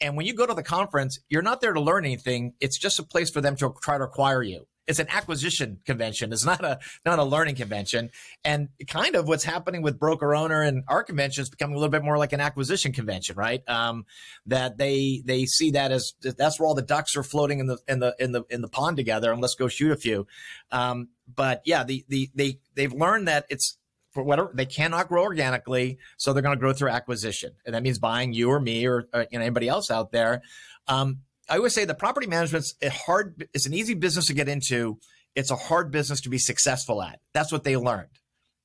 and 0.00 0.16
when 0.16 0.26
you 0.26 0.34
go 0.34 0.46
to 0.46 0.54
the 0.54 0.62
conference, 0.62 1.18
you're 1.28 1.42
not 1.42 1.60
there 1.60 1.72
to 1.72 1.80
learn 1.80 2.04
anything. 2.04 2.54
It's 2.60 2.78
just 2.78 2.98
a 2.98 3.02
place 3.02 3.30
for 3.30 3.40
them 3.40 3.56
to 3.56 3.74
try 3.82 3.98
to 3.98 4.04
acquire 4.04 4.42
you. 4.42 4.66
It's 4.86 4.98
an 4.98 5.06
acquisition 5.08 5.78
convention. 5.86 6.32
It's 6.32 6.44
not 6.44 6.64
a 6.64 6.80
not 7.06 7.20
a 7.20 7.22
learning 7.22 7.54
convention. 7.54 8.10
And 8.44 8.70
kind 8.88 9.14
of 9.14 9.28
what's 9.28 9.44
happening 9.44 9.82
with 9.82 10.00
broker 10.00 10.34
owner 10.34 10.62
and 10.62 10.82
our 10.88 11.04
convention 11.04 11.42
is 11.42 11.50
becoming 11.50 11.76
a 11.76 11.78
little 11.78 11.92
bit 11.92 12.02
more 12.02 12.18
like 12.18 12.32
an 12.32 12.40
acquisition 12.40 12.92
convention, 12.92 13.36
right? 13.36 13.62
Um, 13.68 14.04
that 14.46 14.78
they 14.78 15.22
they 15.24 15.46
see 15.46 15.70
that 15.72 15.92
as 15.92 16.14
that's 16.20 16.58
where 16.58 16.66
all 16.66 16.74
the 16.74 16.82
ducks 16.82 17.14
are 17.16 17.22
floating 17.22 17.60
in 17.60 17.66
the 17.66 17.78
in 17.86 18.00
the 18.00 18.16
in 18.18 18.32
the 18.32 18.42
in 18.50 18.62
the 18.62 18.68
pond 18.68 18.96
together, 18.96 19.30
and 19.30 19.40
let's 19.40 19.54
go 19.54 19.68
shoot 19.68 19.92
a 19.92 19.96
few. 19.96 20.26
Um, 20.72 21.10
but 21.32 21.62
yeah, 21.64 21.84
the 21.84 22.04
the 22.08 22.30
they 22.34 22.58
they've 22.74 22.92
learned 22.92 23.28
that 23.28 23.46
it's 23.48 23.78
for 24.12 24.22
whatever 24.22 24.50
they 24.54 24.66
cannot 24.66 25.08
grow 25.08 25.22
organically, 25.22 25.98
so 26.16 26.32
they're 26.32 26.42
going 26.42 26.56
to 26.56 26.60
grow 26.60 26.72
through 26.72 26.90
acquisition, 26.90 27.52
and 27.64 27.74
that 27.74 27.82
means 27.82 27.98
buying 27.98 28.32
you 28.32 28.50
or 28.50 28.60
me 28.60 28.86
or, 28.86 29.08
or 29.12 29.26
you 29.30 29.38
know, 29.38 29.44
anybody 29.44 29.68
else 29.68 29.90
out 29.90 30.12
there. 30.12 30.42
Um, 30.88 31.20
I 31.48 31.56
always 31.56 31.74
say 31.74 31.84
the 31.84 31.94
property 31.94 32.26
management's 32.26 32.74
a 32.82 32.90
hard. 32.90 33.48
It's 33.54 33.66
an 33.66 33.74
easy 33.74 33.94
business 33.94 34.26
to 34.26 34.34
get 34.34 34.48
into. 34.48 34.98
It's 35.34 35.50
a 35.50 35.56
hard 35.56 35.90
business 35.90 36.20
to 36.22 36.28
be 36.28 36.38
successful 36.38 37.02
at. 37.02 37.20
That's 37.34 37.52
what 37.52 37.64
they 37.64 37.76
learned. 37.76 38.08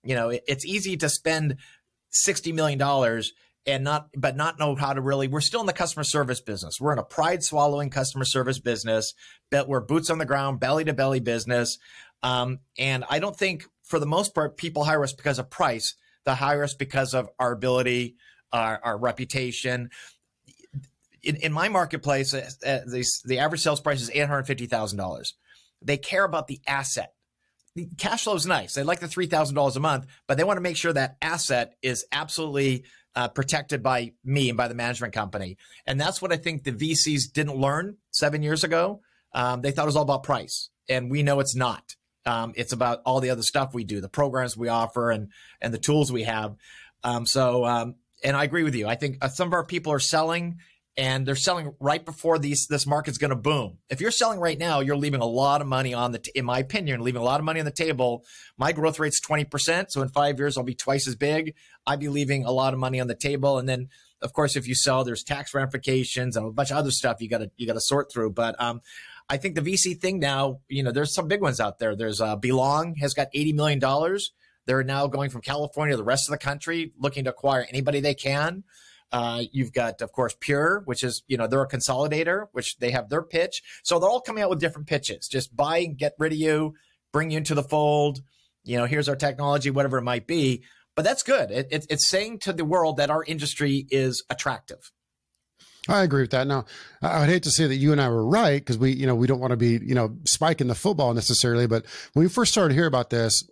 You 0.03 0.15
know, 0.15 0.29
it, 0.29 0.43
it's 0.47 0.65
easy 0.65 0.97
to 0.97 1.09
spend 1.09 1.57
sixty 2.09 2.51
million 2.51 2.79
dollars 2.79 3.33
and 3.67 3.83
not, 3.83 4.09
but 4.15 4.35
not 4.35 4.59
know 4.59 4.75
how 4.75 4.93
to 4.93 5.01
really. 5.01 5.27
We're 5.27 5.41
still 5.41 5.61
in 5.61 5.65
the 5.65 5.73
customer 5.73 6.03
service 6.03 6.41
business. 6.41 6.79
We're 6.79 6.93
in 6.93 6.99
a 6.99 7.03
pride 7.03 7.43
swallowing 7.43 7.89
customer 7.89 8.25
service 8.25 8.59
business. 8.59 9.13
But 9.51 9.67
we're 9.67 9.81
boots 9.81 10.09
on 10.09 10.17
the 10.17 10.25
ground, 10.25 10.59
belly 10.59 10.85
to 10.85 10.93
belly 10.93 11.19
business. 11.19 11.77
Um, 12.23 12.59
and 12.77 13.03
I 13.09 13.19
don't 13.19 13.35
think 13.35 13.65
for 13.85 13.99
the 13.99 14.05
most 14.05 14.33
part, 14.33 14.57
people 14.57 14.83
hire 14.83 15.03
us 15.03 15.13
because 15.13 15.39
of 15.39 15.49
price. 15.49 15.95
They 16.25 16.33
hire 16.33 16.63
us 16.63 16.73
because 16.73 17.13
of 17.13 17.29
our 17.39 17.51
ability, 17.51 18.15
our, 18.51 18.79
our 18.83 18.97
reputation. 18.97 19.89
In, 21.23 21.37
in, 21.37 21.53
my 21.53 21.69
marketplace, 21.69 22.33
uh, 22.33 22.49
uh 22.65 22.79
the, 22.85 23.05
the 23.25 23.39
average 23.39 23.61
sales 23.61 23.81
price 23.81 24.01
is 24.01 24.09
$850,000. 24.09 25.33
They 25.81 25.97
care 25.97 26.23
about 26.23 26.47
the 26.47 26.61
asset. 26.67 27.13
The 27.75 27.89
cash 27.97 28.23
flow 28.23 28.35
is 28.35 28.45
nice. 28.45 28.73
They 28.73 28.83
like 28.83 29.01
the 29.01 29.07
$3,000 29.07 29.75
a 29.75 29.79
month, 29.79 30.05
but 30.27 30.37
they 30.37 30.43
want 30.43 30.57
to 30.57 30.61
make 30.61 30.77
sure 30.77 30.93
that 30.93 31.17
asset 31.21 31.75
is 31.81 32.05
absolutely 32.11 32.85
uh, 33.15 33.27
protected 33.27 33.83
by 33.83 34.13
me 34.23 34.49
and 34.49 34.57
by 34.57 34.67
the 34.67 34.75
management 34.75 35.13
company. 35.13 35.57
And 35.85 35.99
that's 35.99 36.21
what 36.21 36.31
I 36.31 36.37
think 36.37 36.63
the 36.63 36.71
VCs 36.71 37.31
didn't 37.31 37.57
learn 37.57 37.97
seven 38.11 38.43
years 38.43 38.63
ago. 38.63 39.01
Um, 39.33 39.61
they 39.61 39.71
thought 39.71 39.83
it 39.83 39.87
was 39.87 39.95
all 39.97 40.03
about 40.03 40.23
price, 40.23 40.69
and 40.87 41.11
we 41.11 41.21
know 41.21 41.39
it's 41.41 41.55
not. 41.55 41.95
Um, 42.25 42.53
it's 42.55 42.73
about 42.73 43.01
all 43.05 43.19
the 43.19 43.29
other 43.29 43.43
stuff 43.43 43.73
we 43.73 43.83
do, 43.83 44.01
the 44.01 44.09
programs 44.09 44.57
we 44.57 44.67
offer, 44.67 45.11
and 45.11 45.29
and 45.61 45.73
the 45.73 45.77
tools 45.77 46.11
we 46.11 46.23
have. 46.23 46.55
Um, 47.03 47.25
so, 47.25 47.65
um, 47.65 47.95
and 48.23 48.35
I 48.35 48.43
agree 48.43 48.63
with 48.63 48.75
you. 48.75 48.87
I 48.87 48.95
think 48.95 49.17
uh, 49.21 49.27
some 49.29 49.47
of 49.47 49.53
our 49.53 49.65
people 49.65 49.91
are 49.93 49.99
selling, 49.99 50.57
and 50.97 51.25
they're 51.25 51.35
selling 51.35 51.75
right 51.79 52.03
before 52.03 52.39
these 52.39 52.67
this 52.67 52.87
market's 52.87 53.17
going 53.17 53.29
to 53.29 53.35
boom. 53.35 53.77
If 53.89 54.01
you're 54.01 54.11
selling 54.11 54.39
right 54.39 54.57
now, 54.57 54.79
you're 54.79 54.97
leaving 54.97 55.21
a 55.21 55.25
lot 55.25 55.61
of 55.61 55.67
money 55.67 55.93
on 55.93 56.11
the. 56.13 56.19
T- 56.19 56.31
in 56.33 56.45
my 56.45 56.59
opinion, 56.59 57.01
leaving 57.01 57.21
a 57.21 57.25
lot 57.25 57.39
of 57.39 57.45
money 57.45 57.59
on 57.59 57.65
the 57.65 57.71
table. 57.71 58.23
My 58.57 58.71
growth 58.71 58.99
rate's 58.99 59.21
twenty 59.21 59.45
percent, 59.45 59.91
so 59.91 60.01
in 60.01 60.09
five 60.09 60.39
years 60.39 60.57
I'll 60.57 60.63
be 60.63 60.75
twice 60.75 61.07
as 61.07 61.15
big. 61.15 61.53
I'd 61.85 61.99
be 61.99 62.09
leaving 62.09 62.45
a 62.45 62.51
lot 62.51 62.73
of 62.73 62.79
money 62.79 62.99
on 62.99 63.07
the 63.07 63.15
table, 63.15 63.59
and 63.59 63.69
then 63.69 63.89
of 64.21 64.33
course, 64.33 64.55
if 64.55 64.67
you 64.67 64.75
sell, 64.75 65.03
there's 65.03 65.23
tax 65.23 65.53
ramifications 65.53 66.35
and 66.35 66.47
a 66.47 66.51
bunch 66.51 66.71
of 66.71 66.77
other 66.77 66.91
stuff 66.91 67.21
you 67.21 67.29
got 67.29 67.39
to 67.39 67.51
you 67.57 67.67
got 67.67 67.73
to 67.73 67.81
sort 67.81 68.11
through. 68.11 68.31
But 68.31 68.59
um, 68.59 68.81
I 69.29 69.37
think 69.37 69.55
the 69.55 69.61
VC 69.61 69.99
thing 69.99 70.19
now, 70.19 70.59
you 70.67 70.83
know, 70.83 70.91
there's 70.91 71.13
some 71.13 71.27
big 71.27 71.41
ones 71.41 71.59
out 71.59 71.79
there. 71.79 71.95
There's 71.95 72.21
uh, 72.21 72.35
Belong 72.35 72.95
has 72.95 73.13
got 73.13 73.27
eighty 73.33 73.53
million 73.53 73.79
dollars. 73.79 74.31
They're 74.65 74.83
now 74.83 75.07
going 75.07 75.29
from 75.29 75.41
California 75.41 75.93
to 75.93 75.97
the 75.97 76.03
rest 76.03 76.27
of 76.27 76.31
the 76.31 76.37
country, 76.37 76.91
looking 76.99 77.25
to 77.25 77.29
acquire 77.29 77.65
anybody 77.69 77.99
they 77.99 78.15
can. 78.15 78.63
Uh, 79.11 79.43
you've 79.51 79.71
got, 79.71 80.01
of 80.01 80.11
course, 80.11 80.35
Pure, 80.39 80.81
which 80.85 81.03
is, 81.03 81.23
you 81.27 81.37
know, 81.37 81.47
they're 81.47 81.61
a 81.61 81.67
consolidator, 81.67 82.47
which 82.51 82.77
they 82.77 82.91
have 82.91 83.09
their 83.09 83.21
pitch. 83.21 83.61
So 83.83 83.99
they're 83.99 84.09
all 84.09 84.21
coming 84.21 84.43
out 84.43 84.49
with 84.49 84.59
different 84.59 84.87
pitches. 84.87 85.27
Just 85.27 85.55
buy 85.55 85.77
and 85.77 85.97
get 85.97 86.15
rid 86.17 86.33
of 86.33 86.39
you, 86.39 86.73
bring 87.13 87.31
you 87.31 87.37
into 87.37 87.53
the 87.53 87.63
fold. 87.63 88.21
You 88.63 88.77
know, 88.77 88.85
here's 88.85 89.07
our 89.07 89.15
technology, 89.15 89.69
whatever 89.69 89.99
it 89.99 90.03
might 90.03 90.27
be. 90.27 90.63
But 90.95 91.05
that's 91.05 91.23
good. 91.23 91.51
It, 91.51 91.67
it, 91.71 91.85
it's 91.89 92.09
saying 92.09 92.39
to 92.39 92.53
the 92.53 92.65
world 92.65 92.97
that 92.97 93.09
our 93.09 93.23
industry 93.23 93.85
is 93.89 94.23
attractive. 94.29 94.91
I 95.87 96.03
agree 96.03 96.21
with 96.21 96.31
that. 96.31 96.47
Now, 96.47 96.65
I 97.01 97.19
would 97.19 97.29
hate 97.29 97.43
to 97.43 97.51
say 97.51 97.67
that 97.67 97.75
you 97.75 97.91
and 97.91 98.01
I 98.01 98.09
were 98.09 98.25
right 98.25 98.59
because 98.59 98.77
we, 98.77 98.91
you 98.91 99.05
know, 99.05 99.15
we 99.15 99.27
don't 99.27 99.39
want 99.39 99.51
to 99.51 99.57
be, 99.57 99.79
you 99.83 99.93
know, 99.93 100.17
spiking 100.25 100.67
the 100.67 100.75
football 100.75 101.13
necessarily. 101.13 101.67
But 101.67 101.85
when 102.13 102.25
we 102.25 102.29
first 102.29 102.51
started 102.51 102.69
to 102.69 102.75
hear 102.75 102.87
about 102.87 103.11
this, 103.11 103.43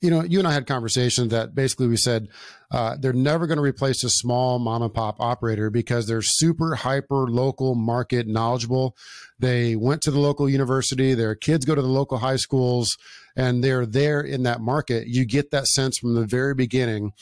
you 0.00 0.10
know, 0.10 0.22
you 0.22 0.38
and 0.38 0.48
I 0.48 0.52
had 0.52 0.66
conversations 0.66 1.30
that 1.30 1.54
basically 1.54 1.86
we 1.86 1.96
said 1.96 2.28
uh, 2.70 2.96
they're 2.98 3.12
never 3.12 3.46
going 3.46 3.56
to 3.56 3.62
replace 3.62 4.04
a 4.04 4.10
small 4.10 4.58
mom 4.58 4.82
and 4.82 4.92
pop 4.92 5.16
operator 5.20 5.70
because 5.70 6.06
they're 6.06 6.22
super 6.22 6.74
hyper 6.74 7.28
local 7.28 7.74
market 7.74 8.26
knowledgeable. 8.26 8.96
They 9.38 9.76
went 9.76 10.02
to 10.02 10.10
the 10.10 10.18
local 10.18 10.48
university, 10.48 11.14
their 11.14 11.34
kids 11.34 11.64
go 11.64 11.74
to 11.74 11.82
the 11.82 11.88
local 11.88 12.18
high 12.18 12.36
schools, 12.36 12.98
and 13.36 13.62
they're 13.62 13.86
there 13.86 14.20
in 14.20 14.42
that 14.42 14.60
market. 14.60 15.08
You 15.08 15.24
get 15.24 15.50
that 15.50 15.66
sense 15.66 15.98
from 15.98 16.14
the 16.14 16.26
very 16.26 16.54
beginning 16.54 17.12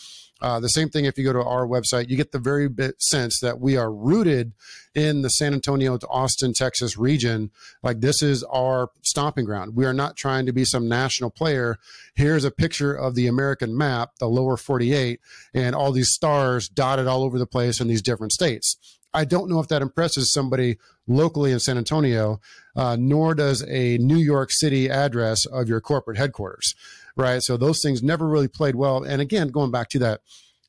uh, 0.44 0.60
the 0.60 0.68
same 0.68 0.90
thing 0.90 1.06
if 1.06 1.16
you 1.16 1.24
go 1.24 1.32
to 1.32 1.42
our 1.42 1.66
website, 1.66 2.10
you 2.10 2.18
get 2.18 2.30
the 2.30 2.38
very 2.38 2.68
bit 2.68 3.00
sense 3.00 3.40
that 3.40 3.60
we 3.60 3.78
are 3.78 3.90
rooted 3.90 4.52
in 4.94 5.22
the 5.22 5.30
San 5.30 5.54
Antonio 5.54 5.96
to 5.96 6.06
Austin, 6.08 6.52
Texas 6.52 6.98
region. 6.98 7.50
Like 7.82 8.02
this 8.02 8.22
is 8.22 8.44
our 8.52 8.90
stomping 9.00 9.46
ground. 9.46 9.74
We 9.74 9.86
are 9.86 9.94
not 9.94 10.18
trying 10.18 10.44
to 10.44 10.52
be 10.52 10.66
some 10.66 10.86
national 10.86 11.30
player. 11.30 11.78
Here's 12.14 12.44
a 12.44 12.50
picture 12.50 12.92
of 12.92 13.14
the 13.14 13.26
American 13.26 13.74
map, 13.74 14.16
the 14.18 14.28
lower 14.28 14.58
48, 14.58 15.18
and 15.54 15.74
all 15.74 15.92
these 15.92 16.12
stars 16.12 16.68
dotted 16.68 17.06
all 17.06 17.22
over 17.24 17.38
the 17.38 17.46
place 17.46 17.80
in 17.80 17.88
these 17.88 18.02
different 18.02 18.32
states. 18.32 18.76
I 19.14 19.24
don't 19.24 19.48
know 19.48 19.60
if 19.60 19.68
that 19.68 19.80
impresses 19.80 20.30
somebody 20.30 20.76
locally 21.06 21.52
in 21.52 21.60
San 21.60 21.78
Antonio, 21.78 22.38
uh, 22.76 22.98
nor 23.00 23.34
does 23.34 23.64
a 23.66 23.96
New 23.96 24.18
York 24.18 24.50
City 24.52 24.90
address 24.90 25.46
of 25.46 25.70
your 25.70 25.80
corporate 25.80 26.18
headquarters 26.18 26.74
right? 27.16 27.42
So 27.42 27.56
those 27.56 27.80
things 27.82 28.02
never 28.02 28.26
really 28.28 28.48
played 28.48 28.74
well. 28.74 29.02
And 29.02 29.20
again, 29.20 29.48
going 29.48 29.70
back 29.70 29.88
to 29.90 29.98
that, 30.00 30.20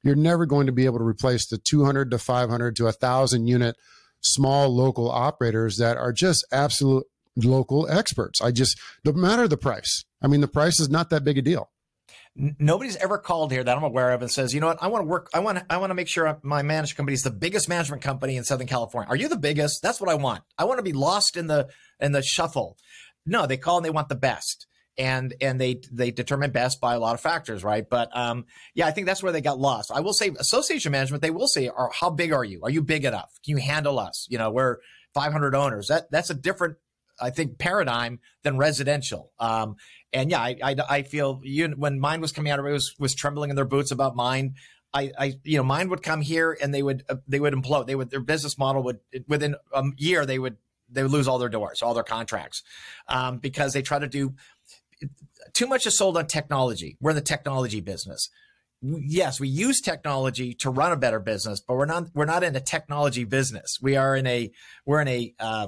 you're 0.04 0.16
never 0.16 0.46
going 0.46 0.68
to 0.68 0.72
be 0.72 0.86
able 0.86 1.00
to 1.00 1.04
replace 1.04 1.48
the 1.48 1.58
200 1.58 2.12
to 2.12 2.18
500 2.18 2.76
to 2.76 2.84
1,000 2.84 3.48
unit 3.48 3.76
small 4.22 4.70
local 4.70 5.10
operators 5.10 5.78
that 5.78 5.98
are 5.98 6.14
just 6.14 6.46
absolute 6.52 7.06
local 7.36 7.88
experts. 7.90 8.42
I 8.42 8.52
just, 8.52 8.80
no 9.04 9.14
matter 9.14 9.48
the 9.48 9.58
price. 9.58 10.06
I 10.22 10.28
mean, 10.28 10.42
the 10.42 10.48
price 10.48 10.80
is 10.80 10.90
not 10.90 11.10
that 11.10 11.24
big 11.24 11.38
a 11.38 11.42
deal. 11.42 11.70
Nobody's 12.36 12.98
ever 12.98 13.18
called 13.18 13.52
here 13.52 13.64
that 13.64 13.78
I'm 13.78 13.84
aware 13.84 14.12
of 14.12 14.22
and 14.22 14.30
says, 14.30 14.54
you 14.54 14.60
know 14.60 14.68
what, 14.68 14.84
I 14.84 14.88
want 14.88 15.04
to 15.04 15.08
work, 15.08 15.30
I 15.34 15.40
want 15.40 15.64
I 15.70 15.78
want 15.78 15.92
to 15.92 15.94
make 15.94 16.10
sure 16.10 16.38
my 16.44 16.64
management 16.64 16.98
company 16.98 17.14
is 17.14 17.24
the 17.24 17.32
biggest 17.32 17.70
management 17.70 18.02
company 18.02 18.36
in 18.36 18.44
Southern 18.44 18.68
California. 18.68 19.08
Are 19.10 19.16
you 19.16 19.30
the 19.30 19.38
biggest? 19.38 19.82
That's 19.82 20.02
what 20.02 20.10
I 20.10 20.16
want. 20.16 20.44
I 20.58 20.66
want 20.66 20.80
to 20.80 20.84
be 20.84 20.92
lost 20.92 21.38
in 21.38 21.48
the 21.48 21.70
in 22.02 22.12
the 22.12 22.22
shuffle. 22.22 22.78
No, 23.26 23.48
they 23.48 23.56
call 23.56 23.78
and 23.78 23.86
they 23.86 23.90
want 23.90 24.10
the 24.10 24.16
best 24.16 24.68
and 24.98 25.34
and 25.42 25.60
they 25.60 25.82
they 25.92 26.12
determine 26.12 26.52
best 26.52 26.80
by 26.80 26.96
a 26.96 27.00
lot 27.00 27.14
of 27.14 27.22
factors, 27.22 27.64
right? 27.64 27.88
But 27.90 28.16
um, 28.16 28.46
yeah, 28.74 28.88
I 28.88 28.92
think 28.92 29.08
that's 29.08 29.22
where 29.22 29.32
they 29.32 29.42
got 29.42 29.60
lost. 29.60 29.92
I 29.94 30.00
will 30.00 30.14
say, 30.14 30.32
association 30.40 30.92
management, 30.92 31.22
they 31.22 31.32
will 31.32 31.48
say, 31.48 31.68
"Are 31.68 31.90
how 31.94 32.10
big 32.10 32.32
are 32.32 32.44
you? 32.44 32.62
Are 32.64 32.70
you 32.70 32.82
big 32.82 33.06
enough? 33.06 33.32
Can 33.44 33.58
you 33.58 33.64
handle 33.64 34.00
us? 34.00 34.28
You 34.30 34.38
know, 34.38 34.52
we're 34.52 34.78
500 35.14 35.56
owners. 35.56 35.88
That 35.88 36.10
that's 36.12 36.30
a 36.30 36.36
different, 36.36 36.78
I 37.20 37.30
think, 37.30 37.58
paradigm 37.58 38.20
than 38.44 38.58
residential. 38.58 39.32
Um, 39.40 39.76
and 40.14 40.30
yeah, 40.32 40.40
I, 40.40 40.56
I, 40.64 40.76
I 40.90 41.02
feel 41.02 41.42
you 41.44 41.70
when 41.70 42.00
Mynd 42.00 42.22
was 42.22 42.32
coming 42.32 42.52
out, 42.52 42.60
everybody 42.60 42.74
was 42.74 42.96
was 43.00 43.16
trembling 43.16 43.50
in 43.50 43.56
their 43.56 43.66
boots 43.66 43.92
about 43.92 44.16
Mynd. 44.16 44.56
I, 44.94 45.12
I, 45.20 45.34
you 45.44 45.58
know, 45.58 45.64
Mynd 45.64 45.90
would 45.90 46.04
come 46.04 46.22
here 46.22 46.58
and 46.62 46.74
they 46.74 46.82
would, 46.82 47.04
uh, 47.10 47.18
they 47.28 47.42
would 47.42 47.54
implode. 47.54 47.86
They 47.86 47.96
would, 47.96 48.12
their 48.12 48.22
business 48.22 48.58
model 48.58 48.82
would, 48.84 49.00
within 49.28 49.56
a 49.74 49.84
year, 49.98 50.26
they 50.26 50.40
would, 50.40 50.56
they 50.90 51.04
would 51.04 51.12
lose 51.12 51.28
all 51.28 51.38
their 51.38 51.50
doors, 51.50 51.82
all 51.82 51.94
their 51.94 52.04
contracts, 52.04 52.64
um, 53.10 53.40
because 53.40 53.74
they 53.74 53.82
try 53.82 54.00
to 54.00 54.08
do 54.08 54.36
too 55.54 55.68
much 55.68 55.86
is 55.86 55.98
sold 55.98 56.18
on 56.18 56.28
technology. 56.28 56.98
We're 57.00 57.12
in 57.12 57.16
the 57.16 57.22
technology 57.22 57.82
business. 57.82 58.30
Yes, 58.82 59.40
we 59.40 59.48
use 59.48 59.82
technology 59.82 60.54
to 60.56 60.70
run 60.70 60.92
a 60.92 60.98
better 60.98 61.20
business, 61.20 61.62
but 61.66 61.76
we're 61.76 61.86
not 61.86 62.08
we're 62.14 62.26
not 62.26 62.44
in 62.44 62.56
a 62.56 62.60
technology 62.60 63.24
business. 63.24 63.78
We 63.82 63.96
are 63.96 64.16
in 64.16 64.28
a 64.28 64.52
we're 64.86 65.02
in 65.02 65.08
a 65.08 65.34
uh, 65.40 65.68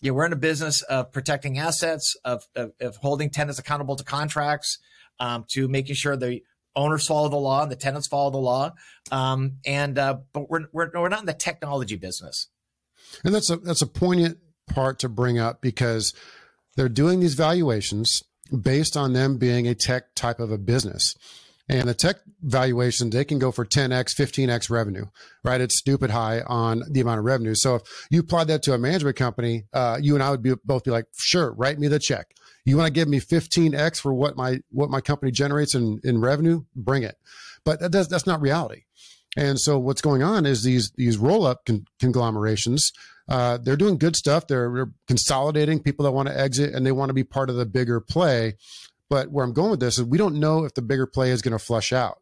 yeah, 0.00 0.12
we're 0.12 0.26
in 0.26 0.32
a 0.32 0.36
business 0.36 0.82
of 0.82 1.12
protecting 1.12 1.58
assets, 1.58 2.14
of, 2.26 2.46
of, 2.54 2.72
of 2.78 2.96
holding 2.96 3.30
tenants 3.30 3.58
accountable 3.58 3.96
to 3.96 4.04
contracts, 4.04 4.78
um, 5.18 5.46
to 5.52 5.66
making 5.66 5.94
sure 5.94 6.14
the 6.14 6.42
owners 6.76 7.06
follow 7.06 7.28
the 7.28 7.36
law 7.36 7.62
and 7.62 7.72
the 7.72 7.76
tenants 7.76 8.06
follow 8.06 8.30
the 8.30 8.36
law. 8.36 8.72
Um, 9.10 9.58
and 9.64 9.98
uh, 9.98 10.18
but 10.32 10.50
we're, 10.50 10.66
we're 10.72 10.90
we're 10.94 11.08
not 11.08 11.20
in 11.20 11.26
the 11.26 11.32
technology 11.32 11.96
business. 11.96 12.48
And 13.24 13.34
that's 13.34 13.50
a 13.50 13.56
that's 13.56 13.82
a 13.82 13.86
poignant 13.86 14.38
part 14.68 14.98
to 15.00 15.08
bring 15.08 15.38
up 15.38 15.60
because 15.60 16.14
they're 16.76 16.88
doing 16.88 17.20
these 17.20 17.34
valuations 17.34 18.22
based 18.50 18.96
on 18.96 19.12
them 19.12 19.38
being 19.38 19.66
a 19.66 19.74
tech 19.74 20.14
type 20.14 20.40
of 20.40 20.50
a 20.50 20.58
business. 20.58 21.14
And 21.66 21.88
the 21.88 21.94
tech 21.94 22.16
valuation, 22.42 23.08
they 23.08 23.24
can 23.24 23.38
go 23.38 23.50
for 23.50 23.64
10x, 23.64 24.14
15x 24.14 24.68
revenue, 24.68 25.06
right? 25.42 25.60
It's 25.62 25.78
stupid 25.78 26.10
high 26.10 26.42
on 26.42 26.82
the 26.90 27.00
amount 27.00 27.20
of 27.20 27.24
revenue. 27.24 27.54
So 27.54 27.76
if 27.76 27.82
you 28.10 28.20
apply 28.20 28.44
that 28.44 28.62
to 28.64 28.74
a 28.74 28.78
management 28.78 29.16
company, 29.16 29.64
uh, 29.72 29.98
you 30.00 30.14
and 30.14 30.22
I 30.22 30.30
would 30.30 30.42
be 30.42 30.54
both 30.64 30.84
be 30.84 30.90
like, 30.90 31.06
sure, 31.16 31.52
write 31.52 31.78
me 31.78 31.88
the 31.88 31.98
check. 31.98 32.34
You 32.66 32.76
want 32.76 32.88
to 32.88 32.92
give 32.92 33.08
me 33.08 33.20
15x 33.20 34.00
for 34.00 34.12
what 34.12 34.36
my 34.36 34.60
what 34.70 34.90
my 34.90 35.00
company 35.00 35.32
generates 35.32 35.74
in, 35.74 36.00
in 36.04 36.20
revenue? 36.20 36.64
Bring 36.76 37.02
it. 37.02 37.16
But 37.64 37.80
that 37.80 37.92
does, 37.92 38.08
that's 38.08 38.26
not 38.26 38.42
reality. 38.42 38.82
And 39.36 39.58
so 39.58 39.78
what's 39.78 40.02
going 40.02 40.22
on 40.22 40.46
is 40.46 40.62
these 40.62 40.92
these 40.96 41.18
roll 41.18 41.46
up 41.46 41.64
con- 41.64 41.86
conglomerations. 41.98 42.92
Uh, 43.28 43.58
they're 43.58 43.76
doing 43.76 43.96
good 43.96 44.16
stuff. 44.16 44.46
They're, 44.46 44.70
they're 44.72 44.90
consolidating 45.08 45.80
people 45.80 46.04
that 46.04 46.12
want 46.12 46.28
to 46.28 46.38
exit 46.38 46.74
and 46.74 46.84
they 46.84 46.92
want 46.92 47.08
to 47.08 47.14
be 47.14 47.24
part 47.24 47.48
of 47.48 47.56
the 47.56 47.66
bigger 47.66 48.00
play. 48.00 48.54
But 49.08 49.30
where 49.30 49.44
I'm 49.44 49.52
going 49.52 49.70
with 49.70 49.80
this 49.80 49.98
is 49.98 50.04
we 50.04 50.18
don't 50.18 50.38
know 50.38 50.64
if 50.64 50.74
the 50.74 50.82
bigger 50.82 51.06
play 51.06 51.30
is 51.30 51.42
going 51.42 51.52
to 51.52 51.58
flush 51.58 51.92
out. 51.92 52.20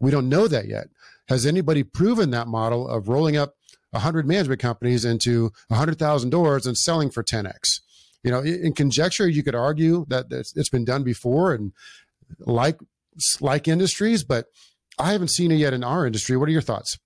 We 0.00 0.10
don't 0.10 0.28
know 0.28 0.46
that 0.48 0.66
yet. 0.68 0.88
Has 1.28 1.46
anybody 1.46 1.82
proven 1.82 2.30
that 2.30 2.48
model 2.48 2.88
of 2.88 3.08
rolling 3.08 3.36
up 3.36 3.56
100 3.90 4.26
management 4.26 4.60
companies 4.60 5.04
into 5.04 5.52
100,000 5.68 6.30
doors 6.30 6.66
and 6.66 6.76
selling 6.76 7.10
for 7.10 7.22
10x? 7.22 7.80
You 8.22 8.30
know, 8.30 8.40
in 8.40 8.72
conjecture, 8.72 9.28
you 9.28 9.42
could 9.42 9.54
argue 9.54 10.06
that 10.08 10.26
it's 10.30 10.70
been 10.70 10.84
done 10.84 11.02
before 11.02 11.52
and 11.52 11.72
like 12.40 12.78
like 13.40 13.68
industries, 13.68 14.24
but 14.24 14.46
I 14.98 15.12
haven't 15.12 15.30
seen 15.30 15.50
it 15.50 15.56
yet 15.56 15.72
in 15.74 15.84
our 15.84 16.06
industry. 16.06 16.36
What 16.36 16.48
are 16.48 16.52
your 16.52 16.60
thoughts? 16.60 16.98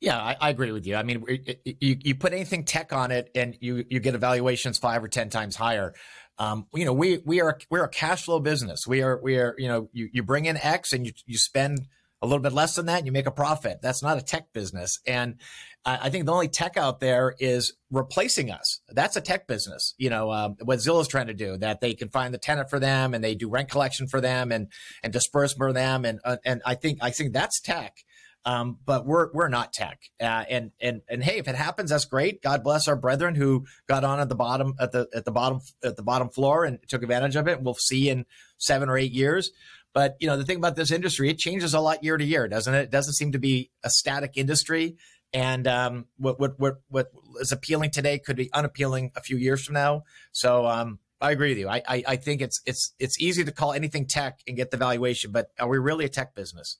Yeah, 0.00 0.16
I, 0.16 0.36
I 0.40 0.50
agree 0.50 0.72
with 0.72 0.86
you. 0.86 0.96
I 0.96 1.02
mean, 1.02 1.24
it, 1.28 1.60
it, 1.64 1.76
you, 1.80 1.96
you 2.00 2.14
put 2.14 2.32
anything 2.32 2.64
tech 2.64 2.92
on 2.92 3.10
it, 3.10 3.30
and 3.34 3.54
you 3.60 3.84
you 3.88 4.00
get 4.00 4.14
evaluations 4.14 4.78
five 4.78 5.04
or 5.04 5.08
ten 5.08 5.28
times 5.28 5.56
higher. 5.56 5.94
Um, 6.38 6.66
you 6.74 6.86
know, 6.86 6.94
we 6.94 7.18
we 7.26 7.42
are 7.42 7.58
we're 7.68 7.84
a 7.84 7.88
cash 7.88 8.24
flow 8.24 8.40
business. 8.40 8.86
We 8.86 9.02
are 9.02 9.20
we 9.22 9.36
are 9.36 9.54
you 9.58 9.68
know 9.68 9.90
you 9.92 10.08
you 10.10 10.22
bring 10.22 10.46
in 10.46 10.56
X 10.56 10.94
and 10.94 11.04
you 11.04 11.12
you 11.26 11.36
spend 11.36 11.80
a 12.22 12.26
little 12.26 12.42
bit 12.42 12.54
less 12.54 12.74
than 12.76 12.86
that, 12.86 12.98
and 12.98 13.06
you 13.06 13.12
make 13.12 13.26
a 13.26 13.30
profit. 13.30 13.80
That's 13.82 14.02
not 14.02 14.16
a 14.16 14.22
tech 14.22 14.52
business. 14.54 14.98
And 15.06 15.36
I 15.84 16.10
think 16.10 16.26
the 16.26 16.32
only 16.32 16.48
tech 16.48 16.76
out 16.76 17.00
there 17.00 17.34
is 17.38 17.72
replacing 17.90 18.50
us. 18.50 18.80
That's 18.90 19.16
a 19.16 19.20
tech 19.20 19.46
business. 19.46 19.94
You 19.96 20.10
know, 20.10 20.30
um, 20.30 20.56
what 20.62 20.78
Zillow's 20.78 21.08
trying 21.08 21.28
to 21.28 21.34
do, 21.34 21.56
that 21.56 21.80
they 21.80 21.94
can 21.94 22.10
find 22.10 22.34
the 22.34 22.38
tenant 22.38 22.68
for 22.68 22.78
them 22.78 23.14
and 23.14 23.24
they 23.24 23.34
do 23.34 23.48
rent 23.48 23.70
collection 23.70 24.06
for 24.06 24.20
them 24.20 24.52
and, 24.52 24.68
and 25.02 25.12
disperse 25.12 25.54
for 25.54 25.72
them. 25.72 26.04
And, 26.04 26.20
uh, 26.22 26.36
and 26.44 26.60
I 26.66 26.74
think, 26.74 26.98
I 27.00 27.10
think 27.10 27.32
that's 27.32 27.60
tech. 27.60 27.96
Um, 28.44 28.78
but 28.86 29.04
we're 29.04 29.30
we're 29.34 29.48
not 29.48 29.70
tech, 29.74 30.00
uh, 30.18 30.44
and 30.48 30.70
and 30.80 31.02
and 31.10 31.22
hey, 31.22 31.36
if 31.36 31.46
it 31.46 31.54
happens, 31.54 31.90
that's 31.90 32.06
great. 32.06 32.40
God 32.40 32.64
bless 32.64 32.88
our 32.88 32.96
brethren 32.96 33.34
who 33.34 33.66
got 33.86 34.02
on 34.02 34.18
at 34.18 34.30
the 34.30 34.34
bottom 34.34 34.72
at 34.80 34.92
the 34.92 35.06
at 35.14 35.26
the 35.26 35.30
bottom 35.30 35.60
at 35.84 35.96
the 35.96 36.02
bottom 36.02 36.30
floor 36.30 36.64
and 36.64 36.78
took 36.88 37.02
advantage 37.02 37.36
of 37.36 37.48
it. 37.48 37.60
We'll 37.62 37.74
see 37.74 38.08
in 38.08 38.24
seven 38.56 38.88
or 38.88 38.96
eight 38.96 39.12
years. 39.12 39.50
But 39.92 40.16
you 40.20 40.26
know, 40.26 40.38
the 40.38 40.44
thing 40.44 40.56
about 40.56 40.74
this 40.74 40.90
industry, 40.90 41.28
it 41.28 41.38
changes 41.38 41.74
a 41.74 41.80
lot 41.80 42.02
year 42.02 42.16
to 42.16 42.24
year, 42.24 42.48
doesn't 42.48 42.72
it? 42.72 42.84
It 42.84 42.90
doesn't 42.90 43.12
seem 43.14 43.32
to 43.32 43.38
be 43.38 43.70
a 43.84 43.90
static 43.90 44.32
industry. 44.36 44.96
And 45.32 45.66
um, 45.68 46.06
what, 46.16 46.40
what 46.40 46.58
what 46.58 46.80
what 46.88 47.12
is 47.40 47.52
appealing 47.52 47.90
today 47.90 48.18
could 48.18 48.36
be 48.36 48.52
unappealing 48.52 49.12
a 49.14 49.20
few 49.20 49.36
years 49.36 49.64
from 49.64 49.74
now. 49.74 50.02
So 50.32 50.66
um, 50.66 50.98
I 51.20 51.30
agree 51.30 51.50
with 51.50 51.58
you. 51.58 51.68
I, 51.68 51.82
I, 51.86 52.04
I 52.08 52.16
think 52.16 52.40
it's 52.40 52.60
it's 52.66 52.94
it's 52.98 53.20
easy 53.20 53.44
to 53.44 53.52
call 53.52 53.72
anything 53.72 54.06
tech 54.06 54.40
and 54.48 54.56
get 54.56 54.70
the 54.70 54.76
valuation, 54.76 55.30
but 55.30 55.50
are 55.58 55.68
we 55.68 55.78
really 55.78 56.04
a 56.04 56.08
tech 56.08 56.34
business? 56.34 56.78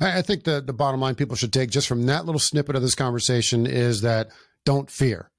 I 0.00 0.22
think 0.22 0.44
the 0.44 0.60
the 0.60 0.72
bottom 0.72 1.00
line 1.00 1.14
people 1.14 1.36
should 1.36 1.52
take 1.52 1.70
just 1.70 1.86
from 1.86 2.06
that 2.06 2.26
little 2.26 2.38
snippet 2.38 2.76
of 2.76 2.82
this 2.82 2.94
conversation 2.94 3.66
is 3.66 4.00
that 4.00 4.28
don't 4.64 4.90
fear. 4.90 5.30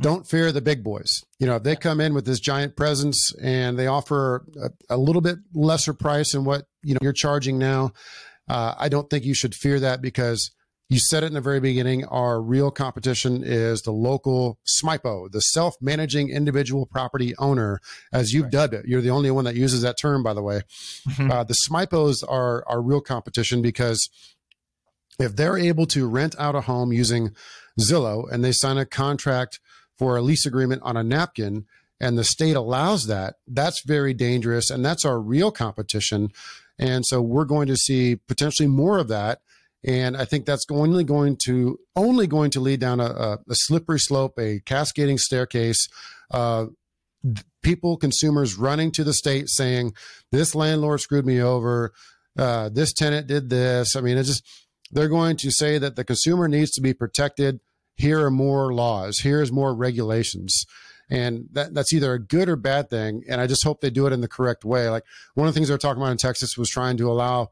Don't 0.00 0.26
fear 0.26 0.50
the 0.50 0.60
big 0.60 0.82
boys. 0.82 1.22
You 1.38 1.46
know, 1.46 1.56
if 1.56 1.62
they 1.62 1.76
come 1.76 2.00
in 2.00 2.14
with 2.14 2.24
this 2.24 2.40
giant 2.40 2.76
presence 2.76 3.32
and 3.40 3.78
they 3.78 3.86
offer 3.86 4.44
a, 4.60 4.96
a 4.96 4.96
little 4.96 5.22
bit 5.22 5.38
lesser 5.54 5.92
price 5.92 6.32
than 6.32 6.44
what 6.44 6.66
you 6.82 6.94
know 6.94 6.98
you're 7.02 7.12
charging 7.12 7.58
now, 7.58 7.92
uh, 8.48 8.74
I 8.78 8.88
don't 8.88 9.08
think 9.08 9.24
you 9.24 9.34
should 9.34 9.54
fear 9.54 9.78
that 9.80 10.02
because 10.02 10.50
you 10.92 10.98
said 10.98 11.24
it 11.24 11.28
in 11.28 11.32
the 11.32 11.40
very 11.40 11.58
beginning. 11.58 12.04
Our 12.04 12.42
real 12.42 12.70
competition 12.70 13.42
is 13.42 13.80
the 13.80 13.92
local 13.92 14.58
SMIPO, 14.66 15.32
the 15.32 15.40
self 15.40 15.74
managing 15.80 16.28
individual 16.28 16.84
property 16.84 17.34
owner, 17.38 17.80
as 18.12 18.32
you've 18.32 18.44
right. 18.44 18.52
dubbed 18.52 18.74
it. 18.74 18.84
You're 18.86 19.00
the 19.00 19.08
only 19.08 19.30
one 19.30 19.46
that 19.46 19.56
uses 19.56 19.80
that 19.80 19.96
term, 19.98 20.22
by 20.22 20.34
the 20.34 20.42
way. 20.42 20.60
Mm-hmm. 21.08 21.30
Uh, 21.30 21.44
the 21.44 21.56
SMIPOs 21.66 22.22
are 22.28 22.62
our 22.68 22.82
real 22.82 23.00
competition 23.00 23.62
because 23.62 24.10
if 25.18 25.34
they're 25.34 25.56
able 25.56 25.86
to 25.86 26.06
rent 26.06 26.34
out 26.38 26.54
a 26.54 26.60
home 26.60 26.92
using 26.92 27.34
Zillow 27.80 28.30
and 28.30 28.44
they 28.44 28.52
sign 28.52 28.76
a 28.76 28.84
contract 28.84 29.60
for 29.96 30.18
a 30.18 30.22
lease 30.22 30.44
agreement 30.44 30.82
on 30.84 30.98
a 30.98 31.02
napkin, 31.02 31.64
and 32.00 32.18
the 32.18 32.24
state 32.24 32.56
allows 32.56 33.06
that, 33.06 33.36
that's 33.48 33.82
very 33.82 34.12
dangerous. 34.12 34.68
And 34.68 34.84
that's 34.84 35.06
our 35.06 35.18
real 35.18 35.50
competition. 35.50 36.32
And 36.78 37.06
so 37.06 37.22
we're 37.22 37.46
going 37.46 37.68
to 37.68 37.76
see 37.76 38.16
potentially 38.16 38.66
more 38.66 38.98
of 38.98 39.08
that. 39.08 39.40
And 39.84 40.16
I 40.16 40.24
think 40.24 40.46
that's 40.46 40.64
only 40.70 41.04
going 41.04 41.36
to 41.44 41.78
only 41.96 42.26
going 42.26 42.50
to 42.52 42.60
lead 42.60 42.80
down 42.80 43.00
a, 43.00 43.04
a, 43.04 43.54
slippery 43.54 43.98
slope, 43.98 44.38
a 44.38 44.60
cascading 44.64 45.18
staircase. 45.18 45.88
Uh, 46.30 46.66
people, 47.62 47.96
consumers 47.96 48.56
running 48.56 48.92
to 48.92 49.04
the 49.04 49.12
state 49.12 49.48
saying, 49.48 49.94
"This 50.30 50.54
landlord 50.54 51.00
screwed 51.00 51.26
me 51.26 51.40
over. 51.40 51.92
Uh, 52.38 52.68
this 52.68 52.92
tenant 52.92 53.26
did 53.26 53.50
this." 53.50 53.96
I 53.96 54.00
mean, 54.00 54.18
it's 54.18 54.28
just 54.28 54.46
they're 54.92 55.08
going 55.08 55.36
to 55.38 55.50
say 55.50 55.78
that 55.78 55.96
the 55.96 56.04
consumer 56.04 56.46
needs 56.46 56.70
to 56.72 56.80
be 56.80 56.94
protected. 56.94 57.58
Here 57.96 58.24
are 58.24 58.30
more 58.30 58.72
laws. 58.72 59.20
Here's 59.20 59.50
more 59.50 59.74
regulations 59.74 60.64
and 61.12 61.48
that, 61.52 61.74
that's 61.74 61.92
either 61.92 62.14
a 62.14 62.18
good 62.18 62.48
or 62.48 62.56
bad 62.56 62.88
thing. 62.88 63.22
And 63.28 63.38
I 63.38 63.46
just 63.46 63.64
hope 63.64 63.82
they 63.82 63.90
do 63.90 64.06
it 64.06 64.14
in 64.14 64.22
the 64.22 64.28
correct 64.28 64.64
way. 64.64 64.88
Like 64.88 65.04
one 65.34 65.46
of 65.46 65.52
the 65.52 65.58
things 65.58 65.68
they 65.68 65.74
were 65.74 65.78
talking 65.78 66.00
about 66.00 66.10
in 66.10 66.16
Texas 66.16 66.56
was 66.56 66.70
trying 66.70 66.96
to 66.96 67.10
allow, 67.10 67.50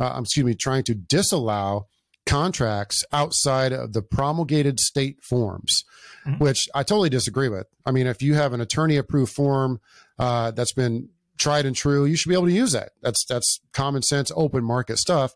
uh, 0.00 0.12
I'm 0.14 0.22
excuse 0.22 0.46
me, 0.46 0.54
trying 0.54 0.84
to 0.84 0.94
disallow 0.94 1.86
contracts 2.26 3.04
outside 3.12 3.72
of 3.72 3.92
the 3.92 4.02
promulgated 4.02 4.78
state 4.78 5.22
forms, 5.22 5.84
mm-hmm. 6.26 6.42
which 6.42 6.68
I 6.74 6.82
totally 6.82 7.10
disagree 7.10 7.48
with. 7.48 7.66
I 7.84 7.90
mean, 7.90 8.06
if 8.06 8.22
you 8.22 8.34
have 8.34 8.52
an 8.52 8.60
attorney 8.60 8.96
approved 8.96 9.32
form 9.32 9.80
uh, 10.18 10.52
that's 10.52 10.72
been 10.72 11.08
tried 11.38 11.66
and 11.66 11.74
true, 11.74 12.04
you 12.04 12.16
should 12.16 12.28
be 12.28 12.34
able 12.34 12.46
to 12.46 12.52
use 12.52 12.72
that. 12.72 12.92
That's 13.02 13.24
that's 13.24 13.60
common 13.72 14.02
sense, 14.02 14.30
open 14.36 14.64
market 14.64 14.98
stuff. 14.98 15.34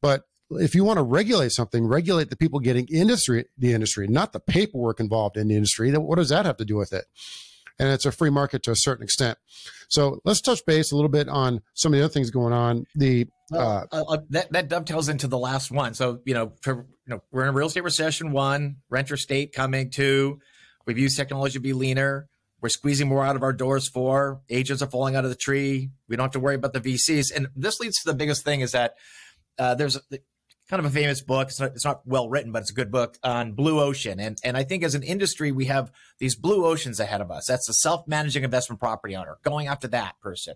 But 0.00 0.22
if 0.50 0.74
you 0.74 0.84
want 0.84 0.98
to 0.98 1.02
regulate 1.02 1.52
something, 1.52 1.86
regulate 1.86 2.30
the 2.30 2.36
people 2.36 2.60
getting 2.60 2.86
industry 2.86 3.46
the 3.58 3.72
industry, 3.72 4.06
not 4.06 4.32
the 4.32 4.40
paperwork 4.40 5.00
involved 5.00 5.36
in 5.36 5.48
the 5.48 5.56
industry. 5.56 5.92
What 5.92 6.16
does 6.16 6.30
that 6.30 6.46
have 6.46 6.56
to 6.58 6.64
do 6.64 6.76
with 6.76 6.92
it? 6.92 7.06
And 7.80 7.90
it's 7.90 8.06
a 8.06 8.12
free 8.12 8.30
market 8.30 8.62
to 8.64 8.72
a 8.72 8.76
certain 8.76 9.04
extent. 9.04 9.38
So 9.88 10.20
let's 10.24 10.40
touch 10.40 10.64
base 10.66 10.90
a 10.90 10.96
little 10.96 11.08
bit 11.10 11.28
on 11.28 11.62
some 11.74 11.92
of 11.92 11.98
the 11.98 12.04
other 12.04 12.12
things 12.12 12.30
going 12.30 12.52
on. 12.52 12.86
The 12.94 13.28
well, 13.50 13.86
uh, 13.90 14.04
uh, 14.08 14.18
that 14.30 14.52
that 14.52 14.68
dovetails 14.68 15.08
into 15.08 15.26
the 15.26 15.38
last 15.38 15.70
one. 15.70 15.94
So 15.94 16.20
you 16.24 16.34
know, 16.34 16.52
for, 16.60 16.86
you 17.06 17.14
know, 17.14 17.22
we're 17.30 17.42
in 17.42 17.48
a 17.48 17.52
real 17.52 17.68
estate 17.68 17.84
recession. 17.84 18.32
One, 18.32 18.76
renter 18.90 19.16
state 19.16 19.52
coming. 19.52 19.90
Two, 19.90 20.40
we've 20.86 20.98
used 20.98 21.16
technology 21.16 21.54
to 21.54 21.60
be 21.60 21.72
leaner. 21.72 22.28
We're 22.60 22.68
squeezing 22.68 23.08
more 23.08 23.24
out 23.24 23.36
of 23.36 23.42
our 23.42 23.52
doors. 23.52 23.88
Four, 23.88 24.40
agents 24.50 24.82
are 24.82 24.90
falling 24.90 25.14
out 25.14 25.24
of 25.24 25.30
the 25.30 25.36
tree. 25.36 25.90
We 26.08 26.16
don't 26.16 26.24
have 26.24 26.32
to 26.32 26.40
worry 26.40 26.56
about 26.56 26.72
the 26.72 26.80
VCs. 26.80 27.34
And 27.34 27.48
this 27.54 27.78
leads 27.78 28.02
to 28.02 28.10
the 28.10 28.16
biggest 28.16 28.44
thing 28.44 28.60
is 28.60 28.72
that 28.72 28.94
uh, 29.58 29.76
there's 29.76 29.98
kind 30.68 30.84
of 30.84 30.86
a 30.86 30.94
famous 30.94 31.22
book. 31.22 31.48
It's 31.48 31.60
not, 31.60 31.70
it's 31.72 31.84
not, 31.84 32.02
well 32.04 32.28
written, 32.28 32.52
but 32.52 32.60
it's 32.62 32.70
a 32.70 32.74
good 32.74 32.90
book 32.90 33.18
on 33.24 33.52
blue 33.52 33.80
ocean. 33.80 34.20
And, 34.20 34.38
and 34.44 34.56
I 34.56 34.64
think 34.64 34.84
as 34.84 34.94
an 34.94 35.02
industry, 35.02 35.50
we 35.50 35.64
have 35.66 35.90
these 36.18 36.34
blue 36.34 36.66
oceans 36.66 37.00
ahead 37.00 37.20
of 37.20 37.30
us. 37.30 37.46
That's 37.46 37.66
the 37.66 37.72
self-managing 37.72 38.44
investment 38.44 38.78
property 38.78 39.16
owner 39.16 39.38
going 39.42 39.66
after 39.66 39.88
that 39.88 40.20
person, 40.20 40.54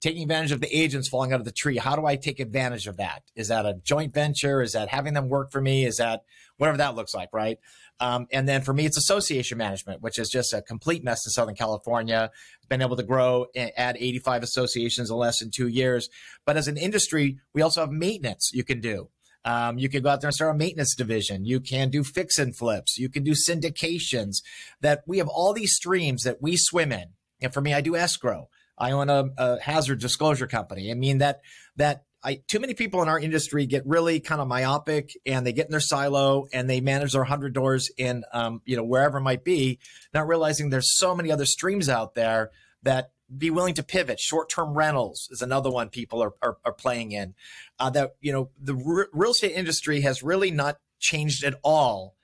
taking 0.00 0.22
advantage 0.22 0.52
of 0.52 0.60
the 0.60 0.76
agents 0.76 1.08
falling 1.08 1.32
out 1.32 1.40
of 1.40 1.46
the 1.46 1.52
tree. 1.52 1.78
How 1.78 1.96
do 1.96 2.06
I 2.06 2.16
take 2.16 2.38
advantage 2.38 2.86
of 2.86 2.98
that? 2.98 3.22
Is 3.34 3.48
that 3.48 3.66
a 3.66 3.74
joint 3.82 4.12
venture? 4.12 4.62
Is 4.62 4.72
that 4.72 4.88
having 4.88 5.14
them 5.14 5.28
work 5.28 5.50
for 5.50 5.60
me? 5.60 5.86
Is 5.86 5.96
that 5.96 6.22
whatever 6.58 6.78
that 6.78 6.94
looks 6.94 7.14
like, 7.14 7.30
right? 7.32 7.58
Um, 7.98 8.26
and 8.30 8.46
then 8.46 8.60
for 8.60 8.74
me, 8.74 8.84
it's 8.84 8.98
association 8.98 9.56
management, 9.56 10.02
which 10.02 10.18
is 10.18 10.28
just 10.28 10.52
a 10.52 10.60
complete 10.60 11.02
mess 11.02 11.26
in 11.26 11.30
Southern 11.30 11.54
California. 11.54 12.30
Been 12.68 12.82
able 12.82 12.96
to 12.96 13.02
grow 13.02 13.46
and 13.54 13.70
add 13.76 13.96
85 13.98 14.42
associations 14.42 15.10
in 15.10 15.16
less 15.16 15.38
than 15.38 15.50
two 15.50 15.68
years. 15.68 16.10
But 16.44 16.56
as 16.56 16.68
an 16.68 16.76
industry, 16.76 17.38
we 17.54 17.62
also 17.62 17.80
have 17.80 17.90
maintenance 17.90 18.50
you 18.52 18.64
can 18.64 18.80
do. 18.80 19.08
Um, 19.46 19.78
you 19.78 19.88
can 19.88 20.02
go 20.02 20.10
out 20.10 20.20
there 20.20 20.28
and 20.28 20.34
start 20.34 20.54
a 20.54 20.58
maintenance 20.58 20.94
division. 20.94 21.44
You 21.44 21.60
can 21.60 21.88
do 21.88 22.02
fix 22.02 22.38
and 22.38 22.54
flips. 22.54 22.98
You 22.98 23.08
can 23.08 23.22
do 23.22 23.32
syndications. 23.32 24.42
That 24.80 25.04
we 25.06 25.18
have 25.18 25.28
all 25.28 25.54
these 25.54 25.74
streams 25.74 26.24
that 26.24 26.42
we 26.42 26.56
swim 26.56 26.92
in. 26.92 27.10
And 27.40 27.54
for 27.54 27.60
me, 27.60 27.72
I 27.72 27.80
do 27.80 27.96
escrow. 27.96 28.48
I 28.76 28.90
own 28.90 29.08
a, 29.08 29.26
a 29.38 29.60
hazard 29.60 30.00
disclosure 30.00 30.46
company. 30.46 30.90
I 30.90 30.94
mean 30.94 31.18
that 31.18 31.40
that 31.76 32.02
I, 32.24 32.42
too 32.48 32.58
many 32.58 32.74
people 32.74 33.02
in 33.02 33.08
our 33.08 33.20
industry 33.20 33.66
get 33.66 33.86
really 33.86 34.18
kind 34.18 34.40
of 34.40 34.48
myopic 34.48 35.12
and 35.24 35.46
they 35.46 35.52
get 35.52 35.66
in 35.66 35.70
their 35.70 35.78
silo 35.78 36.46
and 36.52 36.68
they 36.68 36.80
manage 36.80 37.12
their 37.12 37.22
hundred 37.22 37.54
doors 37.54 37.88
in, 37.96 38.24
um, 38.32 38.62
you 38.64 38.76
know, 38.76 38.82
wherever 38.82 39.18
it 39.18 39.22
might 39.22 39.44
be, 39.44 39.78
not 40.12 40.26
realizing 40.26 40.68
there's 40.68 40.98
so 40.98 41.14
many 41.14 41.30
other 41.30 41.46
streams 41.46 41.88
out 41.88 42.14
there 42.14 42.50
that 42.82 43.12
be 43.36 43.50
willing 43.50 43.74
to 43.74 43.82
pivot. 43.82 44.18
Short 44.18 44.48
term 44.48 44.74
rentals 44.74 45.28
is 45.30 45.42
another 45.42 45.70
one 45.70 45.88
people 45.88 46.22
are, 46.22 46.32
are, 46.42 46.56
are 46.64 46.72
playing 46.72 47.12
in. 47.12 47.34
Uh, 47.78 47.90
that, 47.90 48.12
you 48.20 48.32
know, 48.32 48.50
the 48.58 48.74
r- 48.74 49.08
real 49.12 49.32
estate 49.32 49.52
industry 49.52 50.00
has 50.00 50.22
really 50.22 50.50
not 50.50 50.78
changed 50.98 51.44
at 51.44 51.54
all 51.62 52.16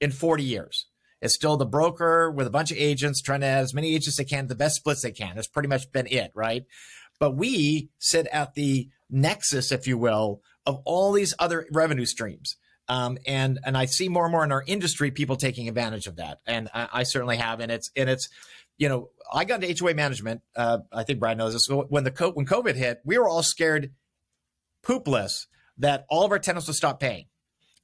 in 0.00 0.10
40 0.10 0.42
years. 0.42 0.86
It's 1.22 1.34
still 1.34 1.56
the 1.56 1.66
broker 1.66 2.30
with 2.30 2.46
a 2.46 2.50
bunch 2.50 2.70
of 2.70 2.76
agents 2.76 3.22
trying 3.22 3.40
to 3.40 3.46
have 3.46 3.64
as 3.64 3.74
many 3.74 3.94
agents 3.94 4.16
they 4.16 4.24
can, 4.24 4.48
the 4.48 4.54
best 4.54 4.76
splits 4.76 5.02
they 5.02 5.12
can. 5.12 5.34
That's 5.34 5.46
pretty 5.46 5.68
much 5.68 5.90
been 5.92 6.06
it, 6.08 6.30
right? 6.34 6.64
But 7.18 7.36
we 7.36 7.90
sit 7.98 8.26
at 8.26 8.54
the 8.54 8.88
nexus, 9.08 9.72
if 9.72 9.86
you 9.86 9.96
will, 9.96 10.42
of 10.66 10.82
all 10.84 11.12
these 11.12 11.34
other 11.38 11.66
revenue 11.72 12.04
streams. 12.04 12.56
Um, 12.88 13.18
and 13.26 13.58
and 13.64 13.76
I 13.76 13.86
see 13.86 14.08
more 14.08 14.26
and 14.26 14.32
more 14.32 14.44
in 14.44 14.52
our 14.52 14.62
industry 14.66 15.10
people 15.10 15.36
taking 15.36 15.68
advantage 15.68 16.06
of 16.06 16.16
that, 16.16 16.38
and 16.46 16.68
I, 16.72 16.88
I 16.92 17.02
certainly 17.02 17.36
have. 17.36 17.58
And 17.58 17.72
it's 17.72 17.90
and 17.96 18.08
it's 18.08 18.28
you 18.78 18.88
know, 18.88 19.10
I 19.32 19.44
got 19.44 19.64
into 19.64 19.84
HOA 19.84 19.94
management. 19.94 20.42
Uh, 20.54 20.78
I 20.92 21.02
think 21.02 21.18
Brad 21.18 21.38
knows 21.38 21.54
this. 21.54 21.66
When 21.68 22.04
the 22.04 22.10
co- 22.10 22.32
when 22.32 22.46
COVID 22.46 22.74
hit, 22.76 23.00
we 23.04 23.18
were 23.18 23.28
all 23.28 23.42
scared, 23.42 23.90
poopless, 24.86 25.46
that 25.78 26.06
all 26.08 26.24
of 26.24 26.32
our 26.32 26.38
tenants 26.38 26.66
would 26.66 26.76
stop 26.76 27.00
paying, 27.00 27.26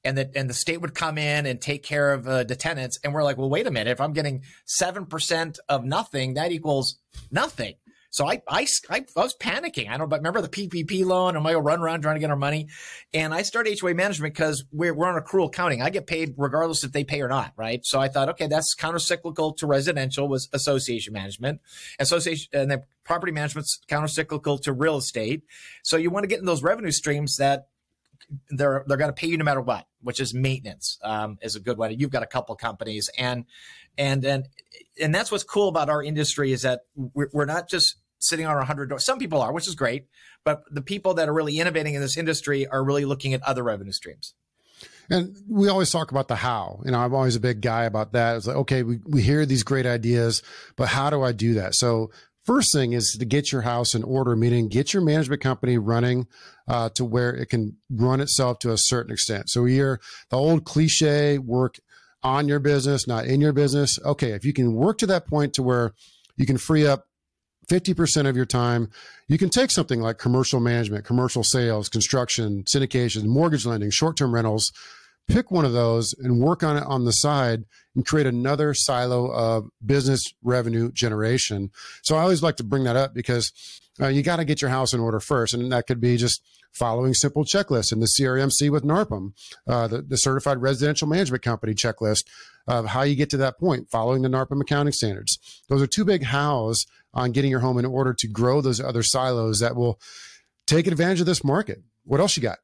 and 0.04 0.16
that 0.18 0.30
and 0.34 0.48
the 0.48 0.54
state 0.54 0.80
would 0.80 0.94
come 0.94 1.18
in 1.18 1.46
and 1.46 1.60
take 1.60 1.82
care 1.82 2.12
of 2.12 2.26
uh, 2.26 2.44
the 2.44 2.56
tenants. 2.56 2.98
And 3.02 3.12
we're 3.12 3.24
like, 3.24 3.38
well, 3.38 3.50
wait 3.50 3.66
a 3.66 3.70
minute. 3.70 3.90
If 3.90 4.00
I'm 4.00 4.12
getting 4.12 4.42
seven 4.64 5.06
percent 5.06 5.58
of 5.68 5.84
nothing, 5.84 6.34
that 6.34 6.52
equals 6.52 6.98
nothing. 7.30 7.74
So 8.12 8.28
I, 8.28 8.42
I, 8.46 8.66
I, 8.90 9.04
was 9.16 9.34
panicking. 9.40 9.88
I 9.88 9.96
don't 9.96 10.10
but 10.10 10.20
remember 10.20 10.42
the 10.42 10.48
PPP 10.48 11.02
loan 11.06 11.34
and 11.34 11.42
my 11.42 11.54
run 11.54 11.80
around 11.80 12.02
trying 12.02 12.16
to 12.16 12.20
get 12.20 12.28
our 12.28 12.36
money. 12.36 12.68
And 13.14 13.32
I 13.32 13.40
started 13.40 13.80
HOA 13.80 13.94
management 13.94 14.34
because 14.34 14.64
we're, 14.70 14.92
we're 14.92 15.06
on 15.06 15.20
accrual 15.20 15.46
accounting. 15.46 15.80
I 15.80 15.88
get 15.88 16.06
paid 16.06 16.34
regardless 16.36 16.84
if 16.84 16.92
they 16.92 17.04
pay 17.04 17.22
or 17.22 17.28
not. 17.28 17.54
Right. 17.56 17.80
So 17.86 17.98
I 17.98 18.08
thought, 18.08 18.28
okay, 18.28 18.48
that's 18.48 18.74
counter 18.74 18.98
cyclical 18.98 19.54
to 19.54 19.66
residential 19.66 20.28
was 20.28 20.50
association 20.52 21.14
management, 21.14 21.62
association, 21.98 22.50
and 22.52 22.70
then 22.70 22.82
property 23.02 23.32
management's 23.32 23.80
counter 23.88 24.08
cyclical 24.08 24.58
to 24.58 24.74
real 24.74 24.98
estate. 24.98 25.44
So 25.82 25.96
you 25.96 26.10
want 26.10 26.24
to 26.24 26.28
get 26.28 26.38
in 26.38 26.44
those 26.44 26.62
revenue 26.62 26.92
streams 26.92 27.38
that 27.38 27.68
they're 28.50 28.84
they're 28.86 28.96
going 28.96 29.08
to 29.10 29.14
pay 29.14 29.26
you 29.26 29.38
no 29.38 29.44
matter 29.44 29.60
what, 29.60 29.86
which 30.02 30.20
is 30.20 30.34
maintenance 30.34 30.98
um, 31.02 31.38
is 31.42 31.56
a 31.56 31.60
good 31.60 31.78
one. 31.78 31.98
You've 31.98 32.10
got 32.10 32.22
a 32.22 32.26
couple 32.26 32.54
companies, 32.56 33.10
and 33.18 33.44
and 33.98 34.24
and 34.24 34.48
and 35.00 35.14
that's 35.14 35.30
what's 35.30 35.44
cool 35.44 35.68
about 35.68 35.90
our 35.90 36.02
industry 36.02 36.52
is 36.52 36.62
that 36.62 36.80
we're 36.94 37.44
not 37.44 37.68
just 37.68 37.96
sitting 38.22 38.46
on 38.46 38.56
100 38.56 38.88
doors. 38.88 39.04
Some 39.04 39.18
people 39.18 39.40
are, 39.40 39.52
which 39.52 39.68
is 39.68 39.74
great, 39.74 40.06
but 40.44 40.62
the 40.70 40.82
people 40.82 41.14
that 41.14 41.28
are 41.28 41.34
really 41.34 41.58
innovating 41.58 41.94
in 41.94 42.00
this 42.00 42.16
industry 42.16 42.66
are 42.66 42.84
really 42.84 43.04
looking 43.04 43.34
at 43.34 43.42
other 43.42 43.62
revenue 43.62 43.92
streams. 43.92 44.34
And 45.10 45.36
we 45.48 45.68
always 45.68 45.90
talk 45.90 46.10
about 46.10 46.28
the 46.28 46.36
how. 46.36 46.80
You 46.84 46.92
know, 46.92 47.00
I'm 47.00 47.14
always 47.14 47.36
a 47.36 47.40
big 47.40 47.60
guy 47.60 47.84
about 47.84 48.12
that. 48.12 48.36
It's 48.36 48.46
like, 48.46 48.56
okay, 48.56 48.82
we, 48.82 49.00
we 49.04 49.22
hear 49.22 49.44
these 49.44 49.62
great 49.62 49.86
ideas, 49.86 50.42
but 50.76 50.88
how 50.88 51.10
do 51.10 51.22
I 51.22 51.32
do 51.32 51.54
that? 51.54 51.74
So 51.74 52.10
first 52.44 52.72
thing 52.72 52.92
is 52.92 53.16
to 53.18 53.24
get 53.24 53.52
your 53.52 53.62
house 53.62 53.94
in 53.94 54.02
order, 54.02 54.36
meaning 54.36 54.68
get 54.68 54.94
your 54.94 55.02
management 55.02 55.42
company 55.42 55.78
running 55.78 56.26
uh, 56.68 56.88
to 56.90 57.04
where 57.04 57.34
it 57.34 57.46
can 57.46 57.76
run 57.90 58.20
itself 58.20 58.58
to 58.60 58.72
a 58.72 58.78
certain 58.78 59.12
extent. 59.12 59.50
So 59.50 59.64
you're 59.64 60.00
the 60.30 60.36
old 60.36 60.64
cliche 60.64 61.38
work 61.38 61.78
on 62.22 62.48
your 62.48 62.60
business, 62.60 63.06
not 63.06 63.26
in 63.26 63.40
your 63.40 63.52
business. 63.52 63.98
Okay, 64.04 64.30
if 64.30 64.44
you 64.44 64.52
can 64.52 64.74
work 64.74 64.98
to 64.98 65.06
that 65.06 65.26
point 65.26 65.54
to 65.54 65.62
where 65.62 65.92
you 66.36 66.46
can 66.46 66.58
free 66.58 66.86
up 66.86 67.06
50% 67.68 68.28
of 68.28 68.36
your 68.36 68.46
time, 68.46 68.90
you 69.28 69.38
can 69.38 69.50
take 69.50 69.70
something 69.70 70.00
like 70.00 70.18
commercial 70.18 70.60
management, 70.60 71.04
commercial 71.04 71.42
sales, 71.42 71.88
construction, 71.88 72.64
syndication, 72.64 73.24
mortgage 73.24 73.66
lending, 73.66 73.90
short 73.90 74.16
term 74.16 74.34
rentals. 74.34 74.72
Pick 75.28 75.50
one 75.52 75.64
of 75.64 75.72
those 75.72 76.14
and 76.18 76.40
work 76.40 76.64
on 76.64 76.76
it 76.76 76.82
on 76.82 77.04
the 77.04 77.12
side 77.12 77.64
and 77.94 78.04
create 78.04 78.26
another 78.26 78.74
silo 78.74 79.30
of 79.30 79.68
business 79.84 80.34
revenue 80.42 80.90
generation. 80.90 81.70
So 82.02 82.16
I 82.16 82.22
always 82.22 82.42
like 82.42 82.56
to 82.56 82.64
bring 82.64 82.84
that 82.84 82.96
up 82.96 83.14
because 83.14 83.52
uh, 84.00 84.08
you 84.08 84.22
got 84.22 84.36
to 84.36 84.44
get 84.44 84.60
your 84.60 84.70
house 84.70 84.92
in 84.92 85.00
order 85.00 85.20
first. 85.20 85.54
And 85.54 85.70
that 85.70 85.86
could 85.86 86.00
be 86.00 86.16
just 86.16 86.42
following 86.72 87.14
simple 87.14 87.44
checklists 87.44 87.92
in 87.92 88.00
the 88.00 88.06
CRMC 88.06 88.70
with 88.70 88.82
NARPM, 88.82 89.32
uh, 89.66 89.86
the, 89.86 90.02
the 90.02 90.16
Certified 90.16 90.60
Residential 90.62 91.06
Management 91.06 91.42
Company 91.42 91.74
checklist 91.74 92.24
of 92.66 92.86
how 92.86 93.02
you 93.02 93.14
get 93.14 93.30
to 93.30 93.36
that 93.38 93.58
point, 93.58 93.90
following 93.90 94.22
the 94.22 94.28
NARPM 94.28 94.60
accounting 94.60 94.92
standards. 94.92 95.62
Those 95.68 95.82
are 95.82 95.86
two 95.86 96.04
big 96.04 96.24
hows 96.24 96.86
on 97.14 97.32
getting 97.32 97.50
your 97.50 97.60
home 97.60 97.78
in 97.78 97.84
order 97.84 98.14
to 98.14 98.28
grow 98.28 98.60
those 98.60 98.80
other 98.80 99.02
silos 99.02 99.60
that 99.60 99.76
will 99.76 100.00
take 100.66 100.86
advantage 100.86 101.20
of 101.20 101.26
this 101.26 101.44
market. 101.44 101.82
What 102.04 102.20
else 102.20 102.36
you 102.36 102.42
got? 102.42 102.58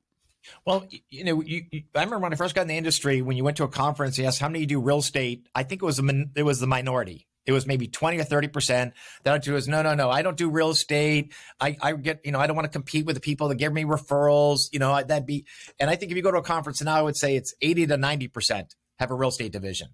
Well, 0.65 0.87
you 1.11 1.25
know, 1.25 1.43
you, 1.43 1.65
you, 1.71 1.83
I 1.95 2.01
remember 2.01 2.21
when 2.21 2.33
I 2.33 2.37
first 2.37 2.55
got 2.55 2.63
in 2.63 2.69
the 2.69 2.77
industry, 2.77 3.23
when 3.23 3.37
you 3.37 3.45
went 3.45 3.59
to 3.59 3.65
a 3.65 3.69
conference, 3.69 4.19
you 4.19 4.25
asked 4.25 4.41
how 4.41 4.49
many 4.49 4.61
you 4.61 4.67
do 4.67 4.81
real 4.81 4.99
estate. 4.99 5.47
I 5.55 5.63
think 5.63 5.83
it 5.83 5.85
was 5.85 5.99
a, 5.99 6.25
it 6.37 6.43
was 6.43 6.61
the 6.61 6.67
minority. 6.67 7.27
It 7.45 7.53
was 7.53 7.67
maybe 7.67 7.89
20 7.89 8.19
or 8.19 8.25
30%. 8.25 8.93
The 9.25 9.31
other 9.31 9.39
two 9.39 9.55
was, 9.55 9.67
no, 9.67 9.83
no, 9.83 9.95
no, 9.95 10.11
I 10.11 10.21
don't 10.21 10.37
do 10.37 10.51
real 10.51 10.71
estate. 10.71 11.33
I, 11.59 11.77
I 11.81 11.93
get, 11.95 12.21
you 12.25 12.31
know, 12.31 12.39
I 12.39 12.47
don't 12.47 12.57
want 12.57 12.67
to 12.67 12.71
compete 12.71 13.07
with 13.07 13.17
the 13.17 13.21
people 13.21 13.49
that 13.49 13.55
give 13.55 13.73
me 13.73 13.85
referrals. 13.85 14.69
You 14.71 14.79
know, 14.79 15.03
that'd 15.03 15.27
be, 15.27 15.47
and 15.81 15.89
I 15.89 15.97
think 15.97 16.11
if 16.11 16.17
you 16.17 16.23
go 16.23 16.31
to 16.31 16.39
a 16.39 16.43
conference 16.43 16.83
now, 16.83 16.95
I 16.95 17.03
would 17.03 17.17
say 17.17 17.37
it's 17.37 17.55
80 17.63 17.87
to 17.89 17.97
90% 17.97 18.75
have 18.99 19.11
a 19.11 19.15
real 19.15 19.31
estate 19.31 19.53
division 19.53 19.89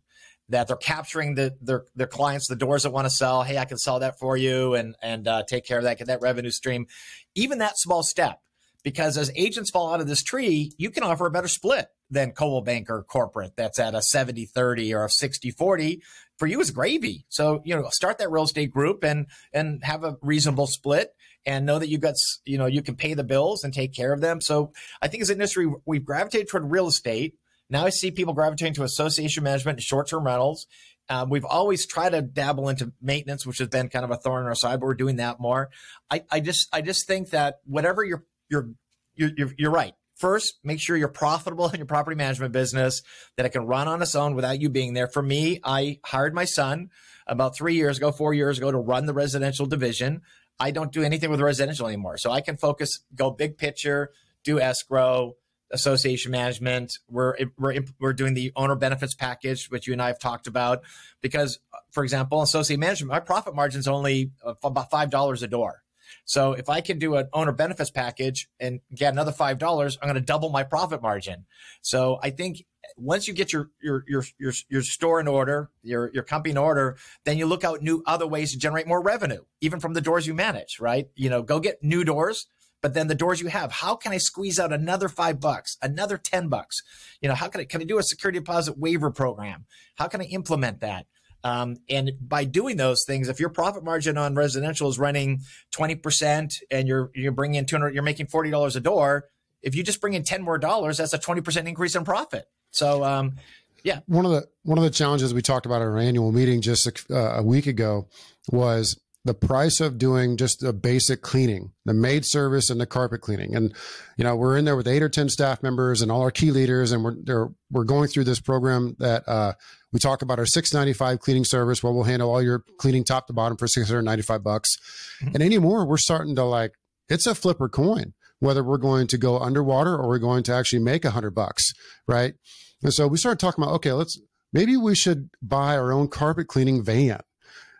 that 0.49 0.69
they're 0.69 0.77
capturing 0.77 1.35
the, 1.35 1.57
their, 1.61 1.85
their 1.95 2.07
clients, 2.07 2.49
the 2.49 2.57
doors 2.57 2.83
that 2.83 2.91
want 2.91 3.07
to 3.07 3.11
sell. 3.11 3.43
Hey, 3.43 3.59
I 3.59 3.65
can 3.65 3.79
sell 3.79 4.01
that 4.01 4.19
for 4.19 4.37
you 4.37 4.75
and, 4.75 4.95
and 5.03 5.27
uh, 5.27 5.43
take 5.49 5.65
care 5.65 5.79
of 5.79 5.85
that, 5.85 5.99
get 5.99 6.07
that 6.09 6.21
revenue 6.21 6.51
stream. 6.51 6.87
Even 7.35 7.59
that 7.59 7.79
small 7.79 8.03
step, 8.03 8.41
because 8.83 9.17
as 9.17 9.33
agents 9.35 9.71
fall 9.71 9.93
out 9.93 10.01
of 10.01 10.07
this 10.07 10.23
tree, 10.23 10.73
you 10.77 10.91
can 10.91 11.03
offer 11.03 11.27
a 11.27 11.31
better 11.31 11.49
split 11.49 11.89
than 12.11 12.33
Coldwell 12.33 12.61
Banker 12.61 13.05
corporate 13.09 13.57
that's 13.57 13.79
at 13.79 13.95
a 13.95 14.03
70 14.03 14.47
30 14.47 14.95
or 14.95 15.07
a 15.07 15.11
60 15.11 15.51
40 15.51 16.03
for 16.39 16.47
you 16.47 16.61
is 16.61 16.71
gravy. 16.71 17.25
So, 17.29 17.63
you 17.65 17.75
know, 17.75 17.89
start 17.91 18.19
that 18.19 18.31
real 18.31 18.45
estate 18.45 18.71
group 18.71 19.05
and, 19.05 19.27
and 19.53 19.83
have 19.85 20.05
a 20.05 20.17
reasonable 20.21 20.67
split 20.67 21.15
and 21.47 21.67
know 21.67 21.79
that 21.79 21.89
you 21.89 21.99
got, 21.99 22.15
you 22.45 22.59
know, 22.59 22.67
you 22.67 22.83
can 22.83 22.97
pay 22.97 23.15
the 23.15 23.25
bills 23.25 23.65
and 23.65 23.73
take 23.73 23.95
care 23.95 24.13
of 24.13 24.21
them. 24.21 24.41
So 24.41 24.73
I 25.01 25.09
think 25.09 25.23
as 25.23 25.31
an 25.31 25.37
industry, 25.37 25.71
we've 25.87 26.05
gravitated 26.05 26.49
toward 26.49 26.71
real 26.71 26.89
estate. 26.89 27.35
Now 27.71 27.87
I 27.87 27.91
see 27.91 28.11
people 28.11 28.35
gravitating 28.35 28.75
to 28.75 28.85
association 28.85 29.43
management 29.45 29.77
and 29.77 29.83
short-term 29.83 30.25
rentals. 30.25 30.67
Uh, 31.09 31.27
we've 31.29 31.45
always 31.45 31.87
tried 31.87 32.11
to 32.11 32.23
dabble 32.23 32.69
into 32.69 32.93
maintenance, 33.01 33.47
which 33.47 33.59
has 33.59 33.69
been 33.69 33.89
kind 33.89 34.05
of 34.05 34.11
a 34.11 34.17
thorn 34.17 34.43
in 34.43 34.49
our 34.49 34.55
side, 34.55 34.81
but 34.81 34.87
we're 34.87 34.95
doing 34.95 35.17
that 35.17 35.39
more. 35.41 35.71
I, 36.11 36.25
I 36.31 36.41
just, 36.41 36.69
I 36.73 36.81
just 36.81 37.07
think 37.07 37.31
that 37.31 37.61
whatever 37.65 38.05
you're, 38.05 38.25
you're, 38.49 38.71
you're, 39.15 39.53
you're 39.59 39.71
right. 39.71 39.95
First, 40.17 40.61
make 40.63 40.81
sure 40.81 40.97
you're 40.97 41.09
profitable 41.09 41.69
in 41.69 41.77
your 41.77 41.87
property 41.87 42.17
management 42.17 42.53
business, 42.53 43.03
that 43.37 43.45
it 43.45 43.51
can 43.51 43.67
run 43.67 43.89
on 43.89 44.01
its 44.01 44.15
own 44.15 44.35
without 44.35 44.61
you 44.61 44.71
being 44.71 44.95
there. 44.95 45.09
For 45.09 45.23
me, 45.23 45.61
I 45.65 45.99
hired 46.05 46.35
my 46.35 46.45
son 46.45 46.91
about 47.27 47.57
three 47.57 47.75
years 47.75 47.99
ago, 47.99 48.13
four 48.13 48.33
years 48.33 48.59
ago 48.59 48.71
to 48.71 48.79
run 48.79 49.07
the 49.07 49.13
residential 49.13 49.67
division. 49.67 50.23
I 50.61 50.71
don't 50.71 50.93
do 50.93 51.03
anything 51.03 51.31
with 51.31 51.41
residential 51.41 51.87
anymore. 51.89 52.17
So 52.17 52.31
I 52.31 52.41
can 52.41 52.57
focus, 52.57 53.01
go 53.15 53.31
big 53.31 53.59
picture, 53.59 54.13
do 54.45 54.61
escrow, 54.61 55.35
association 55.75 56.31
management. 56.31 56.99
We're, 57.09 57.35
we're, 57.59 57.81
we're 58.01 58.13
doing 58.13 58.35
the 58.35 58.53
owner 58.57 58.77
benefits 58.77 59.15
package, 59.15 59.67
which 59.67 59.87
you 59.87 59.93
and 59.93 60.01
I 60.01 60.07
have 60.07 60.19
talked 60.19 60.47
about. 60.47 60.83
Because, 61.21 61.59
for 61.91 62.03
example, 62.05 62.41
associate 62.41 62.81
management, 62.81 63.11
my 63.11 63.21
profit 63.21 63.55
margin 63.55 63.81
is 63.81 63.89
only 63.89 64.31
uh, 64.45 64.55
about 64.63 64.91
$5 64.91 65.43
a 65.43 65.47
door. 65.47 65.83
So 66.25 66.53
if 66.53 66.69
I 66.69 66.81
can 66.81 66.99
do 66.99 67.17
an 67.17 67.29
owner 67.33 67.53
benefits 67.53 67.91
package 67.91 68.49
and 68.59 68.81
get 68.95 69.13
another 69.13 69.33
five 69.33 69.59
dollars, 69.59 69.99
I'm 70.01 70.09
going 70.09 70.15
to 70.15 70.21
double 70.21 70.49
my 70.49 70.63
profit 70.63 71.03
margin. 71.03 71.47
So 71.83 72.19
I 72.23 72.31
think 72.31 72.65
once 72.97 73.27
you 73.27 73.35
get 73.35 73.53
your 73.53 73.71
your 73.83 74.05
your 74.07 74.25
your, 74.39 74.53
your 74.69 74.83
store 74.83 75.21
in 75.21 75.29
order, 75.29 75.71
your 75.83 76.11
your 76.13 76.23
company 76.23 76.53
in 76.53 76.59
order, 76.59 76.97
then 77.25 77.39
you 77.39 77.47
look 77.47 77.65
out 77.65 77.83
new 77.83 78.03
other 78.07 78.27
ways 78.27 78.53
to 78.53 78.59
generate 78.59 78.87
more 78.87 79.03
revenue, 79.03 79.43
even 79.61 79.81
from 79.81 79.95
the 79.95 80.01
doors 80.01 80.27
you 80.27 80.35
manage. 80.35 80.81
Right? 80.81 81.09
You 81.15 81.31
know, 81.31 81.43
go 81.43 81.61
get 81.61 81.83
new 81.83 82.05
doors. 82.05 82.47
But 82.85 82.93
then 82.93 83.07
the 83.07 83.15
doors 83.15 83.41
you 83.41 83.47
have, 83.47 83.73
how 83.73 83.97
can 83.97 84.13
I 84.13 84.19
squeeze 84.19 84.61
out 84.61 84.71
another 84.71 85.09
five 85.09 85.41
bucks, 85.41 85.79
another 85.81 86.19
10 86.19 86.49
bucks? 86.49 86.83
You 87.23 87.31
know, 87.31 87.35
how 87.35 87.49
can 87.49 87.63
I, 87.63 87.65
can 87.65 87.81
I 87.81 87.85
do 87.85 87.97
a 87.97 88.03
security 88.03 88.39
deposit 88.41 88.77
waiver 88.77 89.11
program? 89.11 89.65
How 89.95 90.07
can 90.07 90.21
I 90.21 90.25
implement 90.25 90.81
that? 90.81 91.07
Um, 91.43 91.79
and 91.89 92.13
by 92.21 92.45
doing 92.45 92.77
those 92.77 93.07
things, 93.07 93.31
if 93.31 93.41
your 93.41 93.49
profit 93.49 93.85
margin 93.85 94.19
on 94.19 94.35
residential 94.35 94.91
is 94.91 94.99
running 94.99 95.41
20% 95.75 96.57
and 96.71 96.87
you're, 96.87 97.11
you're 97.15 97.33
bringing 97.33 97.55
in 97.55 97.65
200, 97.65 97.95
you're 97.95 98.03
making 98.03 98.27
$40 98.27 98.77
a 98.77 98.81
door. 98.81 99.31
If 99.63 99.75
you 99.75 99.83
just 99.83 100.03
bring 100.03 100.13
in 100.13 100.23
10 100.23 100.43
more 100.43 100.59
dollars, 100.59 100.99
that's 100.99 101.15
a 101.15 101.19
20% 101.19 101.67
increase 101.67 101.97
in 101.97 102.05
profit. 102.05 102.51
So, 102.71 103.03
um, 103.03 103.37
yeah. 103.83 104.01
One 104.05 104.27
of 104.27 104.33
the, 104.33 104.47
one 104.65 104.77
of 104.77 104.85
the 104.85 104.91
challenges 104.91 105.33
we 105.33 105.41
talked 105.41 105.65
about 105.65 105.81
at 105.81 105.89
our 105.89 105.97
annual 105.97 106.33
meeting 106.33 106.61
just 106.61 106.87
a, 106.87 107.17
uh, 107.17 107.39
a 107.39 107.43
week 107.43 107.67
ago 107.67 108.09
was 108.53 109.01
the 109.25 109.35
price 109.35 109.81
of 109.81 109.97
doing 109.97 110.37
just 110.37 110.61
the 110.61 110.73
basic 110.73 111.23
cleaning, 111.23 111.73
the 111.87 111.95
maid 111.95 112.27
service 112.27 112.69
and 112.69 112.79
the 112.79 112.87
carpet 112.87 113.23
cleaning. 113.23 113.55
And, 113.55 113.75
you 114.19 114.25
know, 114.25 114.37
we're 114.37 114.57
in 114.59 114.67
there 114.67 114.77
with 114.77 114.87
eight 114.87 115.03
or 115.03 115.09
10 115.09 115.31
staff 115.31 115.63
members 115.63 116.03
and 116.03 116.13
all 116.13 116.21
our 116.21 116.31
key 116.31 116.51
leaders. 116.51 116.93
And 116.93 117.03
we're, 117.03 117.49
we're 117.71 117.85
going 117.85 118.09
through 118.09 118.25
this 118.25 118.41
program 118.41 118.97
that, 118.99 119.27
uh, 119.27 119.55
we 119.93 120.01
talk 120.01 120.23
about 120.23 120.39
our 120.39 120.47
695 120.47 121.21
cleaning 121.21 121.45
service 121.45 121.83
where 121.83 121.93
we'll 121.93 122.03
handle 122.03 122.31
all 122.31 122.43
your 122.43 122.65
cleaning 122.79 123.05
top 123.05 123.29
to 123.29 123.33
bottom 123.33 123.57
for 123.57 123.67
695 123.67 124.43
bucks. 124.43 124.77
Mm-hmm. 125.23 125.35
And 125.35 125.43
anymore, 125.43 125.87
we're 125.87 125.97
starting 125.97 126.35
to 126.35 126.45
like, 126.45 126.73
it's 127.09 127.27
a 127.27 127.35
flipper 127.35 127.69
coin, 127.69 128.13
whether 128.41 128.63
we're 128.63 128.77
going 128.77 129.07
to 129.07 129.17
go 129.17 129.39
underwater 129.39 129.95
or 129.97 130.09
we're 130.09 130.19
going 130.19 130.43
to 130.45 130.53
actually 130.53 130.83
make 130.83 131.05
a 131.05 131.13
hundred 131.13 131.35
bucks. 131.35 131.73
Right. 132.07 132.35
And 132.83 132.93
so 132.93 133.07
we 133.07 133.17
started 133.17 133.39
talking 133.39 133.63
about, 133.63 133.75
okay, 133.77 133.93
let's, 133.93 134.21
maybe 134.53 134.77
we 134.77 134.95
should 134.95 135.31
buy 135.41 135.77
our 135.77 135.93
own 135.93 136.09
carpet 136.09 136.49
cleaning 136.49 136.83
van. 136.83 137.21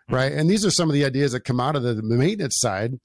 Mm-hmm. 0.07 0.15
Right. 0.15 0.31
And 0.31 0.49
these 0.49 0.65
are 0.65 0.71
some 0.71 0.89
of 0.89 0.93
the 0.93 1.05
ideas 1.05 1.31
that 1.31 1.41
come 1.41 1.59
out 1.59 1.75
of 1.75 1.83
the, 1.83 1.95
the 1.95 2.03
maintenance 2.03 2.59
side. 2.59 2.99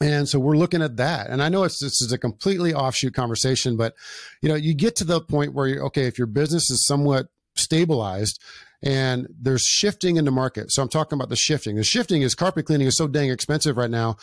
And 0.00 0.28
so 0.28 0.38
we're 0.38 0.56
looking 0.56 0.82
at 0.82 0.96
that. 0.96 1.30
And 1.30 1.42
I 1.42 1.48
know 1.48 1.64
it's 1.64 1.80
this 1.80 2.02
is 2.02 2.12
a 2.12 2.18
completely 2.18 2.74
offshoot 2.74 3.14
conversation, 3.14 3.76
but 3.76 3.94
you 4.42 4.48
know, 4.48 4.54
you 4.54 4.74
get 4.74 4.94
to 4.96 5.04
the 5.04 5.20
point 5.20 5.54
where 5.54 5.66
you're 5.66 5.84
okay, 5.86 6.06
if 6.06 6.18
your 6.18 6.26
business 6.26 6.70
is 6.70 6.84
somewhat 6.86 7.28
stabilized 7.54 8.40
and 8.82 9.26
there's 9.40 9.62
shifting 9.62 10.16
in 10.16 10.26
the 10.26 10.30
market. 10.30 10.70
So 10.70 10.82
I'm 10.82 10.88
talking 10.88 11.16
about 11.16 11.30
the 11.30 11.36
shifting. 11.36 11.76
The 11.76 11.84
shifting 11.84 12.22
is 12.22 12.34
carpet 12.34 12.66
cleaning 12.66 12.86
is 12.86 12.96
so 12.96 13.08
dang 13.08 13.30
expensive 13.30 13.78
right 13.78 13.90
now. 13.90 14.16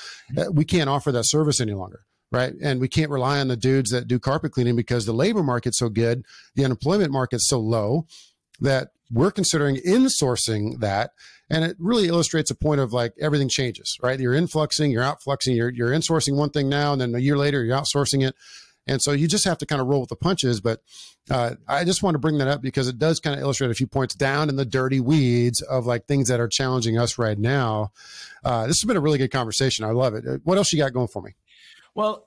we 0.51 0.65
can't 0.65 0.89
offer 0.89 1.11
that 1.11 1.23
service 1.23 1.59
any 1.59 1.73
longer. 1.73 2.01
Right. 2.31 2.53
And 2.63 2.81
we 2.81 2.87
can't 2.87 3.11
rely 3.11 3.39
on 3.39 3.47
the 3.47 3.55
dudes 3.55 3.91
that 3.91 4.07
do 4.07 4.17
carpet 4.17 4.53
cleaning 4.53 4.75
because 4.75 5.05
the 5.05 5.13
labor 5.13 5.43
market's 5.43 5.77
so 5.77 5.87
good. 5.87 6.25
The 6.55 6.65
unemployment 6.65 7.11
market's 7.11 7.47
so 7.47 7.59
low 7.59 8.07
that 8.59 8.89
we're 9.11 9.31
considering 9.31 9.77
insourcing 9.77 10.79
that. 10.79 11.11
And 11.49 11.63
it 11.63 11.75
really 11.79 12.07
illustrates 12.07 12.49
a 12.49 12.55
point 12.55 12.81
of 12.81 12.93
like 12.93 13.13
everything 13.19 13.49
changes, 13.49 13.97
right? 14.01 14.19
You're 14.19 14.33
influxing, 14.33 14.91
you're 14.91 15.03
outfluxing, 15.03 15.55
you're, 15.55 15.69
you're 15.69 15.91
insourcing 15.91 16.35
one 16.35 16.49
thing 16.49 16.69
now, 16.69 16.93
and 16.93 17.01
then 17.01 17.13
a 17.13 17.19
year 17.19 17.37
later, 17.37 17.63
you're 17.63 17.77
outsourcing 17.77 18.27
it. 18.27 18.35
And 18.87 19.01
so 19.01 19.11
you 19.11 19.27
just 19.27 19.45
have 19.45 19.57
to 19.59 19.65
kind 19.65 19.81
of 19.81 19.87
roll 19.87 20.01
with 20.01 20.09
the 20.09 20.15
punches. 20.15 20.59
But 20.59 20.81
uh, 21.29 21.55
I 21.67 21.85
just 21.85 22.03
want 22.03 22.15
to 22.15 22.19
bring 22.19 22.37
that 22.39 22.47
up 22.47 22.61
because 22.61 22.87
it 22.87 22.97
does 22.97 23.19
kind 23.19 23.35
of 23.35 23.41
illustrate 23.41 23.71
a 23.71 23.75
few 23.75 23.87
points 23.87 24.15
down 24.15 24.49
in 24.49 24.55
the 24.55 24.65
dirty 24.65 24.99
weeds 24.99 25.61
of 25.61 25.85
like 25.85 26.05
things 26.05 26.27
that 26.27 26.39
are 26.39 26.49
challenging 26.49 26.97
us 26.97 27.17
right 27.17 27.37
now. 27.37 27.91
Uh, 28.43 28.67
this 28.67 28.81
has 28.81 28.87
been 28.87 28.97
a 28.97 29.01
really 29.01 29.17
good 29.17 29.31
conversation. 29.31 29.85
I 29.85 29.91
love 29.91 30.15
it. 30.15 30.41
What 30.43 30.57
else 30.57 30.73
you 30.73 30.79
got 30.79 30.91
going 30.93 31.07
for 31.07 31.21
me? 31.21 31.35
Well, 31.95 32.25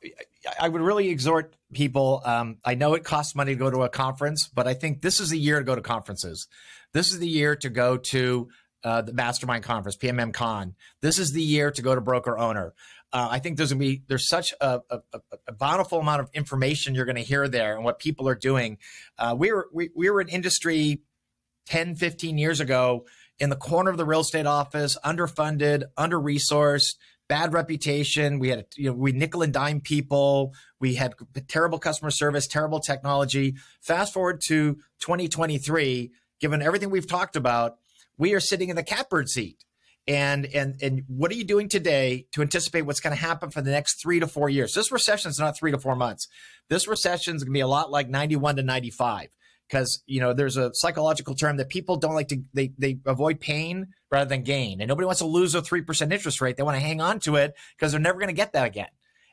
I 0.61 0.69
would 0.69 0.81
really 0.81 1.09
exhort 1.09 1.57
people. 1.73 2.23
Um, 2.25 2.59
I 2.65 2.75
know 2.75 2.95
it 2.95 3.05
costs 3.05 3.35
money 3.35 3.53
to 3.53 3.59
go 3.59 3.71
to 3.71 3.83
a 3.83 3.89
conference, 3.89 4.49
but 4.49 4.67
I 4.67 4.75
think 4.75 5.03
this 5.03 5.21
is 5.21 5.31
the 5.31 5.39
year 5.39 5.59
to 5.59 5.65
go 5.65 5.75
to 5.75 5.83
conferences. 5.83 6.49
This 6.93 7.13
is 7.13 7.19
the 7.19 7.29
year 7.29 7.57
to 7.57 7.69
go 7.69 7.97
to 7.97 8.49
uh, 8.85 9.03
the 9.03 9.13
Mastermind 9.13 9.65
Conference, 9.65 9.97
PMM 9.97 10.33
Con. 10.33 10.75
This 11.03 11.19
is 11.19 11.33
the 11.33 11.43
year 11.43 11.71
to 11.73 11.83
go 11.83 11.95
to 11.95 12.01
Broker 12.01 12.39
Owner. 12.39 12.75
Uh, 13.13 13.29
I 13.31 13.39
think 13.39 13.57
there's 13.57 13.71
to 13.71 13.77
be 13.77 14.03
there's 14.09 14.29
such 14.29 14.53
a, 14.61 14.81
a, 14.91 15.01
a, 15.49 15.53
bountiful 15.53 16.01
amount 16.01 16.21
of 16.21 16.31
information 16.35 16.95
you're 16.95 17.05
to 17.17 17.23
hear 17.23 17.49
there 17.49 17.77
and 17.77 17.85
what 17.85 17.99
people 17.99 18.29
are 18.29 18.35
doing. 18.35 18.79
Uh, 19.17 19.35
we 19.39 19.53
were 19.53 19.69
we, 19.73 19.91
we 19.95 20.11
were 20.11 20.21
an 20.21 20.29
industry 20.29 21.03
10, 21.67 21.95
15 21.97 22.39
years 22.39 22.61
ago 22.61 23.07
in 23.39 23.51
the 23.51 23.57
corner 23.57 23.91
of 23.91 23.97
the 23.97 24.05
real 24.05 24.21
estate 24.21 24.47
office, 24.47 24.97
underfunded, 25.05 25.85
under 25.97 26.19
resourced, 26.21 26.95
bad 27.29 27.53
reputation. 27.53 28.39
We 28.39 28.49
had 28.49 28.67
you 28.77 28.91
know 28.91 28.97
we 28.97 29.13
nickel 29.13 29.43
and 29.43 29.53
dime 29.53 29.81
people. 29.81 30.55
We 30.81 30.95
had 30.95 31.15
terrible 31.49 31.79
customer 31.79 32.11
service, 32.11 32.47
terrible 32.47 32.81
technology. 32.81 33.57
Fast 33.81 34.13
forward 34.13 34.41
to 34.49 34.75
2023, 35.01 36.13
given 36.41 36.63
everything 36.63 36.91
we've 36.91 37.09
talked 37.09 37.37
about, 37.37 37.77
we 38.19 38.35
are 38.35 38.41
sitting 38.41 38.69
in 38.69 38.77
the 38.77 38.83
catbird 38.83 39.29
seat 39.29 39.65
and 40.09 40.47
and 40.47 40.77
and 40.81 41.03
what 41.09 41.31
are 41.31 41.35
you 41.35 41.45
doing 41.45 41.69
today 41.69 42.27
to 42.33 42.43
anticipate 42.43 42.83
what's 42.83 43.01
going 43.01 43.15
to 43.15 43.21
happen 43.21 43.51
for 43.51 43.61
the 43.61 43.71
next 43.71 44.01
three 44.01 44.21
to 44.21 44.27
four 44.27 44.49
years 44.49 44.73
this 44.73 44.93
recession 44.93 45.31
is 45.31 45.39
not 45.39 45.57
three 45.59 45.73
to 45.73 45.79
four 45.79 45.97
months 45.97 46.29
this 46.69 46.87
recession 46.87 47.37
is 47.37 47.43
going 47.43 47.53
to 47.53 47.57
be 47.57 47.61
a 47.61 47.67
lot 47.67 47.91
like 47.91 48.09
91 48.09 48.57
to 48.57 48.63
95 48.63 49.29
because 49.69 50.03
you 50.07 50.21
know 50.21 50.33
there's 50.33 50.57
a 50.57 50.75
psychological 50.75 51.35
term 51.35 51.57
that 51.57 51.69
people 51.69 51.97
don't 51.97 52.15
like 52.15 52.29
to 52.29 52.43
they 52.55 52.73
they 52.79 52.99
avoid 53.07 53.41
pain 53.41 53.89
rather 54.11 54.29
than 54.29 54.43
gain. 54.43 54.81
And 54.81 54.89
nobody 54.89 55.07
wants 55.07 55.21
to 55.21 55.27
lose 55.27 55.55
a 55.55 55.63
3% 55.63 56.13
interest 56.13 56.41
rate. 56.41 56.57
They 56.57 56.63
want 56.63 56.77
to 56.77 56.83
hang 56.83 57.01
on 57.01 57.21
to 57.21 57.37
it 57.37 57.55
because 57.77 57.93
they're 57.93 58.01
never 58.01 58.19
going 58.19 58.29
to 58.29 58.35
get 58.35 58.53
that 58.53 58.67
again. 58.67 58.89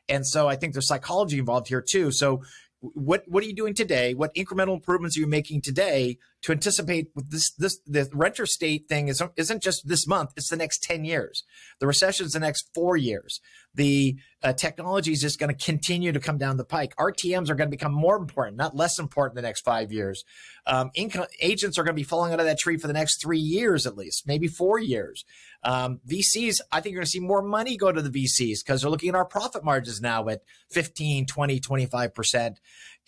And 0.08 0.26
so 0.26 0.48
i 0.48 0.56
think 0.56 0.74
there's 0.74 0.88
psychology 0.88 1.38
involved 1.38 1.68
here 1.68 1.82
too. 1.82 2.10
So 2.10 2.42
what 2.80 3.24
what 3.26 3.42
are 3.42 3.46
you 3.46 3.54
doing 3.54 3.74
today? 3.74 4.14
What 4.14 4.34
incremental 4.34 4.74
improvements 4.74 5.16
are 5.16 5.20
you 5.20 5.26
making 5.26 5.62
today 5.62 6.18
to 6.44 6.52
anticipate 6.52 7.08
this 7.16 7.52
this 7.54 7.78
the 7.86 8.06
renter 8.12 8.44
state 8.44 8.86
thing 8.86 9.08
is 9.08 9.22
isn't 9.36 9.62
just 9.62 9.88
this 9.88 10.06
month 10.06 10.30
it's 10.36 10.50
the 10.50 10.56
next 10.56 10.82
10 10.82 11.04
years. 11.04 11.42
The 11.80 11.86
recession 11.86 12.26
is 12.26 12.32
the 12.32 12.40
next 12.40 12.68
4 12.74 12.98
years. 12.98 13.40
The 13.74 14.16
uh, 14.42 14.52
technology 14.52 15.12
is 15.12 15.22
just 15.22 15.40
going 15.40 15.54
to 15.54 15.64
continue 15.64 16.12
to 16.12 16.20
come 16.20 16.36
down 16.36 16.58
the 16.58 16.64
pike. 16.64 16.94
Rtms 16.96 17.48
are 17.48 17.54
going 17.54 17.68
to 17.68 17.76
become 17.76 17.94
more 17.94 18.16
important 18.16 18.58
not 18.58 18.76
less 18.76 18.98
important 18.98 19.36
the 19.36 19.42
next 19.42 19.62
5 19.62 19.90
years. 19.90 20.22
Um, 20.66 20.90
income 20.94 21.24
agents 21.40 21.78
are 21.78 21.82
going 21.82 21.96
to 21.96 22.00
be 22.00 22.04
falling 22.04 22.34
out 22.34 22.40
of 22.40 22.46
that 22.46 22.58
tree 22.58 22.76
for 22.76 22.88
the 22.88 22.92
next 22.92 23.22
3 23.22 23.38
years 23.38 23.86
at 23.86 23.96
least 23.96 24.26
maybe 24.26 24.46
4 24.46 24.78
years. 24.78 25.24
Um, 25.62 26.00
vcs 26.06 26.60
i 26.72 26.82
think 26.82 26.92
you're 26.92 27.00
going 27.00 27.06
to 27.06 27.10
see 27.10 27.20
more 27.20 27.40
money 27.40 27.78
go 27.78 27.90
to 27.90 28.02
the 28.02 28.10
vcs 28.10 28.58
because 28.62 28.82
they're 28.82 28.90
looking 28.90 29.08
at 29.08 29.14
our 29.14 29.24
profit 29.24 29.64
margins 29.64 29.98
now 29.98 30.28
at 30.28 30.42
15 30.72 31.24
20 31.24 31.58
25% 31.58 32.56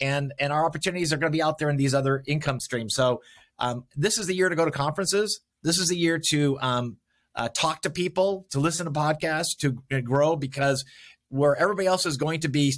and 0.01 0.32
and 0.38 0.53
our 0.53 0.64
opportunities 0.64 1.12
are 1.12 1.16
going 1.16 1.32
to 1.32 1.36
be 1.36 1.42
out 1.42 1.59
there 1.59 1.70
in 1.70 1.76
these 1.76 1.94
other 1.94 2.22
income 2.26 2.61
streams. 2.61 2.94
So 2.94 3.22
um, 3.59 3.84
this 3.97 4.18
is 4.18 4.26
the 4.26 4.34
year 4.34 4.49
to 4.49 4.57
go 4.57 4.64
to 4.64 4.70
conferences. 4.70 5.40
This 5.62 5.78
is 5.78 5.88
the 5.88 5.97
year 5.97 6.20
to 6.30 6.59
um, 6.61 6.97
uh, 7.34 7.49
talk 7.49 7.82
to 7.82 7.90
people, 7.90 8.47
to 8.51 8.61
listen 8.61 8.86
to 8.86 8.92
podcasts, 8.92 9.57
to 9.59 10.03
grow 10.03 10.36
because 10.36 10.84
where 11.28 11.57
everybody 11.57 11.86
else 11.86 12.07
is 12.07 12.16
going 12.16 12.40
to 12.40 12.49
be 12.49 12.74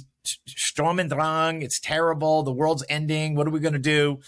storm 0.47 0.99
and 0.99 1.09
Drang, 1.09 1.61
it's 1.61 1.79
terrible, 1.79 2.43
the 2.43 2.51
world's 2.51 2.83
ending. 2.89 3.35
What 3.35 3.47
are 3.47 3.51
we 3.51 3.59
going 3.59 3.73
to 3.73 3.79
do? 3.79 4.19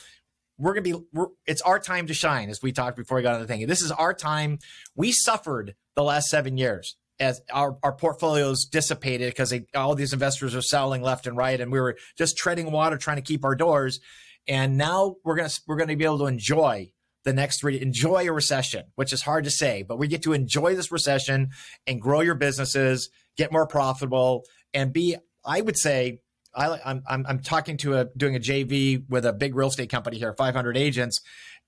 We're 0.58 0.74
going 0.74 0.84
to 0.84 1.00
be, 1.00 1.26
it's 1.48 1.62
our 1.64 1.80
time 1.80 2.08
to 2.08 2.14
shine, 2.14 2.50
as 2.50 2.62
we 2.62 2.72
talked 2.72 2.96
before 2.96 3.18
we 3.18 3.24
got 3.24 3.36
on 3.36 3.42
the 3.42 3.48
thing. 3.48 3.66
This 3.66 3.82
is 3.82 3.92
our 3.92 4.14
time. 4.14 4.60
We 4.96 5.12
suffered 5.12 5.76
the 5.96 6.04
last 6.04 6.30
seven 6.30 6.58
years 6.58 6.96
as 7.22 7.42
our, 7.54 7.78
our 7.84 7.94
portfolios 7.94 8.66
dissipated 8.66 9.30
because 9.30 9.54
all 9.76 9.96
these 9.96 10.12
investors 10.12 10.56
are 10.56 10.62
selling 10.62 11.02
left 11.02 11.28
and 11.28 11.38
right, 11.38 11.62
and 11.62 11.72
we 11.72 11.80
were 11.80 11.98
just 12.18 12.36
treading 12.36 12.72
water 12.72 12.98
trying 12.98 13.18
to 13.18 13.22
keep 13.22 13.46
our 13.46 13.56
doors. 13.56 14.00
And 14.48 14.78
now 14.78 15.16
we're 15.24 15.36
gonna 15.36 15.52
we're 15.68 15.78
gonna 15.78 15.96
be 15.96 16.04
able 16.04 16.20
to 16.20 16.26
enjoy 16.26 16.92
the 17.24 17.34
next 17.34 17.60
three, 17.60 17.80
enjoy 17.80 18.28
a 18.28 18.34
recession, 18.34 18.86
which 18.96 19.14
is 19.14 19.22
hard 19.22 19.44
to 19.44 19.52
say, 19.52 19.84
but 19.84 19.98
we 19.98 20.08
get 20.08 20.24
to 20.24 20.34
enjoy 20.34 20.76
this 20.76 20.92
recession 20.92 21.52
and 21.86 22.02
grow 22.02 22.22
your 22.22 22.36
businesses, 22.36 23.10
get 23.38 23.52
more 23.52 23.68
profitable, 23.68 24.44
and 24.74 24.92
be, 24.92 25.16
I 25.46 25.62
would 25.62 25.78
say, 25.78 26.22
I, 26.54 26.80
am 26.84 27.04
I'm, 27.08 27.26
I'm 27.28 27.40
talking 27.40 27.78
to 27.78 27.98
a, 27.98 28.06
doing 28.18 28.36
a 28.36 28.40
JV 28.40 29.08
with 29.08 29.26
a 29.26 29.34
big 29.34 29.56
real 29.56 29.70
estate 29.70 29.90
company 29.90 30.18
here, 30.18 30.34
500 30.34 30.76
agents. 30.76 31.22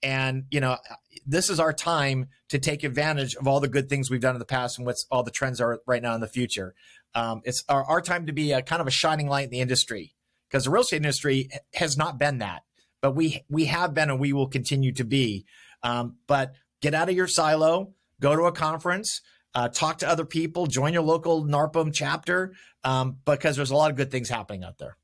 And, 0.03 0.45
you 0.51 0.59
know, 0.59 0.77
this 1.25 1.49
is 1.49 1.59
our 1.59 1.73
time 1.73 2.27
to 2.49 2.59
take 2.59 2.83
advantage 2.83 3.35
of 3.35 3.47
all 3.47 3.59
the 3.59 3.69
good 3.69 3.89
things 3.89 4.09
we've 4.09 4.21
done 4.21 4.35
in 4.35 4.39
the 4.39 4.45
past 4.45 4.77
and 4.77 4.85
what's 4.85 5.07
all 5.09 5.23
the 5.23 5.31
trends 5.31 5.61
are 5.61 5.79
right 5.87 6.01
now 6.01 6.13
in 6.13 6.21
the 6.21 6.27
future. 6.27 6.75
Um, 7.15 7.41
it's 7.45 7.63
our, 7.69 7.83
our 7.85 8.01
time 8.01 8.25
to 8.25 8.33
be 8.33 8.51
a 8.51 8.61
kind 8.61 8.81
of 8.81 8.87
a 8.87 8.91
shining 8.91 9.27
light 9.27 9.45
in 9.45 9.49
the 9.51 9.61
industry 9.61 10.13
because 10.49 10.65
the 10.65 10.71
real 10.71 10.81
estate 10.81 10.97
industry 10.97 11.49
has 11.73 11.97
not 11.97 12.17
been 12.17 12.39
that 12.39 12.63
but 13.03 13.11
we 13.11 13.43
we 13.49 13.65
have 13.65 13.93
been 13.93 14.09
and 14.09 14.19
we 14.19 14.31
will 14.31 14.47
continue 14.47 14.93
to 14.93 15.03
be. 15.03 15.45
Um, 15.83 16.15
but 16.25 16.53
get 16.81 16.93
out 16.93 17.09
of 17.09 17.15
your 17.15 17.27
silo, 17.27 17.93
go 18.21 18.33
to 18.33 18.43
a 18.43 18.53
conference, 18.53 19.21
uh, 19.53 19.67
talk 19.67 19.97
to 19.99 20.07
other 20.07 20.23
people, 20.23 20.67
join 20.67 20.93
your 20.93 21.03
local 21.03 21.45
NARPM 21.45 21.93
chapter, 21.93 22.53
um, 22.85 23.17
because 23.25 23.57
there's 23.57 23.71
a 23.71 23.75
lot 23.75 23.91
of 23.91 23.97
good 23.97 24.09
things 24.09 24.29
happening 24.29 24.63
out 24.63 24.77
there. 24.77 24.95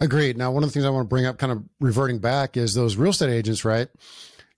Agreed. 0.00 0.36
Now, 0.36 0.50
one 0.50 0.62
of 0.62 0.68
the 0.68 0.72
things 0.72 0.84
I 0.84 0.90
want 0.90 1.04
to 1.04 1.08
bring 1.08 1.26
up, 1.26 1.38
kind 1.38 1.52
of 1.52 1.62
reverting 1.80 2.18
back, 2.18 2.56
is 2.56 2.74
those 2.74 2.96
real 2.96 3.10
estate 3.10 3.30
agents, 3.30 3.64
right? 3.64 3.88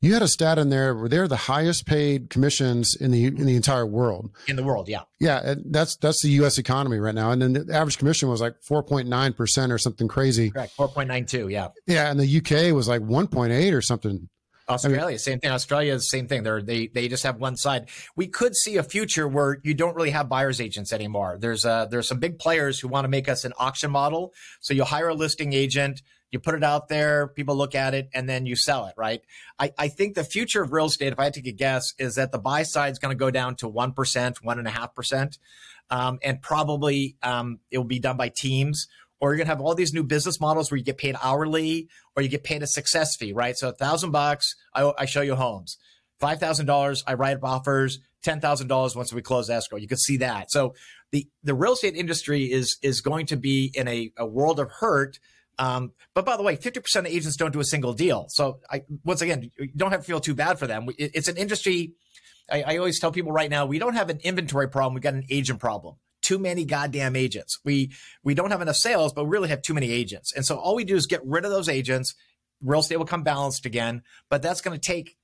You 0.01 0.13
had 0.13 0.23
a 0.23 0.29
stat 0.29 0.59
in 0.59 0.69
there 0.69 0.95
where 0.95 1.09
they're 1.09 1.29
the 1.29 1.37
highest 1.37 1.87
paid 1.87 2.29
commissions 2.29 2.95
in 2.95 3.11
the 3.13 3.27
in 3.27 3.47
the 3.47 3.57
entire 3.57 3.87
world. 3.87 4.31
In 4.47 4.57
the 4.57 4.63
world, 4.63 4.89
yeah, 4.89 5.03
yeah. 5.21 5.55
That's 5.65 5.97
that's 5.97 6.23
the 6.23 6.29
U.S. 6.31 6.59
economy 6.59 6.99
right 6.99 7.15
now, 7.15 7.31
and 7.31 7.41
then 7.41 7.53
the 7.55 7.75
average 7.75 7.97
commission 7.97 8.29
was 8.29 8.41
like 8.41 8.57
four 8.63 8.83
point 8.83 9.09
nine 9.09 9.33
percent 9.33 9.73
or 9.73 9.79
something 9.79 10.07
crazy. 10.07 10.51
Correct, 10.51 10.73
four 10.73 10.89
point 10.89 11.09
nine 11.09 11.25
two. 11.25 11.49
Yeah, 11.49 11.69
yeah, 11.87 12.11
and 12.11 12.21
the 12.21 12.27
U.K. 12.27 12.73
was 12.73 12.89
like 12.89 13.01
one 13.01 13.27
point 13.27 13.53
eight 13.53 13.73
or 13.73 13.81
something. 13.81 14.29
Australia, 14.69 15.03
I 15.03 15.09
mean, 15.11 15.19
same 15.19 15.39
thing. 15.39 15.51
Australia 15.51 15.95
is 15.95 16.03
the 16.03 16.07
same 16.07 16.27
thing. 16.27 16.43
They're, 16.43 16.61
they 16.61 16.89
they 16.89 17.09
just 17.09 17.23
have 17.23 17.37
one 17.37 17.57
side. 17.57 17.89
We 18.17 18.27
could 18.27 18.57
see 18.57 18.77
a 18.77 18.83
future 18.83 19.29
where 19.29 19.61
you 19.63 19.75
don't 19.75 19.95
really 19.95 20.11
have 20.11 20.29
buyers 20.29 20.61
agents 20.61 20.93
anymore. 20.93 21.37
There's 21.39 21.65
uh 21.65 21.87
there's 21.87 22.09
some 22.09 22.19
big 22.19 22.39
players 22.39 22.81
who 22.81 22.89
want 22.89 23.05
to 23.05 23.09
make 23.09 23.29
us 23.29 23.45
an 23.45 23.53
auction 23.59 23.91
model. 23.91 24.33
So 24.61 24.75
you 24.75 24.85
hire 24.85 25.09
a 25.09 25.15
listing 25.15 25.53
agent, 25.53 26.03
you 26.33 26.41
put 26.41 26.55
it 26.55 26.65
out 26.65 26.89
there, 26.89 27.29
people 27.29 27.57
look 27.57 27.75
at 27.75 27.95
it, 27.95 28.09
and 28.13 28.29
then 28.29 28.47
you 28.47 28.57
sell 28.57 28.87
it, 28.87 28.95
right? 28.97 29.21
I, 29.59 29.73
I 29.79 29.89
think 29.89 30.15
the 30.15 30.25
future 30.25 30.63
of 30.63 30.73
real 30.73 30.87
estate, 30.87 31.13
if 31.13 31.19
I 31.19 31.25
had 31.25 31.35
to 31.35 31.43
take 31.43 31.53
a 31.53 31.57
guess, 31.57 31.95
is 31.99 32.17
that 32.17 32.33
the 32.33 32.39
buy 32.39 32.65
side 32.65 32.93
is 32.93 32.99
going 32.99 33.13
to 33.13 33.19
go 33.19 33.31
down 33.31 33.55
to 33.57 33.71
1%, 33.71 33.95
1.5%. 33.95 35.39
Um, 35.89 36.19
and 36.25 36.43
probably 36.43 37.17
um, 37.23 37.61
it 37.71 37.79
will 37.79 37.85
be 37.85 38.01
done 38.01 38.17
by 38.17 38.29
teams 38.29 38.89
or 39.21 39.31
you're 39.31 39.37
going 39.37 39.47
to 39.47 39.53
have 39.53 39.61
all 39.61 39.75
these 39.75 39.93
new 39.93 40.03
business 40.03 40.41
models 40.41 40.71
where 40.71 40.79
you 40.79 40.85
get 40.85 40.99
paid 40.99 41.17
hourly 41.23 41.89
or 42.15 42.23
you 42.23 42.29
get 42.29 42.45
paid 42.45 42.63
a 42.63 42.67
success 42.67 43.17
fee, 43.17 43.33
right? 43.33 43.57
So 43.57 43.71
a 43.71 43.73
thousand 43.73 44.11
bucks, 44.11 44.55
I 44.75 45.07
show 45.07 45.23
you 45.23 45.37
homes. 45.37 45.79
Five 46.19 46.41
thousand 46.41 46.67
dollars, 46.67 47.05
I 47.07 47.15
write 47.15 47.37
up 47.37 47.45
offers. 47.45 47.99
Ten 48.23 48.41
thousand 48.41 48.69
dollars 48.69 48.97
once 48.97 49.13
we 49.13 49.23
close 49.23 49.49
escrow. 49.51 49.79
You 49.79 49.87
could 49.87 50.01
see 50.01 50.17
that. 50.19 50.51
So 50.51 50.75
the 51.13 51.29
the 51.43 51.55
real 51.55 51.75
estate 51.75 51.95
industry 51.95 52.45
is 52.45 52.79
is 52.83 53.01
going 53.01 53.27
to 53.27 53.37
be 53.37 53.71
in 53.75 53.87
a, 53.87 54.11
a 54.17 54.27
world 54.27 54.59
of 54.59 54.71
hurt 54.81 55.19
um, 55.59 55.93
but 56.15 56.25
by 56.25 56.37
the 56.37 56.43
way, 56.43 56.57
50% 56.57 56.97
of 56.97 57.07
agents 57.07 57.37
don't 57.37 57.53
do 57.53 57.61
a 57.61 57.65
single 57.65 57.95
deal. 57.95 58.27
So 58.29 58.61
I, 58.71 58.83
once 59.05 59.23
again, 59.23 59.51
you 59.59 59.69
don't 59.77 59.91
have 59.91 60.01
to 60.01 60.07
feel 60.07 60.21
too 60.21 60.35
bad 60.35 60.59
for 60.59 60.67
them. 60.67 60.87
it's 60.99 61.29
an 61.29 61.37
industry. 61.37 61.95
I, 62.51 62.63
I 62.63 62.77
always 62.77 63.01
tell 63.01 63.11
people 63.11 63.33
right 63.33 63.51
now, 63.51 63.67
we 63.67 63.79
don't 63.79 63.95
have 63.95 64.11
an 64.11 64.21
inventory 64.23 64.69
problem. 64.69 64.95
We 64.95 65.01
got 65.01 65.15
an 65.15 65.25
agent 65.31 65.61
problem. 65.61 65.97
Too 66.27 66.39
many 66.39 66.65
goddamn 66.65 67.15
agents. 67.15 67.61
We, 67.65 67.93
we 68.25 68.35
don't 68.35 68.51
have 68.51 68.63
enough 68.63 68.77
sales, 68.77 69.13
but 69.13 69.25
we 69.25 69.31
really 69.31 69.49
have 69.49 69.63
too 69.63 69.75
many 69.75 69.91
agents. 69.91 70.33
And 70.35 70.45
so 70.45 70.57
all 70.57 70.75
we 70.75 70.85
do 70.85 70.97
is 70.97 71.07
get 71.07 71.25
rid 71.25 71.45
of 71.45 71.51
those 71.51 71.69
agents. 71.69 72.15
Real 72.61 72.81
estate 72.81 72.97
will 72.97 73.07
come 73.07 73.23
balanced 73.23 73.67
again, 73.67 74.03
but 74.29 74.43
that's 74.43 74.61
going 74.61 74.79
to 74.79 74.85
take 74.85 75.17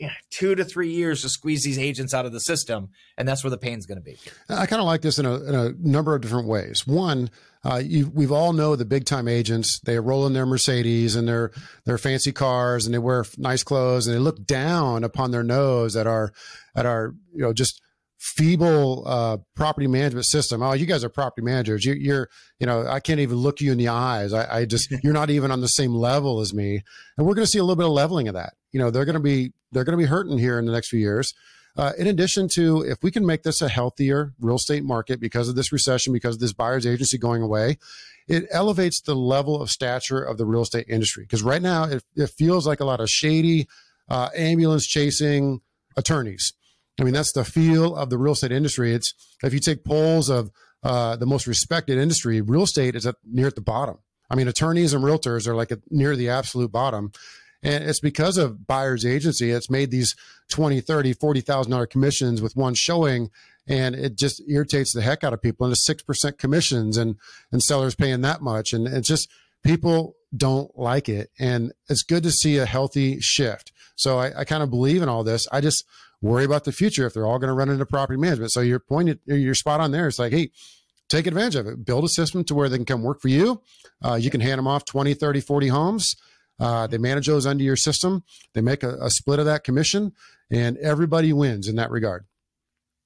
yeah, 0.00 0.12
two 0.30 0.54
to 0.54 0.64
three 0.64 0.92
years 0.92 1.20
to 1.22 1.28
squeeze 1.28 1.62
these 1.62 1.78
agents 1.78 2.14
out 2.14 2.24
of 2.24 2.32
the 2.32 2.40
system, 2.40 2.88
and 3.18 3.28
that's 3.28 3.44
where 3.44 3.50
the 3.50 3.58
pain's 3.58 3.84
going 3.84 3.98
to 3.98 4.02
be. 4.02 4.16
I 4.48 4.64
kind 4.64 4.80
of 4.80 4.86
like 4.86 5.02
this 5.02 5.18
in 5.18 5.26
a, 5.26 5.34
in 5.42 5.54
a 5.54 5.72
number 5.78 6.14
of 6.14 6.22
different 6.22 6.48
ways. 6.48 6.86
One, 6.86 7.28
uh, 7.62 7.82
we've 8.14 8.32
all 8.32 8.54
know 8.54 8.76
the 8.76 8.86
big 8.86 9.04
time 9.04 9.28
agents. 9.28 9.78
They 9.80 9.98
roll 9.98 10.26
in 10.26 10.32
their 10.32 10.46
Mercedes 10.46 11.16
and 11.16 11.28
their 11.28 11.52
their 11.84 11.98
fancy 11.98 12.32
cars, 12.32 12.86
and 12.86 12.94
they 12.94 12.98
wear 12.98 13.26
nice 13.36 13.62
clothes, 13.62 14.06
and 14.06 14.16
they 14.16 14.20
look 14.20 14.42
down 14.46 15.04
upon 15.04 15.32
their 15.32 15.42
nose 15.42 15.96
at 15.96 16.06
our 16.06 16.32
at 16.74 16.86
our 16.86 17.14
you 17.34 17.42
know 17.42 17.52
just 17.52 17.82
feeble 18.20 19.02
uh, 19.06 19.38
property 19.56 19.86
management 19.86 20.26
system. 20.26 20.62
Oh, 20.62 20.74
you 20.74 20.84
guys 20.84 21.02
are 21.02 21.08
property 21.08 21.42
managers. 21.42 21.86
You, 21.86 21.92
are 22.14 22.28
you 22.58 22.66
know, 22.66 22.86
I 22.86 23.00
can't 23.00 23.18
even 23.18 23.38
look 23.38 23.62
you 23.62 23.72
in 23.72 23.78
the 23.78 23.88
eyes. 23.88 24.34
I, 24.34 24.58
I 24.58 24.64
just, 24.66 24.90
you're 25.02 25.14
not 25.14 25.30
even 25.30 25.50
on 25.50 25.62
the 25.62 25.68
same 25.68 25.94
level 25.94 26.40
as 26.40 26.52
me. 26.52 26.82
And 27.16 27.26
we're 27.26 27.34
going 27.34 27.46
to 27.46 27.50
see 27.50 27.58
a 27.58 27.62
little 27.62 27.76
bit 27.76 27.86
of 27.86 27.92
leveling 27.92 28.28
of 28.28 28.34
that. 28.34 28.52
You 28.72 28.78
know, 28.78 28.90
they're 28.90 29.06
going 29.06 29.14
to 29.14 29.20
be, 29.20 29.52
they're 29.72 29.84
going 29.84 29.98
to 29.98 30.02
be 30.02 30.08
hurting 30.08 30.36
here 30.36 30.58
in 30.58 30.66
the 30.66 30.72
next 30.72 30.88
few 30.88 31.00
years. 31.00 31.32
Uh, 31.78 31.92
in 31.96 32.06
addition 32.06 32.46
to, 32.56 32.82
if 32.82 32.98
we 33.02 33.10
can 33.10 33.24
make 33.24 33.42
this 33.42 33.62
a 33.62 33.70
healthier 33.70 34.34
real 34.38 34.56
estate 34.56 34.84
market 34.84 35.18
because 35.18 35.48
of 35.48 35.54
this 35.54 35.72
recession, 35.72 36.12
because 36.12 36.34
of 36.34 36.40
this 36.40 36.52
buyer's 36.52 36.86
agency 36.86 37.16
going 37.16 37.40
away, 37.40 37.78
it 38.28 38.44
elevates 38.50 39.00
the 39.00 39.14
level 39.14 39.62
of 39.62 39.70
stature 39.70 40.22
of 40.22 40.36
the 40.36 40.44
real 40.44 40.62
estate 40.62 40.84
industry. 40.90 41.24
Because 41.24 41.42
right 41.42 41.62
now, 41.62 41.84
it, 41.84 42.04
it 42.16 42.28
feels 42.28 42.66
like 42.66 42.80
a 42.80 42.84
lot 42.84 43.00
of 43.00 43.08
shady, 43.08 43.66
uh, 44.10 44.28
ambulance 44.36 44.86
chasing 44.86 45.62
attorneys 45.96 46.52
I 46.98 47.04
mean, 47.04 47.14
that's 47.14 47.32
the 47.32 47.44
feel 47.44 47.96
of 47.96 48.10
the 48.10 48.18
real 48.18 48.32
estate 48.32 48.52
industry. 48.52 48.94
It's 48.94 49.14
if 49.42 49.52
you 49.54 49.60
take 49.60 49.84
polls 49.84 50.28
of 50.28 50.50
uh, 50.82 51.16
the 51.16 51.26
most 51.26 51.46
respected 51.46 51.98
industry, 51.98 52.40
real 52.40 52.62
estate 52.62 52.94
is 52.94 53.06
at 53.06 53.16
near 53.24 53.46
at 53.46 53.54
the 53.54 53.60
bottom. 53.60 53.98
I 54.30 54.36
mean, 54.36 54.48
attorneys 54.48 54.94
and 54.94 55.04
realtors 55.04 55.46
are 55.46 55.54
like 55.54 55.72
near 55.90 56.14
the 56.16 56.28
absolute 56.28 56.70
bottom. 56.70 57.12
And 57.62 57.84
it's 57.84 58.00
because 58.00 58.38
of 58.38 58.66
buyer's 58.66 59.04
agency. 59.04 59.50
It's 59.50 59.68
made 59.68 59.90
these 59.90 60.14
20, 60.50 60.80
30, 60.80 61.14
$40,000 61.14 61.90
commissions 61.90 62.40
with 62.40 62.56
one 62.56 62.74
showing. 62.74 63.30
And 63.68 63.94
it 63.94 64.16
just 64.16 64.42
irritates 64.48 64.94
the 64.94 65.02
heck 65.02 65.24
out 65.24 65.34
of 65.34 65.42
people. 65.42 65.66
And 65.66 65.72
it's 65.72 65.88
6% 65.88 66.38
commissions 66.38 66.96
and, 66.96 67.16
and 67.52 67.62
sellers 67.62 67.94
paying 67.94 68.22
that 68.22 68.40
much. 68.40 68.72
And 68.72 68.86
it's 68.86 69.08
just 69.08 69.28
people 69.62 70.16
don't 70.34 70.76
like 70.78 71.08
it. 71.08 71.30
And 71.38 71.72
it's 71.88 72.02
good 72.02 72.22
to 72.22 72.30
see 72.30 72.56
a 72.56 72.66
healthy 72.66 73.20
shift. 73.20 73.72
So 73.96 74.18
I, 74.18 74.40
I 74.40 74.44
kind 74.44 74.62
of 74.62 74.70
believe 74.70 75.02
in 75.02 75.08
all 75.08 75.24
this. 75.24 75.46
I 75.52 75.60
just 75.60 75.84
worry 76.22 76.44
about 76.44 76.64
the 76.64 76.72
future 76.72 77.06
if 77.06 77.14
they're 77.14 77.26
all 77.26 77.38
going 77.38 77.48
to 77.48 77.54
run 77.54 77.68
into 77.68 77.86
property 77.86 78.18
management. 78.18 78.52
So 78.52 78.60
your 78.60 78.80
point, 78.80 79.20
your 79.26 79.54
spot 79.54 79.80
on 79.80 79.90
there 79.90 80.06
is 80.06 80.18
like, 80.18 80.32
hey, 80.32 80.50
take 81.08 81.26
advantage 81.26 81.56
of 81.56 81.66
it. 81.66 81.84
Build 81.84 82.04
a 82.04 82.08
system 82.08 82.44
to 82.44 82.54
where 82.54 82.68
they 82.68 82.76
can 82.76 82.86
come 82.86 83.02
work 83.02 83.20
for 83.20 83.28
you. 83.28 83.62
Uh, 84.04 84.14
you 84.14 84.30
can 84.30 84.40
hand 84.40 84.58
them 84.58 84.66
off 84.66 84.84
20, 84.84 85.14
30, 85.14 85.40
40 85.40 85.68
homes. 85.68 86.14
Uh, 86.58 86.86
they 86.86 86.98
manage 86.98 87.26
those 87.26 87.46
under 87.46 87.64
your 87.64 87.76
system. 87.76 88.22
They 88.54 88.60
make 88.60 88.82
a, 88.82 88.96
a, 89.00 89.10
split 89.10 89.38
of 89.38 89.46
that 89.46 89.64
commission, 89.64 90.12
and 90.50 90.76
everybody 90.76 91.32
wins 91.32 91.66
in 91.66 91.76
that 91.76 91.90
regard. 91.90 92.26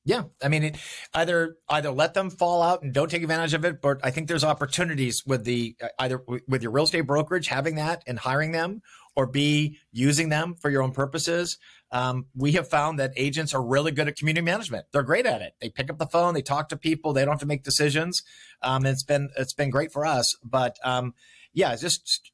Yeah, 0.05 0.25
I 0.43 0.49
mean, 0.49 0.65
it, 0.65 0.77
either 1.15 1.57
either 1.69 1.91
let 1.91 2.13
them 2.15 2.31
fall 2.31 2.63
out 2.63 2.83
and 2.83 2.93
don't 2.93 3.11
take 3.11 3.23
advantage 3.23 3.55
of 3.55 3.65
it, 3.65 3.81
but 3.81 4.01
I 4.03 4.11
think 4.11 4.29
there's 4.29 4.45
opportunities 4.45 5.23
with 5.25 5.45
the 5.45 5.77
either 5.99 6.23
with 6.49 6.63
your 6.63 6.73
real 6.73 6.85
estate 6.85 7.03
brokerage 7.03 7.47
having 7.47 7.77
that 7.77 8.03
and 8.07 8.19
hiring 8.19 8.53
them, 8.53 8.83
or 9.17 9.27
B 9.27 9.79
using 9.93 10.29
them 10.29 10.57
for 10.57 10.69
your 10.69 10.83
own 10.83 10.93
purposes. 10.93 11.57
Um, 11.95 12.27
we 12.35 12.53
have 12.53 12.69
found 12.69 12.99
that 12.99 13.13
agents 13.17 13.55
are 13.55 13.63
really 13.63 13.93
good 13.93 14.09
at 14.09 14.17
community 14.17 14.45
management. 14.45 14.87
They're 14.93 15.05
great 15.05 15.27
at 15.27 15.41
it. 15.43 15.55
They 15.61 15.71
pick 15.71 15.89
up 15.89 15.99
the 15.99 16.07
phone, 16.07 16.35
they 16.35 16.43
talk 16.43 16.69
to 16.71 16.77
people, 16.77 17.13
they 17.13 17.25
don't 17.25 17.35
have 17.35 17.41
to 17.41 17.47
make 17.47 17.63
decisions. 17.63 18.21
Um, 18.63 18.85
it's 18.85 19.05
been 19.05 19.31
it's 19.39 19.53
been 19.53 19.71
great 19.71 19.93
for 19.93 20.05
us. 20.05 20.37
But 20.43 20.77
um, 20.83 21.15
yeah, 21.53 21.77
just 21.77 22.33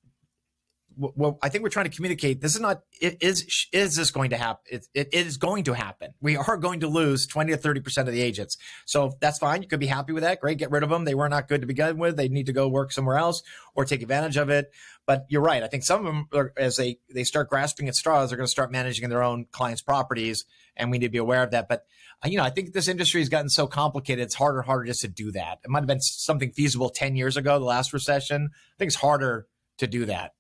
well, 1.00 1.38
I 1.42 1.48
think 1.48 1.62
we're 1.62 1.70
trying 1.70 1.88
to 1.88 1.94
communicate. 1.94 2.40
This 2.42 2.54
is 2.54 2.60
not. 2.60 2.82
It 3.00 3.22
is 3.22 3.66
is 3.72 3.96
this 3.96 4.10
going 4.10 4.30
to 4.30 4.36
happen? 4.36 4.62
It, 4.70 4.86
it, 4.94 5.14
is 5.14 5.38
going 5.38 5.64
to 5.64 5.72
happen. 5.72 6.12
We 6.20 6.36
are 6.36 6.56
going 6.58 6.80
to 6.80 6.88
lose 6.88 7.26
twenty 7.26 7.52
to 7.52 7.58
thirty 7.58 7.80
percent 7.80 8.06
of 8.06 8.14
the 8.14 8.20
agents. 8.20 8.58
So 8.84 9.12
that's 9.20 9.38
fine. 9.38 9.62
You 9.62 9.68
could 9.68 9.80
be 9.80 9.86
happy 9.86 10.12
with 10.12 10.22
that. 10.22 10.40
Great, 10.40 10.58
get 10.58 10.70
rid 10.70 10.82
of 10.82 10.90
them. 10.90 11.04
They 11.04 11.14
were 11.14 11.28
not 11.28 11.48
good 11.48 11.62
to 11.62 11.66
begin 11.66 11.96
with. 11.96 12.16
They 12.16 12.28
need 12.28 12.46
to 12.46 12.52
go 12.52 12.68
work 12.68 12.92
somewhere 12.92 13.16
else 13.16 13.42
or 13.74 13.84
take 13.84 14.02
advantage 14.02 14.36
of 14.36 14.50
it. 14.50 14.70
But 15.06 15.24
you're 15.28 15.42
right. 15.42 15.62
I 15.62 15.68
think 15.68 15.84
some 15.84 16.00
of 16.00 16.06
them, 16.06 16.28
are, 16.34 16.52
as 16.56 16.76
they 16.76 16.98
they 17.12 17.24
start 17.24 17.48
grasping 17.48 17.88
at 17.88 17.94
straws, 17.94 18.30
they're 18.30 18.36
going 18.36 18.46
to 18.46 18.50
start 18.50 18.70
managing 18.70 19.08
their 19.08 19.22
own 19.22 19.46
clients' 19.52 19.82
properties, 19.82 20.44
and 20.76 20.90
we 20.90 20.98
need 20.98 21.06
to 21.06 21.12
be 21.12 21.18
aware 21.18 21.42
of 21.42 21.52
that. 21.52 21.68
But 21.68 21.84
uh, 22.22 22.28
you 22.28 22.36
know, 22.36 22.44
I 22.44 22.50
think 22.50 22.72
this 22.72 22.88
industry 22.88 23.22
has 23.22 23.30
gotten 23.30 23.48
so 23.48 23.66
complicated. 23.66 24.22
It's 24.22 24.34
harder 24.34 24.58
and 24.58 24.66
harder 24.66 24.84
just 24.84 25.00
to 25.00 25.08
do 25.08 25.32
that. 25.32 25.60
It 25.64 25.70
might 25.70 25.80
have 25.80 25.88
been 25.88 26.00
something 26.00 26.52
feasible 26.52 26.90
ten 26.90 27.16
years 27.16 27.38
ago, 27.38 27.58
the 27.58 27.64
last 27.64 27.92
recession. 27.94 28.50
I 28.52 28.74
think 28.78 28.88
it's 28.88 29.00
harder 29.00 29.46
to 29.78 29.86
do 29.86 30.04
that. 30.04 30.32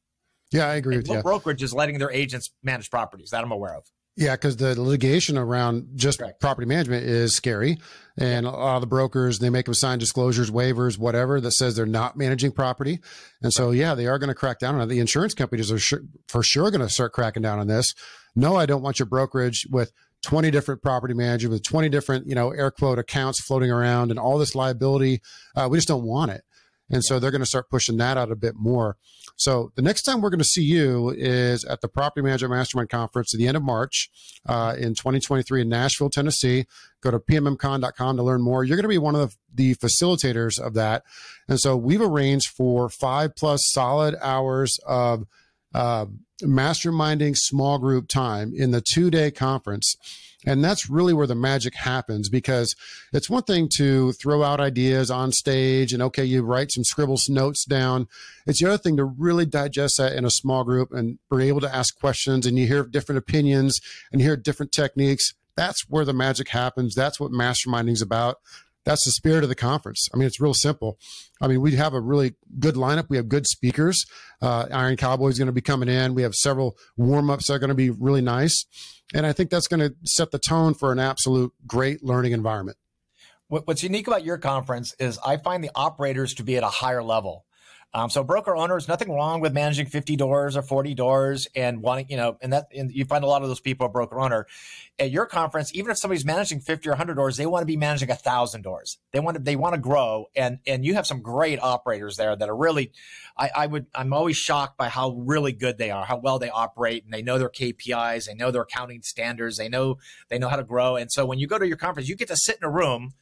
Yeah, 0.52 0.68
I 0.68 0.74
agree 0.74 0.96
and 0.96 1.06
with 1.06 1.16
you. 1.16 1.22
Brokerage 1.22 1.62
is 1.62 1.72
letting 1.72 1.98
their 1.98 2.10
agents 2.10 2.50
manage 2.62 2.90
properties 2.90 3.30
that 3.30 3.42
I'm 3.42 3.52
aware 3.52 3.74
of. 3.74 3.84
Yeah, 4.16 4.34
because 4.34 4.56
the 4.56 4.78
litigation 4.80 5.38
around 5.38 5.90
just 5.94 6.18
Correct. 6.18 6.40
property 6.40 6.66
management 6.66 7.04
is 7.04 7.34
scary, 7.34 7.78
and 8.18 8.44
a 8.44 8.50
lot 8.50 8.74
of 8.74 8.80
the 8.80 8.86
brokers 8.86 9.38
they 9.38 9.50
make 9.50 9.66
them 9.66 9.74
sign 9.74 9.98
disclosures, 9.98 10.50
waivers, 10.50 10.98
whatever 10.98 11.40
that 11.40 11.52
says 11.52 11.76
they're 11.76 11.86
not 11.86 12.16
managing 12.16 12.50
property, 12.52 12.98
and 13.40 13.52
so 13.52 13.70
yeah, 13.70 13.94
they 13.94 14.06
are 14.06 14.18
going 14.18 14.28
to 14.28 14.34
crack 14.34 14.58
down 14.58 14.74
on 14.74 14.82
it. 14.82 14.86
The 14.86 14.98
insurance 14.98 15.32
companies 15.32 15.70
are 15.70 15.78
sure, 15.78 16.02
for 16.28 16.42
sure 16.42 16.70
going 16.70 16.80
to 16.80 16.88
start 16.88 17.12
cracking 17.12 17.42
down 17.42 17.60
on 17.60 17.68
this. 17.68 17.94
No, 18.34 18.56
I 18.56 18.66
don't 18.66 18.82
want 18.82 18.98
your 18.98 19.06
brokerage 19.06 19.66
with 19.70 19.92
20 20.22 20.50
different 20.50 20.82
property 20.82 21.14
managers 21.14 21.48
with 21.48 21.62
20 21.62 21.88
different 21.88 22.26
you 22.26 22.34
know 22.34 22.50
air 22.50 22.70
quote 22.70 22.98
accounts 22.98 23.40
floating 23.40 23.70
around 23.70 24.10
and 24.10 24.18
all 24.18 24.38
this 24.38 24.54
liability. 24.54 25.22
Uh, 25.56 25.68
we 25.70 25.78
just 25.78 25.88
don't 25.88 26.04
want 26.04 26.30
it. 26.30 26.42
And 26.90 27.04
so 27.04 27.18
they're 27.18 27.30
going 27.30 27.40
to 27.40 27.46
start 27.46 27.70
pushing 27.70 27.96
that 27.98 28.16
out 28.16 28.32
a 28.32 28.36
bit 28.36 28.54
more. 28.56 28.96
So 29.36 29.72
the 29.74 29.82
next 29.82 30.02
time 30.02 30.20
we're 30.20 30.30
going 30.30 30.40
to 30.40 30.44
see 30.44 30.62
you 30.62 31.10
is 31.16 31.64
at 31.64 31.80
the 31.80 31.88
Property 31.88 32.22
Manager 32.22 32.48
Mastermind 32.48 32.90
Conference 32.90 33.32
at 33.34 33.38
the 33.38 33.48
end 33.48 33.56
of 33.56 33.62
March 33.62 34.10
uh, 34.46 34.74
in 34.76 34.94
2023 34.94 35.62
in 35.62 35.68
Nashville, 35.68 36.10
Tennessee. 36.10 36.66
Go 37.00 37.10
to 37.10 37.18
pmmcon.com 37.18 38.16
to 38.16 38.22
learn 38.22 38.42
more. 38.42 38.64
You're 38.64 38.76
going 38.76 38.82
to 38.82 38.88
be 38.88 38.98
one 38.98 39.14
of 39.14 39.36
the, 39.54 39.72
the 39.72 39.74
facilitators 39.76 40.60
of 40.60 40.74
that. 40.74 41.04
And 41.48 41.58
so 41.58 41.76
we've 41.76 42.02
arranged 42.02 42.48
for 42.48 42.88
five 42.88 43.34
plus 43.34 43.60
solid 43.72 44.14
hours 44.20 44.78
of 44.86 45.24
uh, 45.74 46.06
masterminding 46.42 47.36
small 47.36 47.78
group 47.78 48.08
time 48.08 48.52
in 48.54 48.70
the 48.70 48.80
two 48.80 49.10
day 49.10 49.30
conference. 49.30 49.96
And 50.46 50.64
that's 50.64 50.88
really 50.88 51.12
where 51.12 51.26
the 51.26 51.34
magic 51.34 51.74
happens 51.74 52.30
because 52.30 52.74
it's 53.12 53.28
one 53.28 53.42
thing 53.42 53.68
to 53.76 54.12
throw 54.12 54.42
out 54.42 54.58
ideas 54.58 55.10
on 55.10 55.32
stage 55.32 55.92
and 55.92 56.02
okay, 56.02 56.24
you 56.24 56.42
write 56.42 56.72
some 56.72 56.84
scribbles 56.84 57.28
notes 57.28 57.64
down. 57.66 58.08
It's 58.46 58.60
the 58.60 58.68
other 58.68 58.78
thing 58.78 58.96
to 58.96 59.04
really 59.04 59.44
digest 59.44 59.98
that 59.98 60.14
in 60.14 60.24
a 60.24 60.30
small 60.30 60.64
group 60.64 60.92
and 60.92 61.18
be 61.30 61.48
able 61.48 61.60
to 61.60 61.74
ask 61.74 61.98
questions 61.98 62.46
and 62.46 62.58
you 62.58 62.66
hear 62.66 62.84
different 62.84 63.18
opinions 63.18 63.80
and 64.12 64.22
hear 64.22 64.36
different 64.36 64.72
techniques. 64.72 65.34
That's 65.56 65.90
where 65.90 66.06
the 66.06 66.14
magic 66.14 66.48
happens. 66.48 66.94
That's 66.94 67.20
what 67.20 67.32
masterminding 67.32 67.92
is 67.92 68.02
about 68.02 68.38
that's 68.84 69.04
the 69.04 69.12
spirit 69.12 69.42
of 69.42 69.48
the 69.48 69.54
conference. 69.54 70.08
I 70.12 70.16
mean, 70.16 70.26
it's 70.26 70.40
real 70.40 70.54
simple. 70.54 70.98
I 71.40 71.48
mean, 71.48 71.60
we 71.60 71.76
have 71.76 71.94
a 71.94 72.00
really 72.00 72.34
good 72.58 72.74
lineup. 72.74 73.08
We 73.08 73.16
have 73.16 73.28
good 73.28 73.46
speakers. 73.46 74.04
Uh, 74.40 74.66
Iron 74.72 74.96
Cowboy 74.96 75.28
is 75.28 75.38
going 75.38 75.46
to 75.46 75.52
be 75.52 75.60
coming 75.60 75.88
in. 75.88 76.14
We 76.14 76.22
have 76.22 76.34
several 76.34 76.76
warm 76.96 77.30
ups 77.30 77.46
that 77.46 77.54
are 77.54 77.58
going 77.58 77.68
to 77.68 77.74
be 77.74 77.90
really 77.90 78.22
nice. 78.22 78.64
And 79.14 79.26
I 79.26 79.32
think 79.32 79.50
that's 79.50 79.68
going 79.68 79.80
to 79.80 79.94
set 80.04 80.30
the 80.30 80.38
tone 80.38 80.74
for 80.74 80.92
an 80.92 80.98
absolute 80.98 81.52
great 81.66 82.02
learning 82.02 82.32
environment. 82.32 82.78
What's 83.48 83.82
unique 83.82 84.06
about 84.06 84.24
your 84.24 84.38
conference 84.38 84.94
is 85.00 85.18
I 85.26 85.36
find 85.36 85.64
the 85.64 85.72
operators 85.74 86.34
to 86.34 86.44
be 86.44 86.56
at 86.56 86.62
a 86.62 86.68
higher 86.68 87.02
level. 87.02 87.44
Um, 87.92 88.08
so 88.08 88.22
broker 88.22 88.54
owners, 88.54 88.86
nothing 88.86 89.10
wrong 89.10 89.40
with 89.40 89.52
managing 89.52 89.86
50 89.86 90.14
doors 90.14 90.56
or 90.56 90.62
40 90.62 90.94
doors 90.94 91.48
and 91.56 91.82
wanting, 91.82 92.06
you 92.08 92.16
know, 92.16 92.36
and 92.40 92.52
that 92.52 92.68
and 92.74 92.90
you 92.92 93.04
find 93.04 93.24
a 93.24 93.26
lot 93.26 93.42
of 93.42 93.48
those 93.48 93.58
people 93.58 93.86
a 93.86 93.88
broker 93.88 94.20
owner. 94.20 94.46
At 94.98 95.10
your 95.10 95.26
conference, 95.26 95.74
even 95.74 95.90
if 95.90 95.98
somebody's 95.98 96.24
managing 96.24 96.60
50 96.60 96.88
or 96.88 96.92
100 96.92 97.14
doors, 97.14 97.36
they 97.36 97.46
want 97.46 97.62
to 97.62 97.66
be 97.66 97.76
managing 97.76 98.10
a 98.10 98.14
thousand 98.14 98.62
doors. 98.62 98.98
They 99.12 99.18
want 99.18 99.38
to 99.38 99.42
they 99.42 99.56
want 99.56 99.74
to 99.74 99.80
grow, 99.80 100.26
and 100.36 100.58
and 100.66 100.84
you 100.84 100.94
have 100.94 101.06
some 101.06 101.20
great 101.20 101.58
operators 101.60 102.16
there 102.16 102.36
that 102.36 102.48
are 102.48 102.56
really, 102.56 102.92
I, 103.36 103.50
I 103.56 103.66
would 103.66 103.86
I'm 103.94 104.12
always 104.12 104.36
shocked 104.36 104.76
by 104.76 104.88
how 104.88 105.10
really 105.10 105.52
good 105.52 105.78
they 105.78 105.90
are, 105.90 106.04
how 106.04 106.18
well 106.18 106.38
they 106.38 106.50
operate, 106.50 107.04
and 107.04 107.12
they 107.12 107.22
know 107.22 107.38
their 107.38 107.48
KPIs, 107.48 108.26
they 108.26 108.34
know 108.34 108.52
their 108.52 108.62
accounting 108.62 109.02
standards, 109.02 109.56
they 109.56 109.68
know 109.68 109.98
they 110.28 110.38
know 110.38 110.48
how 110.48 110.56
to 110.56 110.64
grow. 110.64 110.94
And 110.96 111.10
so 111.10 111.26
when 111.26 111.40
you 111.40 111.48
go 111.48 111.58
to 111.58 111.66
your 111.66 111.76
conference, 111.76 112.08
you 112.08 112.14
get 112.14 112.28
to 112.28 112.36
sit 112.36 112.58
in 112.58 112.64
a 112.64 112.70
room 112.70 113.14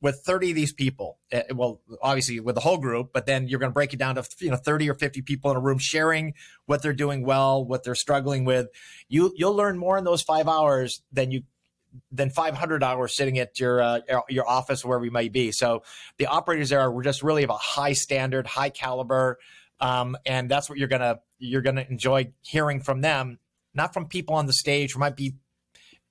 with 0.00 0.20
30 0.24 0.50
of 0.50 0.56
these 0.56 0.72
people 0.72 1.18
uh, 1.32 1.42
well 1.54 1.80
obviously 2.02 2.38
with 2.40 2.54
the 2.54 2.60
whole 2.60 2.78
group 2.78 3.10
but 3.12 3.26
then 3.26 3.48
you're 3.48 3.58
going 3.58 3.70
to 3.70 3.74
break 3.74 3.92
it 3.92 3.98
down 3.98 4.14
to 4.14 4.24
you 4.40 4.50
know 4.50 4.56
30 4.56 4.90
or 4.90 4.94
50 4.94 5.22
people 5.22 5.50
in 5.50 5.56
a 5.56 5.60
room 5.60 5.78
sharing 5.78 6.34
what 6.66 6.82
they're 6.82 6.92
doing 6.92 7.24
well 7.24 7.64
what 7.64 7.84
they're 7.84 7.94
struggling 7.94 8.44
with. 8.44 8.68
You 9.08 9.32
you'll 9.36 9.54
learn 9.54 9.78
more 9.78 9.98
in 9.98 10.04
those 10.04 10.22
5 10.22 10.48
hours 10.48 11.02
than 11.12 11.30
you 11.30 11.42
than 12.12 12.28
500 12.28 12.82
hours 12.82 13.16
sitting 13.16 13.38
at 13.38 13.58
your 13.58 13.80
uh, 13.80 14.00
your 14.28 14.48
office 14.48 14.84
wherever 14.84 15.04
you 15.04 15.10
may 15.10 15.28
be. 15.28 15.50
So 15.50 15.82
the 16.18 16.26
operators 16.26 16.68
there 16.68 16.80
are 16.80 17.02
just 17.02 17.22
really 17.22 17.42
of 17.42 17.50
a 17.50 17.56
high 17.56 17.94
standard 17.94 18.46
high 18.46 18.70
caliber 18.70 19.38
um, 19.80 20.16
and 20.26 20.50
that's 20.50 20.68
what 20.68 20.78
you're 20.78 20.88
gonna 20.88 21.20
you're 21.38 21.62
gonna 21.62 21.86
enjoy 21.88 22.32
hearing 22.42 22.80
from 22.80 23.00
them 23.00 23.38
not 23.74 23.92
from 23.92 24.06
people 24.06 24.34
on 24.34 24.46
the 24.46 24.52
stage 24.52 24.94
who 24.94 24.98
might 24.98 25.16
be 25.16 25.34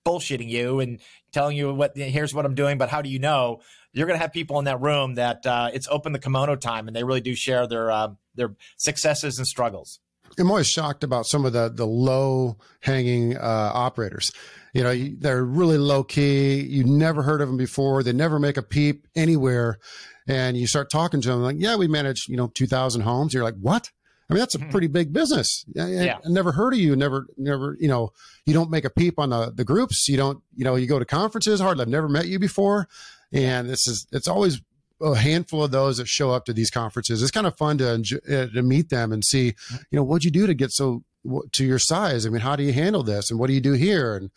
bullshitting 0.05 0.49
you 0.49 0.79
and 0.79 0.99
telling 1.31 1.57
you 1.57 1.73
what 1.73 1.97
here's 1.97 2.33
what 2.33 2.45
I'm 2.45 2.55
doing, 2.55 2.77
but 2.77 2.89
how 2.89 3.01
do 3.01 3.09
you 3.09 3.19
know? 3.19 3.61
You're 3.91 4.07
going 4.07 4.17
to 4.17 4.21
have 4.21 4.33
people 4.33 4.59
in 4.59 4.65
that 4.65 4.81
room 4.81 5.15
that 5.15 5.45
uh, 5.45 5.69
it's 5.73 5.87
open 5.89 6.11
the 6.11 6.19
kimono 6.19 6.55
time, 6.55 6.87
and 6.87 6.95
they 6.95 7.03
really 7.03 7.21
do 7.21 7.33
share 7.33 7.67
their 7.67 7.91
uh, 7.91 8.09
their 8.35 8.55
successes 8.77 9.37
and 9.37 9.47
struggles. 9.47 9.99
I'm 10.37 10.49
always 10.49 10.67
shocked 10.67 11.03
about 11.03 11.25
some 11.25 11.45
of 11.45 11.53
the 11.53 11.69
the 11.73 11.87
low 11.87 12.57
hanging 12.81 13.37
uh, 13.37 13.71
operators. 13.73 14.31
You 14.73 14.83
know, 14.83 14.93
they're 15.19 15.45
really 15.45 15.77
low 15.77 16.03
key. 16.03 16.59
You 16.59 16.83
never 16.83 17.23
heard 17.23 17.41
of 17.41 17.47
them 17.47 17.55
before. 17.55 18.03
They 18.03 18.11
never 18.11 18.39
make 18.39 18.57
a 18.57 18.61
peep 18.61 19.07
anywhere. 19.15 19.79
And 20.27 20.57
you 20.57 20.67
start 20.67 20.89
talking 20.89 21.21
to 21.21 21.29
them 21.29 21.41
like, 21.43 21.55
yeah, 21.59 21.77
we 21.77 21.87
manage, 21.87 22.27
you 22.27 22.35
know, 22.35 22.47
2000 22.47 23.01
homes. 23.01 23.33
You're 23.33 23.43
like, 23.43 23.55
what? 23.55 23.91
I 24.29 24.33
mean, 24.33 24.39
that's 24.39 24.55
a 24.55 24.57
mm-hmm. 24.57 24.71
pretty 24.71 24.87
big 24.87 25.13
business. 25.13 25.65
I, 25.79 25.87
yeah. 25.87 26.17
I 26.25 26.29
never 26.29 26.51
heard 26.51 26.73
of 26.73 26.79
you. 26.79 26.95
Never, 26.95 27.27
never, 27.37 27.77
you 27.79 27.87
know, 27.87 28.11
you 28.45 28.53
don't 28.55 28.71
make 28.71 28.83
a 28.83 28.89
peep 28.89 29.19
on 29.19 29.29
the, 29.29 29.51
the 29.51 29.63
groups. 29.63 30.07
You 30.07 30.17
don't, 30.17 30.41
you 30.55 30.63
know, 30.63 30.75
you 30.75 30.87
go 30.87 30.97
to 30.97 31.05
conferences 31.05 31.59
hardly. 31.59 31.83
I've 31.83 31.89
never 31.89 32.09
met 32.09 32.27
you 32.27 32.39
before. 32.39 32.87
And 33.31 33.69
this 33.69 33.87
is, 33.87 34.07
it's 34.11 34.27
always 34.27 34.61
a 35.01 35.13
handful 35.13 35.63
of 35.63 35.71
those 35.71 35.97
that 35.97 36.07
show 36.07 36.31
up 36.31 36.45
to 36.45 36.53
these 36.53 36.71
conferences. 36.71 37.21
It's 37.21 37.31
kind 37.31 37.45
of 37.45 37.55
fun 37.55 37.77
to, 37.77 37.93
enjoy, 37.93 38.17
uh, 38.29 38.47
to 38.47 38.63
meet 38.63 38.89
them 38.89 39.11
and 39.11 39.23
see, 39.23 39.51
mm-hmm. 39.51 39.75
you 39.91 39.97
know, 39.97 40.03
what'd 40.03 40.23
you 40.23 40.31
do 40.31 40.47
to 40.47 40.55
get 40.55 40.71
so 40.71 41.03
to 41.51 41.65
your 41.65 41.79
size? 41.79 42.25
I 42.25 42.29
mean, 42.29 42.41
how 42.41 42.55
do 42.55 42.63
you 42.63 42.73
handle 42.73 43.03
this? 43.03 43.29
And 43.29 43.39
what 43.39 43.47
do 43.47 43.53
you 43.53 43.61
do 43.61 43.73
here? 43.73 44.15
And, 44.15 44.31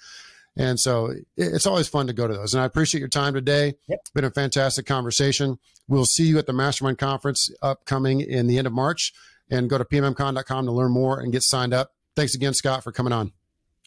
and 0.57 0.81
so 0.81 1.15
it's 1.37 1.67
always 1.67 1.89
fun 1.89 2.09
to 2.09 2.13
go 2.13 2.27
to 2.27 2.35
those. 2.35 2.53
And 2.53 2.63
I 2.63 2.67
appreciate 2.67 2.99
your 2.99 3.09
time 3.09 3.33
today. 3.33 3.75
Yep. 3.87 4.01
Been 4.15 4.25
a 4.25 4.31
fantastic 4.31 4.85
conversation. 4.85 5.59
We'll 5.87 6.05
see 6.05 6.25
you 6.25 6.39
at 6.39 6.47
the 6.47 6.53
Mastermind 6.53 6.99
Conference 6.99 7.49
upcoming 7.63 8.21
in 8.21 8.49
the 8.49 8.59
end 8.59 8.67
of 8.67 8.73
March 8.73 9.13
and 9.51 9.69
go 9.69 9.79
to 9.79 9.85
pmmcon.com 9.85 10.67
to 10.67 10.73
learn 10.73 10.91
more 10.91 11.21
and 11.21 11.33
get 11.33 11.43
signed 11.43 11.75
up. 11.75 11.93
Thanks 12.17 12.35
again, 12.35 12.55
Scott, 12.55 12.83
for 12.83 12.93
coming 12.93 13.13
on. 13.13 13.33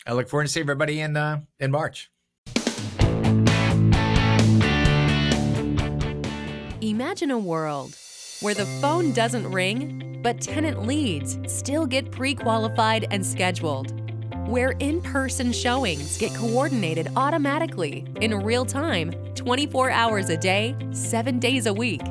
I 0.05 0.13
look 0.13 0.29
forward 0.29 0.45
to 0.45 0.51
seeing 0.51 0.63
everybody 0.63 0.99
in 0.99 1.15
uh, 1.15 1.41
in 1.59 1.71
March. 1.71 2.09
Imagine 6.81 7.31
a 7.31 7.37
world 7.37 7.95
where 8.41 8.55
the 8.55 8.65
phone 8.81 9.13
doesn't 9.13 9.51
ring, 9.51 10.19
but 10.23 10.41
tenant 10.41 10.87
leads 10.87 11.37
still 11.45 11.85
get 11.85 12.11
pre-qualified 12.11 13.05
and 13.11 13.23
scheduled. 13.23 13.93
Where 14.47 14.71
in-person 14.79 15.51
showings 15.51 16.17
get 16.17 16.33
coordinated 16.35 17.09
automatically 17.15 18.05
in 18.19 18.33
real 18.33 18.65
time, 18.65 19.11
24 19.35 19.91
hours 19.91 20.29
a 20.29 20.37
day, 20.37 20.75
7 20.91 21.39
days 21.39 21.67
a 21.67 21.73
week 21.73 22.01